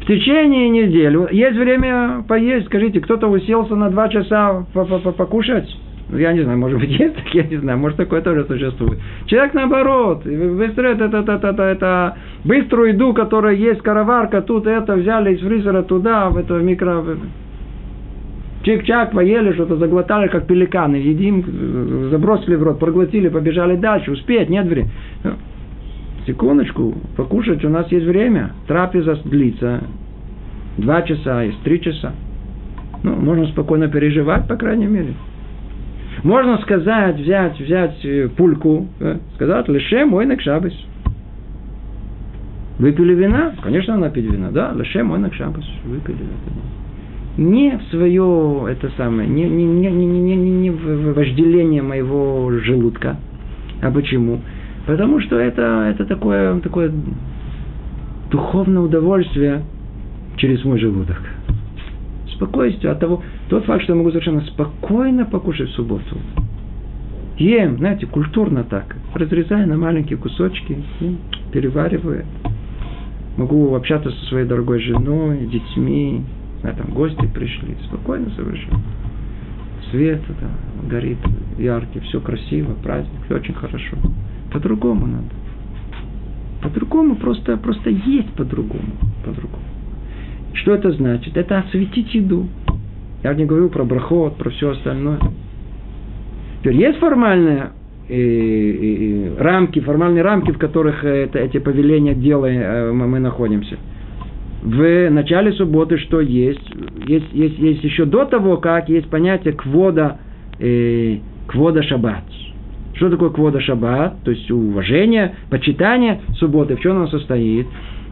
в 0.02 0.06
течение 0.06 0.70
недели. 0.70 1.34
Есть 1.34 1.58
время 1.58 2.24
поесть, 2.28 2.66
скажите, 2.68 3.00
кто-то 3.02 3.28
уселся 3.28 3.76
на 3.76 3.90
два 3.90 4.10
часа 4.10 4.66
покушать? 4.74 5.70
Ну, 6.12 6.18
я 6.18 6.34
не 6.34 6.42
знаю, 6.42 6.60
может 6.60 6.80
быть, 6.80 6.90
есть 7.00 7.16
так, 7.16 7.34
я 7.34 7.44
не 7.44 7.58
знаю, 7.58 7.78
может, 7.80 7.98
такое 7.98 8.22
тоже 8.22 8.46
существует. 8.46 9.00
Человек 9.28 9.54
наоборот, 9.54 10.24
быстро 10.26 10.90
это, 10.90 11.06
это, 11.06 11.18
это, 11.20 11.48
это, 11.48 11.64
это, 11.64 12.18
быструю 12.44 12.90
еду, 12.90 13.14
которая 13.14 13.56
есть, 13.56 13.82
караварка, 13.82 14.42
тут 14.42 14.68
это, 14.68 14.96
взяли 14.96 15.36
из 15.36 15.40
фризера 15.40 15.84
туда, 15.84 16.30
в 16.30 16.38
это 16.38 16.56
микро... 16.56 17.04
Чик-чак, 18.64 19.12
поели 19.12 19.54
что-то, 19.54 19.78
заглотали, 19.78 20.28
как 20.28 20.46
пеликаны, 20.46 20.98
едим, 20.98 22.10
забросили 22.12 22.54
в 22.54 22.62
рот, 22.62 22.78
проглотили, 22.78 23.28
побежали 23.28 23.76
дальше, 23.76 24.12
успеть, 24.12 24.50
нет 24.50 24.68
времени. 24.68 24.92
Секундочку, 26.28 26.94
покушать 27.18 27.66
у 27.66 27.70
нас 27.70 27.92
есть 27.92 28.06
время. 28.06 28.52
Трапеза 28.68 29.18
длится 29.26 29.82
два 30.78 31.02
часа, 31.02 31.42
есть 31.42 31.60
три 31.64 31.82
часа. 31.82 32.14
Ну, 33.02 33.16
можно 33.16 33.48
спокойно 33.48 33.88
переживать, 33.88 34.48
по 34.48 34.56
крайней 34.56 34.86
мере. 34.86 35.16
Можно 36.24 36.58
сказать, 36.60 37.18
взять, 37.20 37.60
взять 37.60 38.06
э, 38.06 38.30
пульку, 38.30 38.88
э, 39.00 39.18
сказать, 39.36 39.68
лише 39.70 40.06
мой 40.06 40.26
накшабыс. 40.26 40.74
Выпили 42.78 43.14
вина? 43.14 43.54
Конечно, 43.62 43.98
надо 43.98 44.14
пить 44.14 44.26
вина, 44.26 44.52
да, 44.52 44.74
лише 44.74 45.04
мой 45.04 45.20
накшабыс. 45.20 45.66
Выпили 45.86 46.18
это. 46.18 47.42
Не 47.42 47.78
в 47.78 47.84
свое, 47.90 48.68
это 48.70 48.92
самое, 48.98 49.28
не, 49.28 49.44
не, 49.50 49.64
не, 49.64 49.90
не, 49.90 50.06
не, 50.06 50.36
не 50.36 50.70
в 50.70 51.14
вожделение 51.14 51.82
моего 51.82 52.52
желудка. 52.64 53.18
А 53.82 53.90
почему? 53.90 54.42
Потому 54.86 55.20
что 55.22 55.38
это, 55.38 55.92
это 55.94 56.06
такое, 56.06 56.60
такое 56.60 56.92
духовное 58.32 58.82
удовольствие 58.82 59.62
через 60.38 60.64
мой 60.66 60.80
желудок. 60.80 61.22
Спокойствие 62.36 62.92
от 62.92 63.00
того, 63.00 63.22
тот 63.52 63.66
факт, 63.66 63.84
что 63.84 63.92
я 63.92 63.98
могу 63.98 64.12
совершенно 64.12 64.40
спокойно 64.44 65.26
покушать 65.26 65.72
в 65.72 65.74
субботу. 65.74 66.16
Ем, 67.38 67.80
знаете, 67.80 68.06
культурно 68.06 68.64
так, 68.64 68.96
разрезая 69.14 69.66
на 69.66 69.76
маленькие 69.76 70.18
кусочки, 70.18 70.82
переваривая. 71.52 72.26
Могу 73.36 73.76
общаться 73.76 74.10
со 74.10 74.26
своей 74.28 74.48
дорогой 74.48 74.80
женой, 74.80 75.48
детьми, 75.48 76.24
знаю, 76.62 76.78
там 76.78 76.94
гости 76.94 77.28
пришли, 77.28 77.76
спокойно 77.88 78.30
совершенно. 78.38 78.80
Свет 79.90 80.22
да, 80.30 80.88
горит 80.90 81.18
яркий, 81.58 82.00
все 82.00 82.22
красиво, 82.22 82.74
праздник, 82.82 83.20
все 83.26 83.36
очень 83.36 83.54
хорошо. 83.54 83.98
По-другому 84.54 85.08
надо. 85.08 85.36
По-другому, 86.62 87.18
просто, 87.18 87.58
просто 87.58 87.90
есть 87.90 88.30
по-другому. 88.30 88.94
По-другому. 89.26 89.66
Что 90.54 90.74
это 90.74 90.94
значит? 90.94 91.36
Это 91.36 91.60
осветить 91.60 92.16
еду. 92.16 92.48
Я 93.24 93.34
не 93.36 93.46
говорю 93.46 93.70
про 93.70 93.84
брахот, 93.84 94.38
про 94.38 94.50
все 94.50 94.72
остальное. 94.72 95.20
Теперь 96.62 96.76
есть 96.76 97.00
формальные 97.00 97.72
э, 98.10 98.16
э, 98.16 99.36
рамки, 99.38 99.80
формальные 99.80 100.24
рамки, 100.24 100.52
в 100.52 100.58
которых 100.58 101.04
это, 101.04 101.40
эти 101.40 101.60
повеления 101.60 102.16
делаем, 102.16 102.62
э, 102.62 102.92
мы, 102.92 103.20
находимся. 103.20 103.78
в 104.64 105.10
начале 105.10 105.54
субботы 105.54 105.98
что 105.98 106.20
есть? 106.20 106.68
Есть, 107.08 107.32
есть, 107.34 107.60
есть 107.60 107.84
еще 107.84 108.06
до 108.06 108.26
того, 108.26 108.58
как 108.58 108.90
есть 108.90 109.08
понятие 109.10 109.54
квода, 109.54 110.18
э, 110.60 111.18
квода 111.48 111.84
шаббат. 111.84 112.24
Что 112.96 113.10
такое 113.10 113.30
квода 113.30 113.60
шаббат? 113.60 114.22
То 114.24 114.32
есть 114.32 114.50
уважение, 114.52 115.36
почитание 115.50 116.22
субботы. 116.38 116.76
В 116.76 116.82
чем 116.82 116.98
оно 116.98 117.08
состоит? 117.08 117.68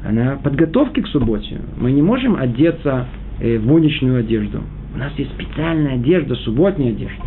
Она 0.08 0.40
подготовки 0.42 1.02
к 1.02 1.08
субботе. 1.08 1.58
Мы 1.80 1.92
не 1.92 2.02
можем 2.02 2.36
одеться 2.36 3.08
э, 3.40 3.58
в 3.58 3.68
будничную 3.68 4.20
одежду. 4.20 4.62
Нас 5.00 5.14
есть 5.16 5.32
специальная 5.32 5.94
одежда, 5.94 6.36
субботняя 6.36 6.92
одежда. 6.92 7.24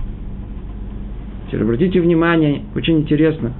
Теперь 1.46 1.62
обратите 1.62 2.02
внимание, 2.02 2.64
очень 2.76 2.98
интересно. 2.98 3.52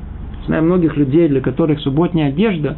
Знаю 0.45 0.65
многих 0.65 0.99
людей, 0.99 1.29
для 1.29 1.41
которых 1.41 1.81
субботняя 1.81 2.29
одежда 2.29 2.77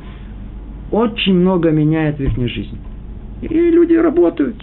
очень 0.93 1.35
много 1.35 1.73
меняет 1.73 2.19
в 2.19 2.21
их 2.21 2.37
жизни. 2.49 2.79
И 3.43 3.49
люди 3.49 3.95
работают. 3.95 4.55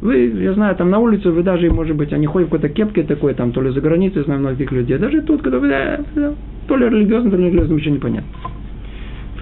Вы, 0.00 0.28
я 0.28 0.54
знаю, 0.54 0.76
там 0.76 0.88
на 0.90 1.00
улице 1.00 1.30
вы 1.30 1.42
даже, 1.42 1.68
может 1.68 1.96
быть, 1.96 2.12
они 2.12 2.26
ходят 2.26 2.48
в 2.48 2.52
какой-то 2.52 2.72
кепке 2.72 3.02
такой, 3.02 3.34
там, 3.34 3.50
то 3.50 3.60
ли 3.60 3.70
за 3.70 3.80
границей, 3.80 4.22
знаю 4.22 4.38
многих 4.38 4.70
людей. 4.70 4.98
Даже 4.98 5.22
тут, 5.22 5.42
когда 5.42 5.58
вы, 5.58 5.68
да, 5.68 6.00
да, 6.14 6.34
то 6.68 6.76
ли 6.76 6.88
религиозно, 6.88 7.32
то 7.32 7.36
ли 7.36 7.46
религиозно, 7.46 7.74
еще 7.74 7.90
непонятно. 7.90 8.30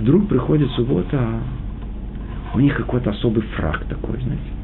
Вдруг 0.01 0.27
приходит 0.27 0.71
суббота, 0.71 1.21
у 2.55 2.61
них 2.61 2.75
какой-то 2.77 3.11
особый 3.11 3.43
фраг 3.43 3.85
такой, 3.91 4.19
знаете 4.23 4.58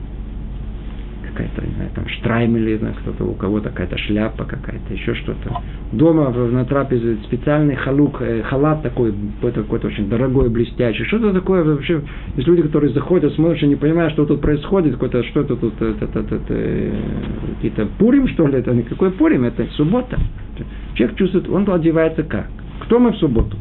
какая-то, 1.34 1.66
не 1.66 1.74
знаю, 1.74 1.90
там 1.94 2.08
штраймель, 2.08 2.68
или 2.68 2.94
кто-то, 3.02 3.24
у 3.24 3.34
кого-то 3.34 3.70
какая-то 3.70 3.98
шляпа 3.98 4.44
какая-то, 4.44 4.92
еще 4.92 5.14
что-то. 5.14 5.60
Дома 5.92 6.30
на 6.30 6.64
трапезе 6.64 7.16
специальный 7.24 7.74
халук, 7.74 8.22
э, 8.22 8.42
халат 8.42 8.82
такой, 8.82 9.12
какой-то, 9.42 9.88
очень 9.88 10.08
дорогой, 10.08 10.48
блестящий. 10.48 11.04
Что-то 11.04 11.32
такое 11.32 11.64
вообще, 11.64 12.00
есть 12.36 12.48
люди, 12.48 12.62
которые 12.62 12.92
заходят, 12.92 13.34
смотрят, 13.34 13.62
и 13.62 13.66
не 13.66 13.76
понимают, 13.76 14.12
что 14.12 14.24
тут 14.24 14.40
происходит, 14.40 14.94
какой-то, 14.94 15.22
что 15.24 15.40
это 15.40 15.56
тут, 15.56 15.74
это, 15.80 16.04
это, 16.04 16.34
это, 16.34 16.92
какие-то 17.56 17.86
пурим, 17.98 18.28
что 18.28 18.46
ли, 18.46 18.58
это 18.58 18.72
никакой 18.72 19.10
пурим, 19.10 19.44
это 19.44 19.66
суббота. 19.72 20.18
Человек 20.94 21.16
чувствует, 21.16 21.48
он 21.48 21.68
одевается 21.70 22.22
как? 22.22 22.46
Кто 22.84 22.98
мы 22.98 23.12
в 23.12 23.16
субботу? 23.16 23.56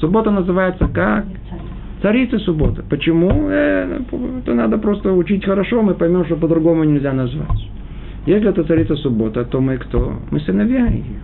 Суббота 0.00 0.30
называется 0.30 0.88
как? 0.88 1.26
Царица 2.02 2.38
суббота. 2.38 2.82
Почему? 2.88 3.48
Э, 3.50 4.00
это 4.38 4.54
надо 4.54 4.78
просто 4.78 5.12
учить 5.12 5.44
хорошо, 5.44 5.82
мы 5.82 5.94
поймем, 5.94 6.24
что 6.24 6.36
по-другому 6.36 6.84
нельзя 6.84 7.12
назвать. 7.12 7.68
Если 8.26 8.48
это 8.48 8.64
царица 8.64 8.96
суббота, 8.96 9.44
то 9.44 9.60
мы 9.60 9.76
кто? 9.76 10.14
Мы 10.30 10.40
сыновья 10.40 10.86
ее. 10.86 11.20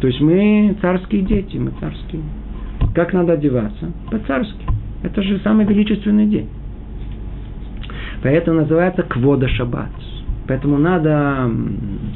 То 0.00 0.06
есть 0.06 0.20
мы 0.20 0.76
царские 0.80 1.22
дети, 1.22 1.56
мы 1.56 1.72
царские. 1.80 2.22
Как 2.94 3.12
надо 3.12 3.32
одеваться? 3.32 3.90
По-царски. 4.10 4.66
Это 5.02 5.22
же 5.22 5.38
самый 5.40 5.66
величественный 5.66 6.26
день. 6.26 6.48
Поэтому 8.22 8.60
называется 8.60 9.02
квода 9.02 9.48
шаббат. 9.48 9.90
Поэтому 10.46 10.78
надо 10.78 11.50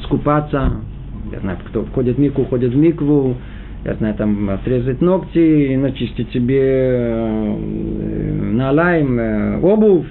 скупаться. 0.05 0.73
Я 1.33 1.41
знаю, 1.41 1.59
кто 1.69 1.85
входит 1.85 2.17
в 2.17 2.21
микву, 2.21 2.45
ходит 2.45 2.73
в 2.73 2.77
микву 2.77 3.37
я 3.85 3.95
знаю, 3.95 4.15
там 4.15 4.51
отрезать 4.51 5.01
ногти, 5.01 5.77
начистить 5.77 6.31
себе 6.33 6.61
э, 6.61 7.57
налаем 8.53 9.19
э, 9.19 9.61
обувь, 9.61 10.07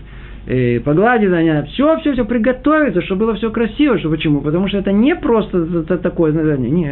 и 0.48 0.82
погладить 0.84 1.30
на 1.30 1.44
нее, 1.44 1.64
все, 1.70 2.00
все, 2.00 2.14
все 2.14 2.26
приготовиться, 2.26 3.04
чтобы 3.04 3.26
было 3.26 3.36
все 3.36 3.52
красиво. 3.52 4.00
Что, 4.00 4.10
почему? 4.10 4.42
Потому 4.42 4.68
что 4.68 4.80
это 4.80 4.92
не 4.92 5.16
просто 5.16 5.84
такое, 6.00 6.32
не, 6.58 6.90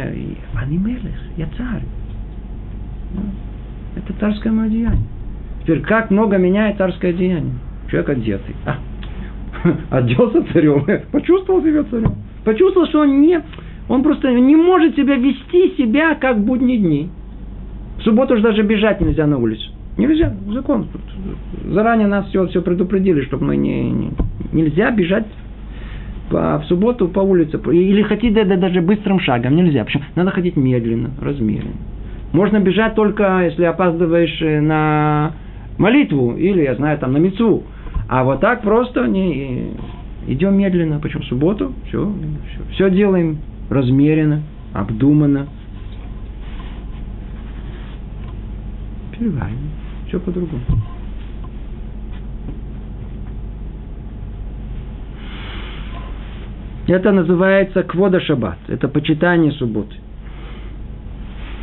анимелес, 0.54 1.00
я 1.36 1.46
царь. 1.56 1.82
Ну, 3.14 3.22
это 3.96 4.12
царское 4.20 4.50
мое 4.50 4.66
одеяние. 4.66 5.08
Теперь, 5.62 5.80
как 5.80 6.10
много 6.10 6.36
меняет 6.36 6.76
царское 6.76 7.08
одеяние? 7.08 7.54
Человек 7.90 8.10
одетый. 8.10 8.54
А, 8.64 8.78
оделся 9.90 10.44
царем, 10.52 10.86
почувствовал 11.10 11.60
себя 11.62 11.82
царем. 11.90 12.14
Почувствовал, 12.44 12.86
что 12.86 13.00
он 13.00 13.20
не, 13.20 13.40
он 13.88 14.02
просто 14.02 14.30
не 14.30 14.56
может 14.56 14.96
себя 14.96 15.16
вести 15.16 15.76
себя, 15.76 16.14
как 16.14 16.40
будни 16.40 16.76
дни. 16.76 17.10
В 17.98 18.02
субботу 18.02 18.36
же 18.36 18.42
даже 18.42 18.62
бежать 18.62 19.00
нельзя 19.00 19.26
на 19.26 19.38
улицу. 19.38 19.70
Нельзя, 19.96 20.32
закон. 20.52 20.86
Заранее 21.64 22.06
нас 22.06 22.28
все, 22.28 22.46
все 22.46 22.62
предупредили, 22.62 23.22
чтобы 23.22 23.46
мы 23.46 23.56
не, 23.56 23.90
не 23.90 24.10
нельзя 24.52 24.90
бежать 24.90 25.26
по, 26.30 26.58
в 26.58 26.64
субботу 26.66 27.08
по 27.08 27.20
улице. 27.20 27.58
Или 27.72 28.02
хотите 28.02 28.44
да, 28.44 28.56
даже 28.56 28.80
быстрым 28.80 29.18
шагом. 29.20 29.56
Нельзя. 29.56 29.84
Почему? 29.84 30.04
Надо 30.14 30.30
ходить 30.30 30.56
медленно, 30.56 31.10
размеренно. 31.20 31.72
Можно 32.32 32.60
бежать 32.60 32.94
только, 32.94 33.40
если 33.44 33.64
опаздываешь 33.64 34.40
э, 34.42 34.60
на 34.60 35.32
молитву 35.78 36.36
или, 36.36 36.62
я 36.62 36.74
знаю, 36.74 36.98
там 36.98 37.12
на 37.12 37.18
мецву. 37.18 37.64
А 38.08 38.22
вот 38.22 38.40
так 38.40 38.62
просто 38.62 39.06
не, 39.06 39.72
идем 40.28 40.56
медленно. 40.56 41.00
Почему? 41.00 41.22
В 41.22 41.26
субботу 41.26 41.72
все, 41.88 42.12
все, 42.50 42.74
все 42.74 42.90
делаем 42.90 43.38
размеренно, 43.70 44.42
обдуманно. 44.72 45.46
Перевариваем. 49.12 49.70
Все 50.08 50.18
по-другому. 50.20 50.62
Это 56.86 57.12
называется 57.12 57.82
квода 57.82 58.18
шаббат. 58.20 58.58
Это 58.68 58.88
почитание 58.88 59.52
субботы. 59.52 59.94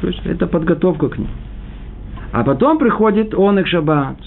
То 0.01 0.07
есть 0.07 0.23
это 0.25 0.45
подготовка 0.45 1.09
к 1.09 1.17
ним. 1.17 1.29
А 2.31 2.43
потом 2.43 2.77
приходит 2.77 3.33
он 3.33 3.57
их 3.57 3.67
шаббат. 3.67 4.17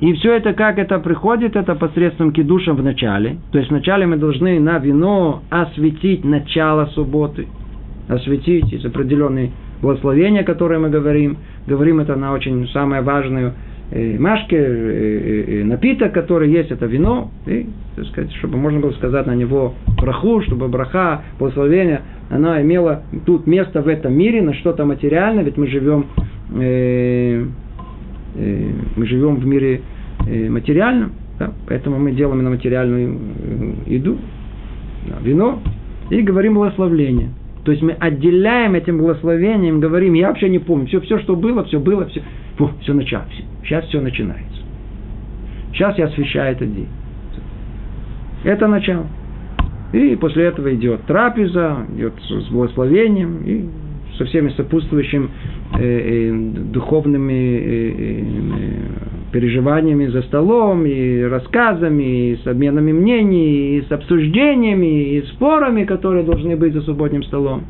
И 0.00 0.12
все 0.14 0.34
это, 0.34 0.52
как 0.54 0.78
это 0.78 0.98
приходит, 0.98 1.56
это 1.56 1.74
посредством 1.74 2.32
кидуша 2.32 2.72
в 2.74 2.82
начале. 2.82 3.38
То 3.52 3.58
есть 3.58 3.70
вначале 3.70 4.06
мы 4.06 4.16
должны 4.16 4.58
на 4.58 4.78
вино 4.78 5.42
осветить 5.50 6.24
начало 6.24 6.86
субботы. 6.86 7.46
Осветить 8.08 8.72
из 8.72 8.84
определенные 8.84 9.52
благословения, 9.80 10.42
которые 10.42 10.80
мы 10.80 10.90
говорим. 10.90 11.38
Говорим 11.66 12.00
это 12.00 12.16
на 12.16 12.32
очень 12.32 12.68
самое 12.68 13.02
важное 13.02 13.54
э, 13.92 14.18
машке, 14.18 14.56
э, 14.56 15.44
э, 15.60 15.64
напиток, 15.64 16.12
который 16.12 16.50
есть, 16.50 16.70
это 16.70 16.86
вино. 16.86 17.30
И, 17.46 17.66
так 17.94 18.06
сказать, 18.06 18.32
чтобы 18.34 18.58
можно 18.58 18.80
было 18.80 18.90
сказать 18.92 19.26
на 19.26 19.34
него 19.34 19.74
браху, 19.96 20.42
чтобы 20.42 20.68
браха, 20.68 21.22
благословение, 21.38 22.02
она 22.30 22.60
имела 22.62 23.02
тут 23.24 23.46
место 23.46 23.80
в 23.80 23.88
этом 23.88 24.12
мире, 24.12 24.42
на 24.42 24.54
что-то 24.54 24.84
материальное, 24.84 25.44
ведь 25.44 25.56
мы 25.56 25.66
живем 25.68 26.06
мы 28.34 29.06
живем 29.06 29.36
в 29.36 29.46
мире 29.46 29.82
э, 30.26 30.48
материальном, 30.48 31.12
да, 31.38 31.52
поэтому 31.66 31.98
мы 31.98 32.12
делаем 32.12 32.42
на 32.42 32.50
материальную 32.50 33.16
э, 33.16 33.72
еду, 33.86 34.18
вино, 35.22 35.60
и 36.10 36.20
говорим 36.22 36.54
благословление. 36.54 37.30
То 37.64 37.72
есть 37.72 37.82
мы 37.82 37.92
отделяем 37.92 38.74
этим 38.74 38.98
благословением, 38.98 39.80
говорим, 39.80 40.12
я 40.14 40.28
вообще 40.28 40.48
не 40.50 40.58
помню, 40.58 40.86
все, 40.86 41.00
все 41.00 41.18
что 41.20 41.34
было, 41.34 41.64
все 41.64 41.80
было, 41.80 42.06
все, 42.06 42.22
фу, 42.56 42.70
все 42.82 42.92
началось, 42.92 43.42
сейчас 43.64 43.86
все 43.86 44.00
начинается. 44.00 44.62
Сейчас 45.72 45.98
я 45.98 46.06
освещаю 46.06 46.52
этот 46.52 46.74
день. 46.74 46.88
Это 48.44 48.68
начало. 48.68 49.06
И 49.92 50.16
после 50.16 50.44
этого 50.44 50.74
идет 50.74 51.02
трапеза, 51.06 51.86
идет 51.96 52.14
с 52.20 52.48
благословением, 52.48 53.42
и 53.44 53.64
со 54.18 54.24
всеми 54.24 54.50
сопутствующими 54.50 55.28
э, 55.78 55.82
э, 55.82 56.32
духовными 56.72 57.32
э, 57.32 57.92
э, 57.96 58.24
переживаниями 59.32 60.06
за 60.06 60.22
столом, 60.22 60.86
и 60.86 61.22
рассказами, 61.22 62.30
и 62.32 62.36
с 62.36 62.46
обменами 62.46 62.92
мнений, 62.92 63.78
и 63.78 63.82
с 63.82 63.90
обсуждениями, 63.90 65.16
и 65.16 65.22
спорами, 65.32 65.84
которые 65.84 66.24
должны 66.24 66.56
быть 66.56 66.72
за 66.72 66.82
субботним 66.82 67.22
столом. 67.24 67.64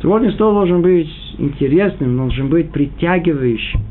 Субботний 0.00 0.32
стол 0.32 0.54
должен 0.54 0.80
быть 0.80 1.10
интересным, 1.38 2.16
должен 2.16 2.48
быть 2.48 2.70
притягивающим 2.70 3.89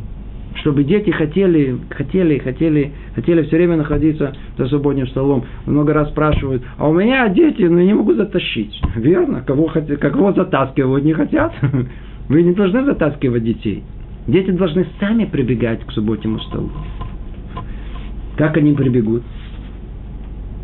чтобы 0.55 0.83
дети 0.83 1.09
хотели, 1.11 1.77
хотели, 1.89 2.37
хотели, 2.39 2.91
хотели 3.15 3.43
все 3.43 3.57
время 3.57 3.77
находиться 3.77 4.33
за 4.57 4.67
субботним 4.67 5.07
столом. 5.07 5.45
Много 5.65 5.93
раз 5.93 6.09
спрашивают, 6.09 6.63
а 6.77 6.89
у 6.89 6.93
меня 6.93 7.27
дети, 7.29 7.61
ну, 7.63 7.79
не 7.79 7.93
могу 7.93 8.13
затащить. 8.13 8.79
Верно, 8.95 9.43
кого, 9.45 9.71
кого 9.99 10.33
затаскивают, 10.33 11.05
не 11.05 11.13
хотят. 11.13 11.53
Вы 12.29 12.43
не 12.43 12.53
должны 12.53 12.83
затаскивать 12.83 13.43
детей. 13.43 13.83
Дети 14.27 14.51
должны 14.51 14.85
сами 14.99 15.25
прибегать 15.25 15.83
к 15.85 15.91
субботнему 15.91 16.39
столу. 16.39 16.69
Как 18.37 18.57
они 18.57 18.73
прибегут? 18.73 19.23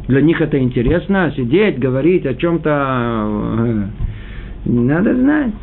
Для 0.07 0.21
них 0.21 0.39
это 0.39 0.59
интересно, 0.59 1.33
сидеть, 1.35 1.79
говорить 1.79 2.25
о 2.25 2.35
чем-то. 2.35 3.89
Надо 4.65 5.15
знать. 5.15 5.53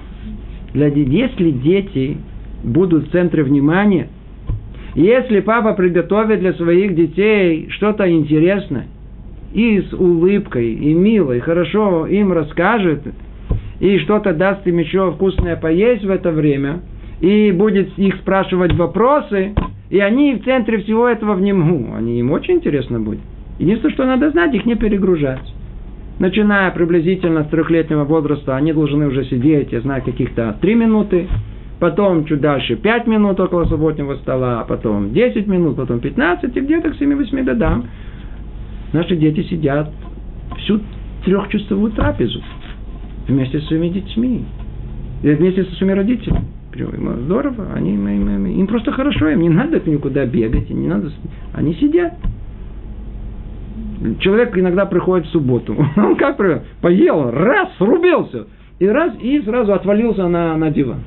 Для, 0.74 0.88
если 0.88 1.50
дети 1.50 2.16
будут 2.62 3.08
в 3.08 3.12
центре 3.12 3.42
внимания, 3.42 4.08
если 4.94 5.40
папа 5.40 5.72
приготовит 5.72 6.40
для 6.40 6.52
своих 6.54 6.94
детей 6.94 7.68
что-то 7.70 8.10
интересное, 8.10 8.86
и 9.52 9.80
с 9.80 9.92
улыбкой, 9.92 10.72
и 10.72 10.94
мило, 10.94 11.32
и 11.32 11.40
хорошо 11.40 12.06
им 12.06 12.32
расскажет, 12.32 13.02
и 13.80 13.98
что-то 13.98 14.32
даст 14.32 14.66
им 14.66 14.78
еще 14.78 15.12
вкусное 15.12 15.56
поесть 15.56 16.04
в 16.04 16.10
это 16.10 16.30
время, 16.30 16.80
и 17.20 17.52
будет 17.52 17.98
их 17.98 18.16
спрашивать 18.16 18.74
вопросы, 18.74 19.52
и 19.90 19.98
они 19.98 20.34
в 20.34 20.44
центре 20.44 20.78
всего 20.78 21.06
этого 21.06 21.34
внемгу. 21.34 21.94
Они 21.94 22.18
им 22.18 22.32
очень 22.32 22.54
интересно 22.54 22.98
будет. 22.98 23.20
Единственное, 23.58 23.92
что 23.92 24.06
надо 24.06 24.30
знать, 24.30 24.54
их 24.54 24.64
не 24.64 24.74
перегружать. 24.74 25.42
Начиная 26.18 26.70
приблизительно 26.70 27.44
с 27.44 27.48
трехлетнего 27.48 28.04
возраста, 28.04 28.56
они 28.56 28.72
должны 28.72 29.06
уже 29.08 29.24
сидеть, 29.24 29.72
я 29.72 29.80
знаю, 29.80 30.02
каких-то 30.02 30.56
три 30.60 30.74
минуты, 30.74 31.26
потом 31.82 32.24
чуть 32.26 32.40
дальше 32.40 32.76
5 32.76 33.08
минут 33.08 33.40
около 33.40 33.64
субботнего 33.64 34.14
стола, 34.14 34.60
а 34.60 34.64
потом 34.64 35.12
10 35.12 35.48
минут, 35.48 35.74
потом 35.74 35.98
15, 35.98 36.56
и 36.56 36.60
где-то 36.60 36.90
к 36.90 37.00
7-8 37.00 37.42
годам 37.42 37.86
наши 38.92 39.16
дети 39.16 39.42
сидят 39.50 39.90
всю 40.58 40.78
трехчасовую 41.24 41.90
трапезу 41.90 42.40
вместе 43.26 43.58
с 43.58 43.66
своими 43.66 43.88
детьми, 43.88 44.44
вместе 45.24 45.64
со 45.64 45.74
своими 45.74 45.94
родителями. 45.94 46.44
Здорово, 47.24 47.72
они, 47.74 47.94
им 47.94 48.66
просто 48.68 48.92
хорошо, 48.92 49.30
им 49.30 49.40
не 49.40 49.48
надо 49.48 49.82
никуда 49.84 50.24
бегать, 50.24 50.70
не 50.70 50.86
надо, 50.86 51.10
они 51.52 51.74
сидят. 51.74 52.14
Человек 54.20 54.56
иногда 54.56 54.86
приходит 54.86 55.26
в 55.26 55.30
субботу, 55.30 55.74
он 55.96 56.14
как 56.14 56.38
поел, 56.80 57.28
раз, 57.32 57.70
срубился, 57.78 58.46
и 58.78 58.86
раз, 58.86 59.14
и 59.20 59.42
сразу 59.42 59.72
отвалился 59.72 60.28
на, 60.28 60.56
на 60.56 60.70
диван. 60.70 61.00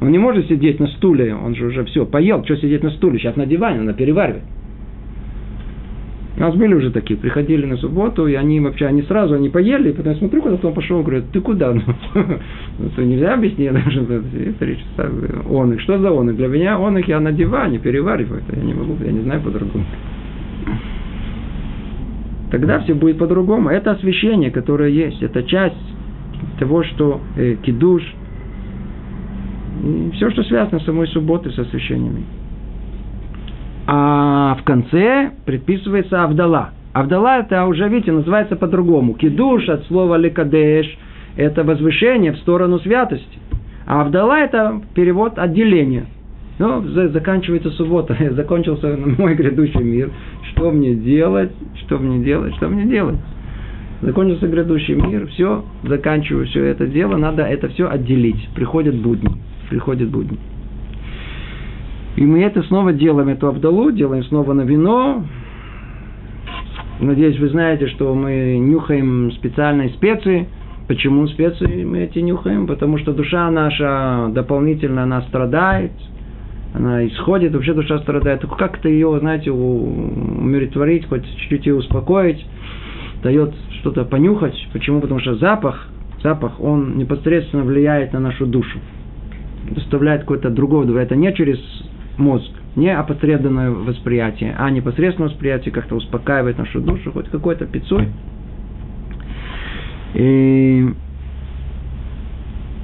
Он 0.00 0.10
не 0.10 0.18
может 0.18 0.46
сидеть 0.46 0.78
на 0.78 0.86
стуле, 0.86 1.34
он 1.34 1.56
же 1.56 1.66
уже 1.66 1.84
все, 1.84 2.06
поел, 2.06 2.44
что 2.44 2.56
сидеть 2.56 2.82
на 2.82 2.90
стуле, 2.90 3.18
сейчас 3.18 3.36
на 3.36 3.46
диване, 3.46 3.80
надо 3.80 3.98
переваривать. 3.98 4.42
У 6.36 6.40
нас 6.40 6.54
были 6.54 6.72
уже 6.72 6.92
такие, 6.92 7.18
приходили 7.18 7.66
на 7.66 7.76
субботу, 7.78 8.28
и 8.28 8.34
они 8.34 8.60
вообще, 8.60 8.86
они 8.86 9.02
сразу, 9.02 9.34
они 9.34 9.48
поели, 9.48 9.90
и 9.90 9.92
потом 9.92 10.12
я 10.12 10.18
смотрю, 10.18 10.40
куда 10.40 10.56
он 10.62 10.72
пошел, 10.72 11.02
говорят, 11.02 11.24
ты 11.32 11.40
куда? 11.40 11.74
Ну, 12.14 12.86
это 12.86 13.04
нельзя 13.04 13.34
объяснить, 13.34 13.72
что 13.90 14.22
три. 14.60 14.78
Он 15.50 15.72
их, 15.72 15.80
что 15.80 15.98
за 15.98 16.12
он? 16.12 16.32
Для 16.36 16.46
меня 16.46 16.78
он 16.78 16.96
их, 16.96 17.08
я 17.08 17.18
на 17.18 17.32
диване 17.32 17.80
перевариваю, 17.80 18.42
я 18.54 18.62
не 18.62 18.72
могу, 18.72 18.96
я 19.04 19.10
не 19.10 19.22
знаю 19.22 19.40
по-другому. 19.40 19.84
Тогда 22.52 22.78
все 22.80 22.94
будет 22.94 23.18
по-другому. 23.18 23.70
Это 23.70 23.90
освящение, 23.90 24.52
которое 24.52 24.90
есть, 24.90 25.20
это 25.20 25.42
часть 25.42 25.74
того, 26.60 26.84
что 26.84 27.20
э, 27.36 27.56
кидуш, 27.62 28.02
и 29.82 30.10
все, 30.14 30.30
что 30.30 30.42
связано 30.44 30.80
с 30.80 30.84
самой 30.84 31.06
субботой, 31.08 31.52
с 31.52 31.58
освящениями. 31.58 32.24
А 33.86 34.56
в 34.60 34.64
конце 34.64 35.32
предписывается 35.46 36.22
Авдала. 36.22 36.70
Авдала 36.92 37.38
это 37.38 37.64
уже, 37.64 37.88
видите, 37.88 38.12
называется 38.12 38.56
по-другому. 38.56 39.14
Кидуш 39.14 39.68
от 39.68 39.86
слова 39.86 40.16
лекадеш– 40.16 40.86
это 41.36 41.64
возвышение 41.64 42.32
в 42.32 42.38
сторону 42.38 42.78
святости. 42.80 43.38
А 43.86 44.02
Авдала– 44.02 44.38
это 44.40 44.82
перевод 44.94 45.38
отделения. 45.38 46.06
Ну, 46.58 46.82
заканчивается 46.82 47.70
суббота, 47.70 48.16
закончился 48.32 48.98
мой 49.18 49.34
грядущий 49.34 49.82
мир. 49.82 50.10
Что 50.50 50.70
мне 50.70 50.94
делать? 50.94 51.52
Что 51.86 51.98
мне 51.98 52.24
делать? 52.24 52.54
Что 52.56 52.68
мне 52.68 52.84
делать? 52.84 53.16
Закончился 54.02 54.48
грядущий 54.48 54.94
мир, 54.94 55.26
все, 55.28 55.64
заканчиваю 55.82 56.46
все 56.46 56.64
это 56.64 56.86
дело, 56.86 57.16
надо 57.16 57.42
это 57.42 57.68
все 57.68 57.88
отделить. 57.88 58.48
Приходят 58.54 58.94
будни 58.94 59.30
приходит 59.68 60.10
будни. 60.10 60.38
И 62.18 62.26
мы 62.26 62.42
это 62.42 62.64
снова 62.64 62.92
делаем, 62.92 63.28
эту 63.28 63.46
Абдалу, 63.46 63.92
делаем 63.92 64.24
снова 64.24 64.52
на 64.52 64.62
вино. 64.62 65.24
Надеюсь, 66.98 67.38
вы 67.38 67.48
знаете, 67.48 67.86
что 67.86 68.12
мы 68.12 68.58
нюхаем 68.58 69.30
специальные 69.30 69.90
специи. 69.90 70.48
Почему 70.88 71.28
специи 71.28 71.84
мы 71.84 71.98
эти 72.00 72.18
нюхаем? 72.18 72.66
Потому 72.66 72.98
что 72.98 73.12
душа 73.12 73.48
наша 73.52 74.30
дополнительно 74.34 75.04
она 75.04 75.22
страдает, 75.22 75.92
она 76.74 77.06
исходит, 77.06 77.54
вообще 77.54 77.72
душа 77.72 78.00
страдает. 78.00 78.44
Как-то 78.58 78.88
ее, 78.88 79.16
знаете, 79.20 79.52
умиротворить, 79.52 81.06
хоть 81.06 81.24
чуть-чуть 81.24 81.66
ее 81.66 81.76
успокоить, 81.76 82.44
дает 83.22 83.54
что-то 83.78 84.04
понюхать. 84.04 84.56
Почему? 84.72 85.00
Потому 85.00 85.20
что 85.20 85.36
запах, 85.36 85.86
запах, 86.20 86.60
он 86.60 86.98
непосредственно 86.98 87.62
влияет 87.62 88.12
на 88.12 88.18
нашу 88.18 88.44
душу 88.46 88.80
доставляет 89.70 90.22
какое-то 90.22 90.50
другое 90.50 90.86
Это 91.00 91.16
не 91.16 91.32
через 91.34 91.58
мозг, 92.16 92.50
не 92.76 92.94
опосредованное 92.94 93.70
восприятие, 93.70 94.54
а 94.58 94.70
непосредственное 94.70 95.30
восприятие 95.30 95.72
как-то 95.72 95.96
успокаивает 95.96 96.58
нашу 96.58 96.80
душу, 96.80 97.12
хоть 97.12 97.28
какой-то 97.28 97.66
пиццой. 97.66 98.08
И, 100.14 100.86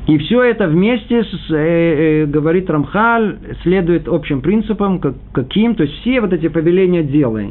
и 0.07 0.19
все 0.19 0.43
это 0.43 0.69
вместе, 0.69 1.25
с, 1.25 1.51
э, 1.51 1.55
э, 1.55 2.27
говорит 2.27 2.69
Рамхаль, 2.69 3.39
следует 3.63 4.07
общим 4.09 4.43
принципам, 4.43 4.99
как, 4.99 5.15
каким, 5.33 5.75
то 5.75 5.85
есть 5.85 5.95
все 6.01 6.21
вот 6.21 6.33
эти 6.33 6.49
повеления 6.49 7.03
делай, 7.03 7.51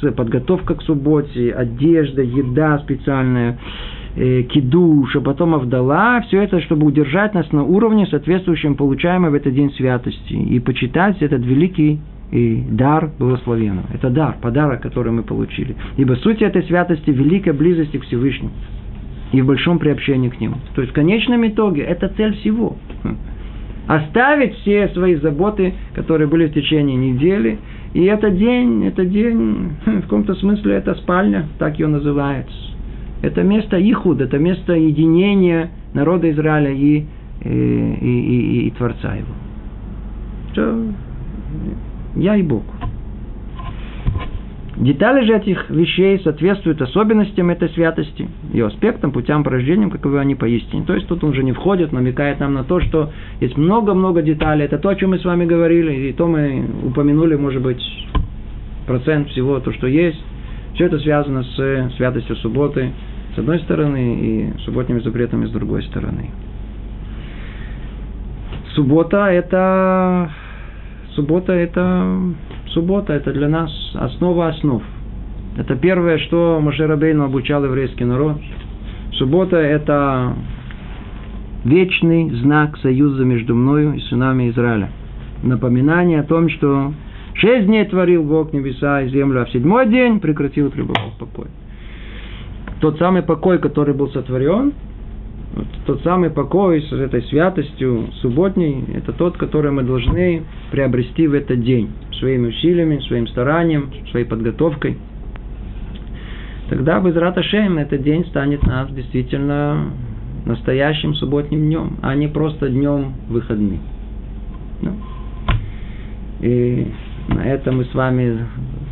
с 0.00 0.12
подготовка 0.12 0.76
к 0.76 0.82
субботе, 0.82 1.52
одежда, 1.52 2.22
еда 2.22 2.78
специальная, 2.78 3.58
кидуш, 4.18 5.16
а 5.16 5.20
потом 5.20 5.54
Авдала, 5.54 6.20
все 6.22 6.42
это, 6.42 6.60
чтобы 6.60 6.86
удержать 6.86 7.34
нас 7.34 7.50
на 7.52 7.62
уровне, 7.62 8.06
соответствующем 8.06 8.74
получаемой 8.74 9.30
в 9.30 9.34
этот 9.34 9.54
день 9.54 9.72
святости, 9.72 10.32
и 10.32 10.58
почитать 10.60 11.22
этот 11.22 11.44
великий 11.44 12.00
и 12.30 12.60
э, 12.60 12.62
дар 12.70 13.10
благословенного. 13.18 13.86
Это 13.92 14.10
дар, 14.10 14.36
подарок, 14.40 14.82
который 14.82 15.12
мы 15.12 15.22
получили. 15.22 15.76
Ибо 15.96 16.14
суть 16.14 16.42
этой 16.42 16.62
святости– 16.64 17.04
великая 17.10 17.52
близость 17.52 17.98
к 17.98 18.02
Всевышнему 18.04 18.50
и 19.32 19.42
в 19.42 19.46
большом 19.46 19.78
приобщении 19.78 20.28
к 20.28 20.40
Нему. 20.40 20.56
То 20.74 20.80
есть 20.80 20.92
в 20.92 20.94
конечном 20.94 21.46
итоге 21.46 21.82
это 21.82 22.08
цель 22.16 22.34
всего. 22.36 22.76
Оставить 23.86 24.54
все 24.56 24.88
свои 24.88 25.14
заботы, 25.16 25.74
которые 25.94 26.28
были 26.28 26.46
в 26.46 26.52
течение 26.52 26.96
недели, 26.96 27.58
и 27.94 28.04
этот 28.04 28.36
день, 28.36 28.86
это 28.86 29.04
день, 29.04 29.70
в 29.86 30.02
каком-то 30.02 30.34
смысле 30.34 30.74
это 30.74 30.94
спальня, 30.94 31.46
так 31.58 31.78
ее 31.78 31.86
называется. 31.86 32.54
Это 33.22 33.42
место 33.42 33.78
Ихуд, 33.78 34.20
это 34.20 34.38
место 34.38 34.74
единения 34.74 35.70
народа 35.92 36.30
Израиля 36.30 36.72
и, 36.72 37.04
и, 37.44 37.48
и, 37.48 38.62
и, 38.62 38.68
и 38.68 38.70
Творца 38.72 39.14
его. 39.14 39.34
Что 40.52 40.92
я 42.16 42.36
и 42.36 42.42
Бог. 42.42 42.64
Детали 44.76 45.26
же 45.26 45.34
этих 45.34 45.70
вещей 45.70 46.20
соответствуют 46.22 46.80
особенностям 46.80 47.50
этой 47.50 47.68
святости, 47.70 48.28
ее 48.52 48.66
аспектам, 48.66 49.10
путям 49.10 49.42
порождениям, 49.42 49.90
каковы 49.90 50.20
они 50.20 50.36
поистине. 50.36 50.84
То 50.84 50.94
есть 50.94 51.08
тут 51.08 51.24
он 51.24 51.30
уже 51.30 51.42
не 51.42 51.50
входит, 51.50 51.90
намекает 51.90 52.38
нам 52.38 52.54
на 52.54 52.62
то, 52.62 52.78
что 52.80 53.10
есть 53.40 53.56
много-много 53.56 54.22
деталей. 54.22 54.66
Это 54.66 54.78
то, 54.78 54.90
о 54.90 54.94
чем 54.94 55.10
мы 55.10 55.18
с 55.18 55.24
вами 55.24 55.46
говорили, 55.46 56.10
и 56.10 56.12
то 56.12 56.28
мы 56.28 56.64
упомянули, 56.84 57.34
может 57.34 57.60
быть, 57.60 57.82
процент 58.86 59.28
всего, 59.30 59.58
то, 59.58 59.72
что 59.72 59.88
есть. 59.88 60.22
Все 60.74 60.84
это 60.84 61.00
связано 61.00 61.42
с 61.42 61.92
святостью 61.96 62.36
субботы, 62.36 62.92
с 63.38 63.40
одной 63.40 63.60
стороны, 63.60 64.16
и 64.20 64.52
субботними 64.64 64.98
запретами 64.98 65.46
с 65.46 65.50
другой 65.50 65.84
стороны. 65.84 66.30
Суббота– 68.74 69.26
это... 69.30 70.28
Суббота– 71.14 71.52
это... 71.54 72.18
Суббота– 72.70 73.12
это 73.14 73.32
для 73.32 73.48
нас 73.48 73.70
основа 73.94 74.48
основ. 74.48 74.82
Это 75.56 75.76
первое, 75.76 76.18
что 76.18 76.58
Моше 76.60 76.86
Рабейну 76.86 77.24
обучал 77.24 77.64
еврейский 77.64 78.04
народ. 78.04 78.38
Суббота– 79.12 79.56
это 79.56 80.34
вечный 81.64 82.30
знак 82.42 82.76
союза 82.78 83.24
между 83.24 83.54
мною 83.54 83.94
и 83.94 84.00
сынами 84.00 84.50
Израиля. 84.50 84.90
Напоминание 85.44 86.20
о 86.20 86.24
том, 86.24 86.48
что 86.48 86.92
шесть 87.34 87.66
дней 87.66 87.84
творил 87.84 88.24
Бог 88.24 88.52
небеса 88.52 89.02
и 89.02 89.10
землю, 89.10 89.42
а 89.42 89.44
в 89.44 89.52
седьмой 89.52 89.88
день 89.88 90.18
прекратил 90.18 90.72
пребывать 90.72 91.12
покой 91.20 91.46
тот 92.80 92.98
самый 92.98 93.22
покой, 93.22 93.58
который 93.58 93.94
был 93.94 94.10
сотворен, 94.10 94.72
тот 95.86 96.02
самый 96.02 96.30
покой 96.30 96.82
с 96.82 96.92
этой 96.92 97.22
святостью 97.22 98.10
субботней, 98.20 98.84
это 98.94 99.12
тот, 99.12 99.36
который 99.36 99.72
мы 99.72 99.82
должны 99.82 100.42
приобрести 100.70 101.26
в 101.26 101.34
этот 101.34 101.62
день 101.62 101.90
своими 102.18 102.48
усилиями, 102.48 102.98
своим 103.08 103.26
старанием, 103.28 103.90
своей 104.10 104.26
подготовкой. 104.26 104.98
Тогда 106.68 107.00
без 107.00 107.16
Раташем 107.16 107.78
этот 107.78 108.02
день 108.02 108.26
станет 108.26 108.62
нас 108.62 108.92
действительно 108.92 109.90
настоящим 110.44 111.14
субботним 111.14 111.60
днем, 111.60 111.96
а 112.02 112.14
не 112.14 112.28
просто 112.28 112.68
днем 112.68 113.14
выходным. 113.28 113.80
Ну. 114.82 114.96
И 116.40 116.92
на 117.28 117.44
этом 117.46 117.78
мы 117.78 117.84
с 117.84 117.94
вами 117.94 118.46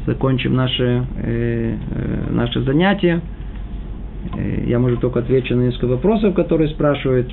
закончим 0.06 0.54
наше, 0.54 1.06
э, 1.16 1.76
э, 1.90 2.32
наше 2.32 2.62
занятие. 2.62 3.20
Э, 4.34 4.64
я, 4.66 4.78
может, 4.78 5.00
только 5.00 5.20
отвечу 5.20 5.56
на 5.56 5.62
несколько 5.62 5.86
вопросов, 5.86 6.34
которые 6.34 6.68
спрашивают. 6.70 7.30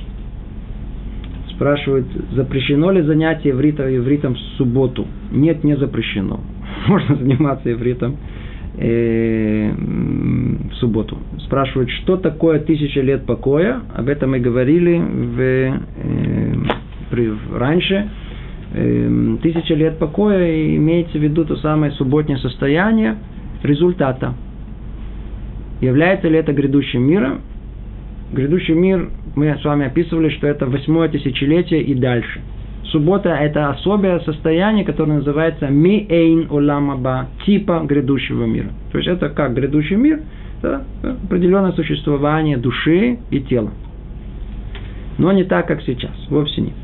Спрашивают, 1.54 2.06
запрещено 2.32 2.90
ли 2.90 3.02
занятие 3.02 3.50
ивритом, 3.50 3.86
ивритом 3.86 4.34
в 4.34 4.38
субботу? 4.56 5.06
Нет, 5.30 5.62
не 5.62 5.76
запрещено. 5.76 6.40
Можно 6.88 7.16
заниматься 7.16 7.70
ивритом 7.70 8.16
э, 8.76 9.72
в 9.72 10.74
субботу. 10.74 11.18
Спрашивают, 11.46 11.90
что 11.90 12.16
такое 12.16 12.58
тысяча 12.58 13.00
лет 13.00 13.24
покоя? 13.24 13.82
Об 13.94 14.08
этом 14.08 14.32
мы 14.32 14.40
говорили 14.40 14.98
в, 14.98 15.40
э, 15.40 15.74
при, 17.10 17.32
раньше. 17.52 18.08
Эм, 18.74 19.38
тысяча 19.38 19.74
лет 19.74 19.98
покоя 19.98 20.76
имеется 20.76 21.18
в 21.18 21.22
виду 21.22 21.44
то 21.44 21.56
самое 21.56 21.92
субботнее 21.92 22.38
состояние 22.38 23.16
результата. 23.62 24.34
Является 25.80 26.28
ли 26.28 26.38
это 26.38 26.52
грядущим 26.52 27.02
миром? 27.02 27.40
Грядущий 28.32 28.74
мир, 28.74 29.10
мы 29.36 29.56
с 29.60 29.64
вами 29.64 29.86
описывали, 29.86 30.28
что 30.30 30.46
это 30.46 30.66
восьмое 30.66 31.08
тысячелетие 31.08 31.82
и 31.82 31.94
дальше. 31.94 32.40
Суббота– 32.84 33.28
это 33.30 33.70
особое 33.70 34.20
состояние, 34.20 34.84
которое 34.84 35.14
называется 35.14 35.68
миэйн 35.68 36.46
оламаба, 36.50 37.28
типа 37.44 37.82
грядущего 37.84 38.44
мира. 38.44 38.70
То 38.92 38.98
есть 38.98 39.08
это 39.08 39.30
как 39.30 39.54
грядущий 39.54 39.96
мир, 39.96 40.20
это 40.62 40.84
определенное 41.02 41.72
существование 41.72 42.56
души 42.56 43.18
и 43.30 43.40
тела. 43.40 43.72
Но 45.18 45.32
не 45.32 45.44
так, 45.44 45.66
как 45.66 45.82
сейчас, 45.82 46.12
вовсе 46.28 46.60
нет. 46.60 46.74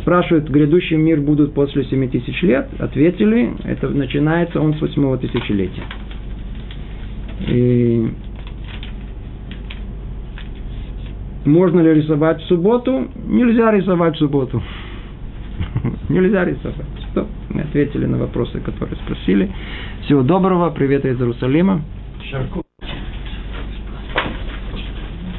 Спрашивают, 0.00 0.48
грядущий 0.48 0.96
мир 0.96 1.20
будут 1.20 1.52
после 1.52 1.84
семи 1.84 2.08
тысяч 2.08 2.42
лет? 2.42 2.68
Ответили, 2.78 3.52
это 3.64 3.88
начинается 3.90 4.60
он 4.60 4.74
с 4.74 4.80
восьмого 4.80 5.18
тысячелетия. 5.18 5.82
И 7.46 8.12
можно 11.44 11.80
ли 11.80 11.94
рисовать 11.94 12.42
в 12.42 12.46
субботу? 12.46 13.08
Нельзя 13.26 13.70
рисовать 13.70 14.16
в 14.16 14.18
субботу. 14.18 14.62
Нельзя 16.08 16.44
рисовать. 16.44 16.76
Что? 17.10 17.26
Мы 17.50 17.62
ответили 17.62 18.06
на 18.06 18.18
вопросы, 18.18 18.60
которые 18.60 18.96
спросили. 18.96 19.50
Всего 20.02 20.22
доброго. 20.22 20.70
Привет 20.70 21.04
из 21.04 21.18
Иерусалима. 21.18 21.82
Шарку. 22.30 22.62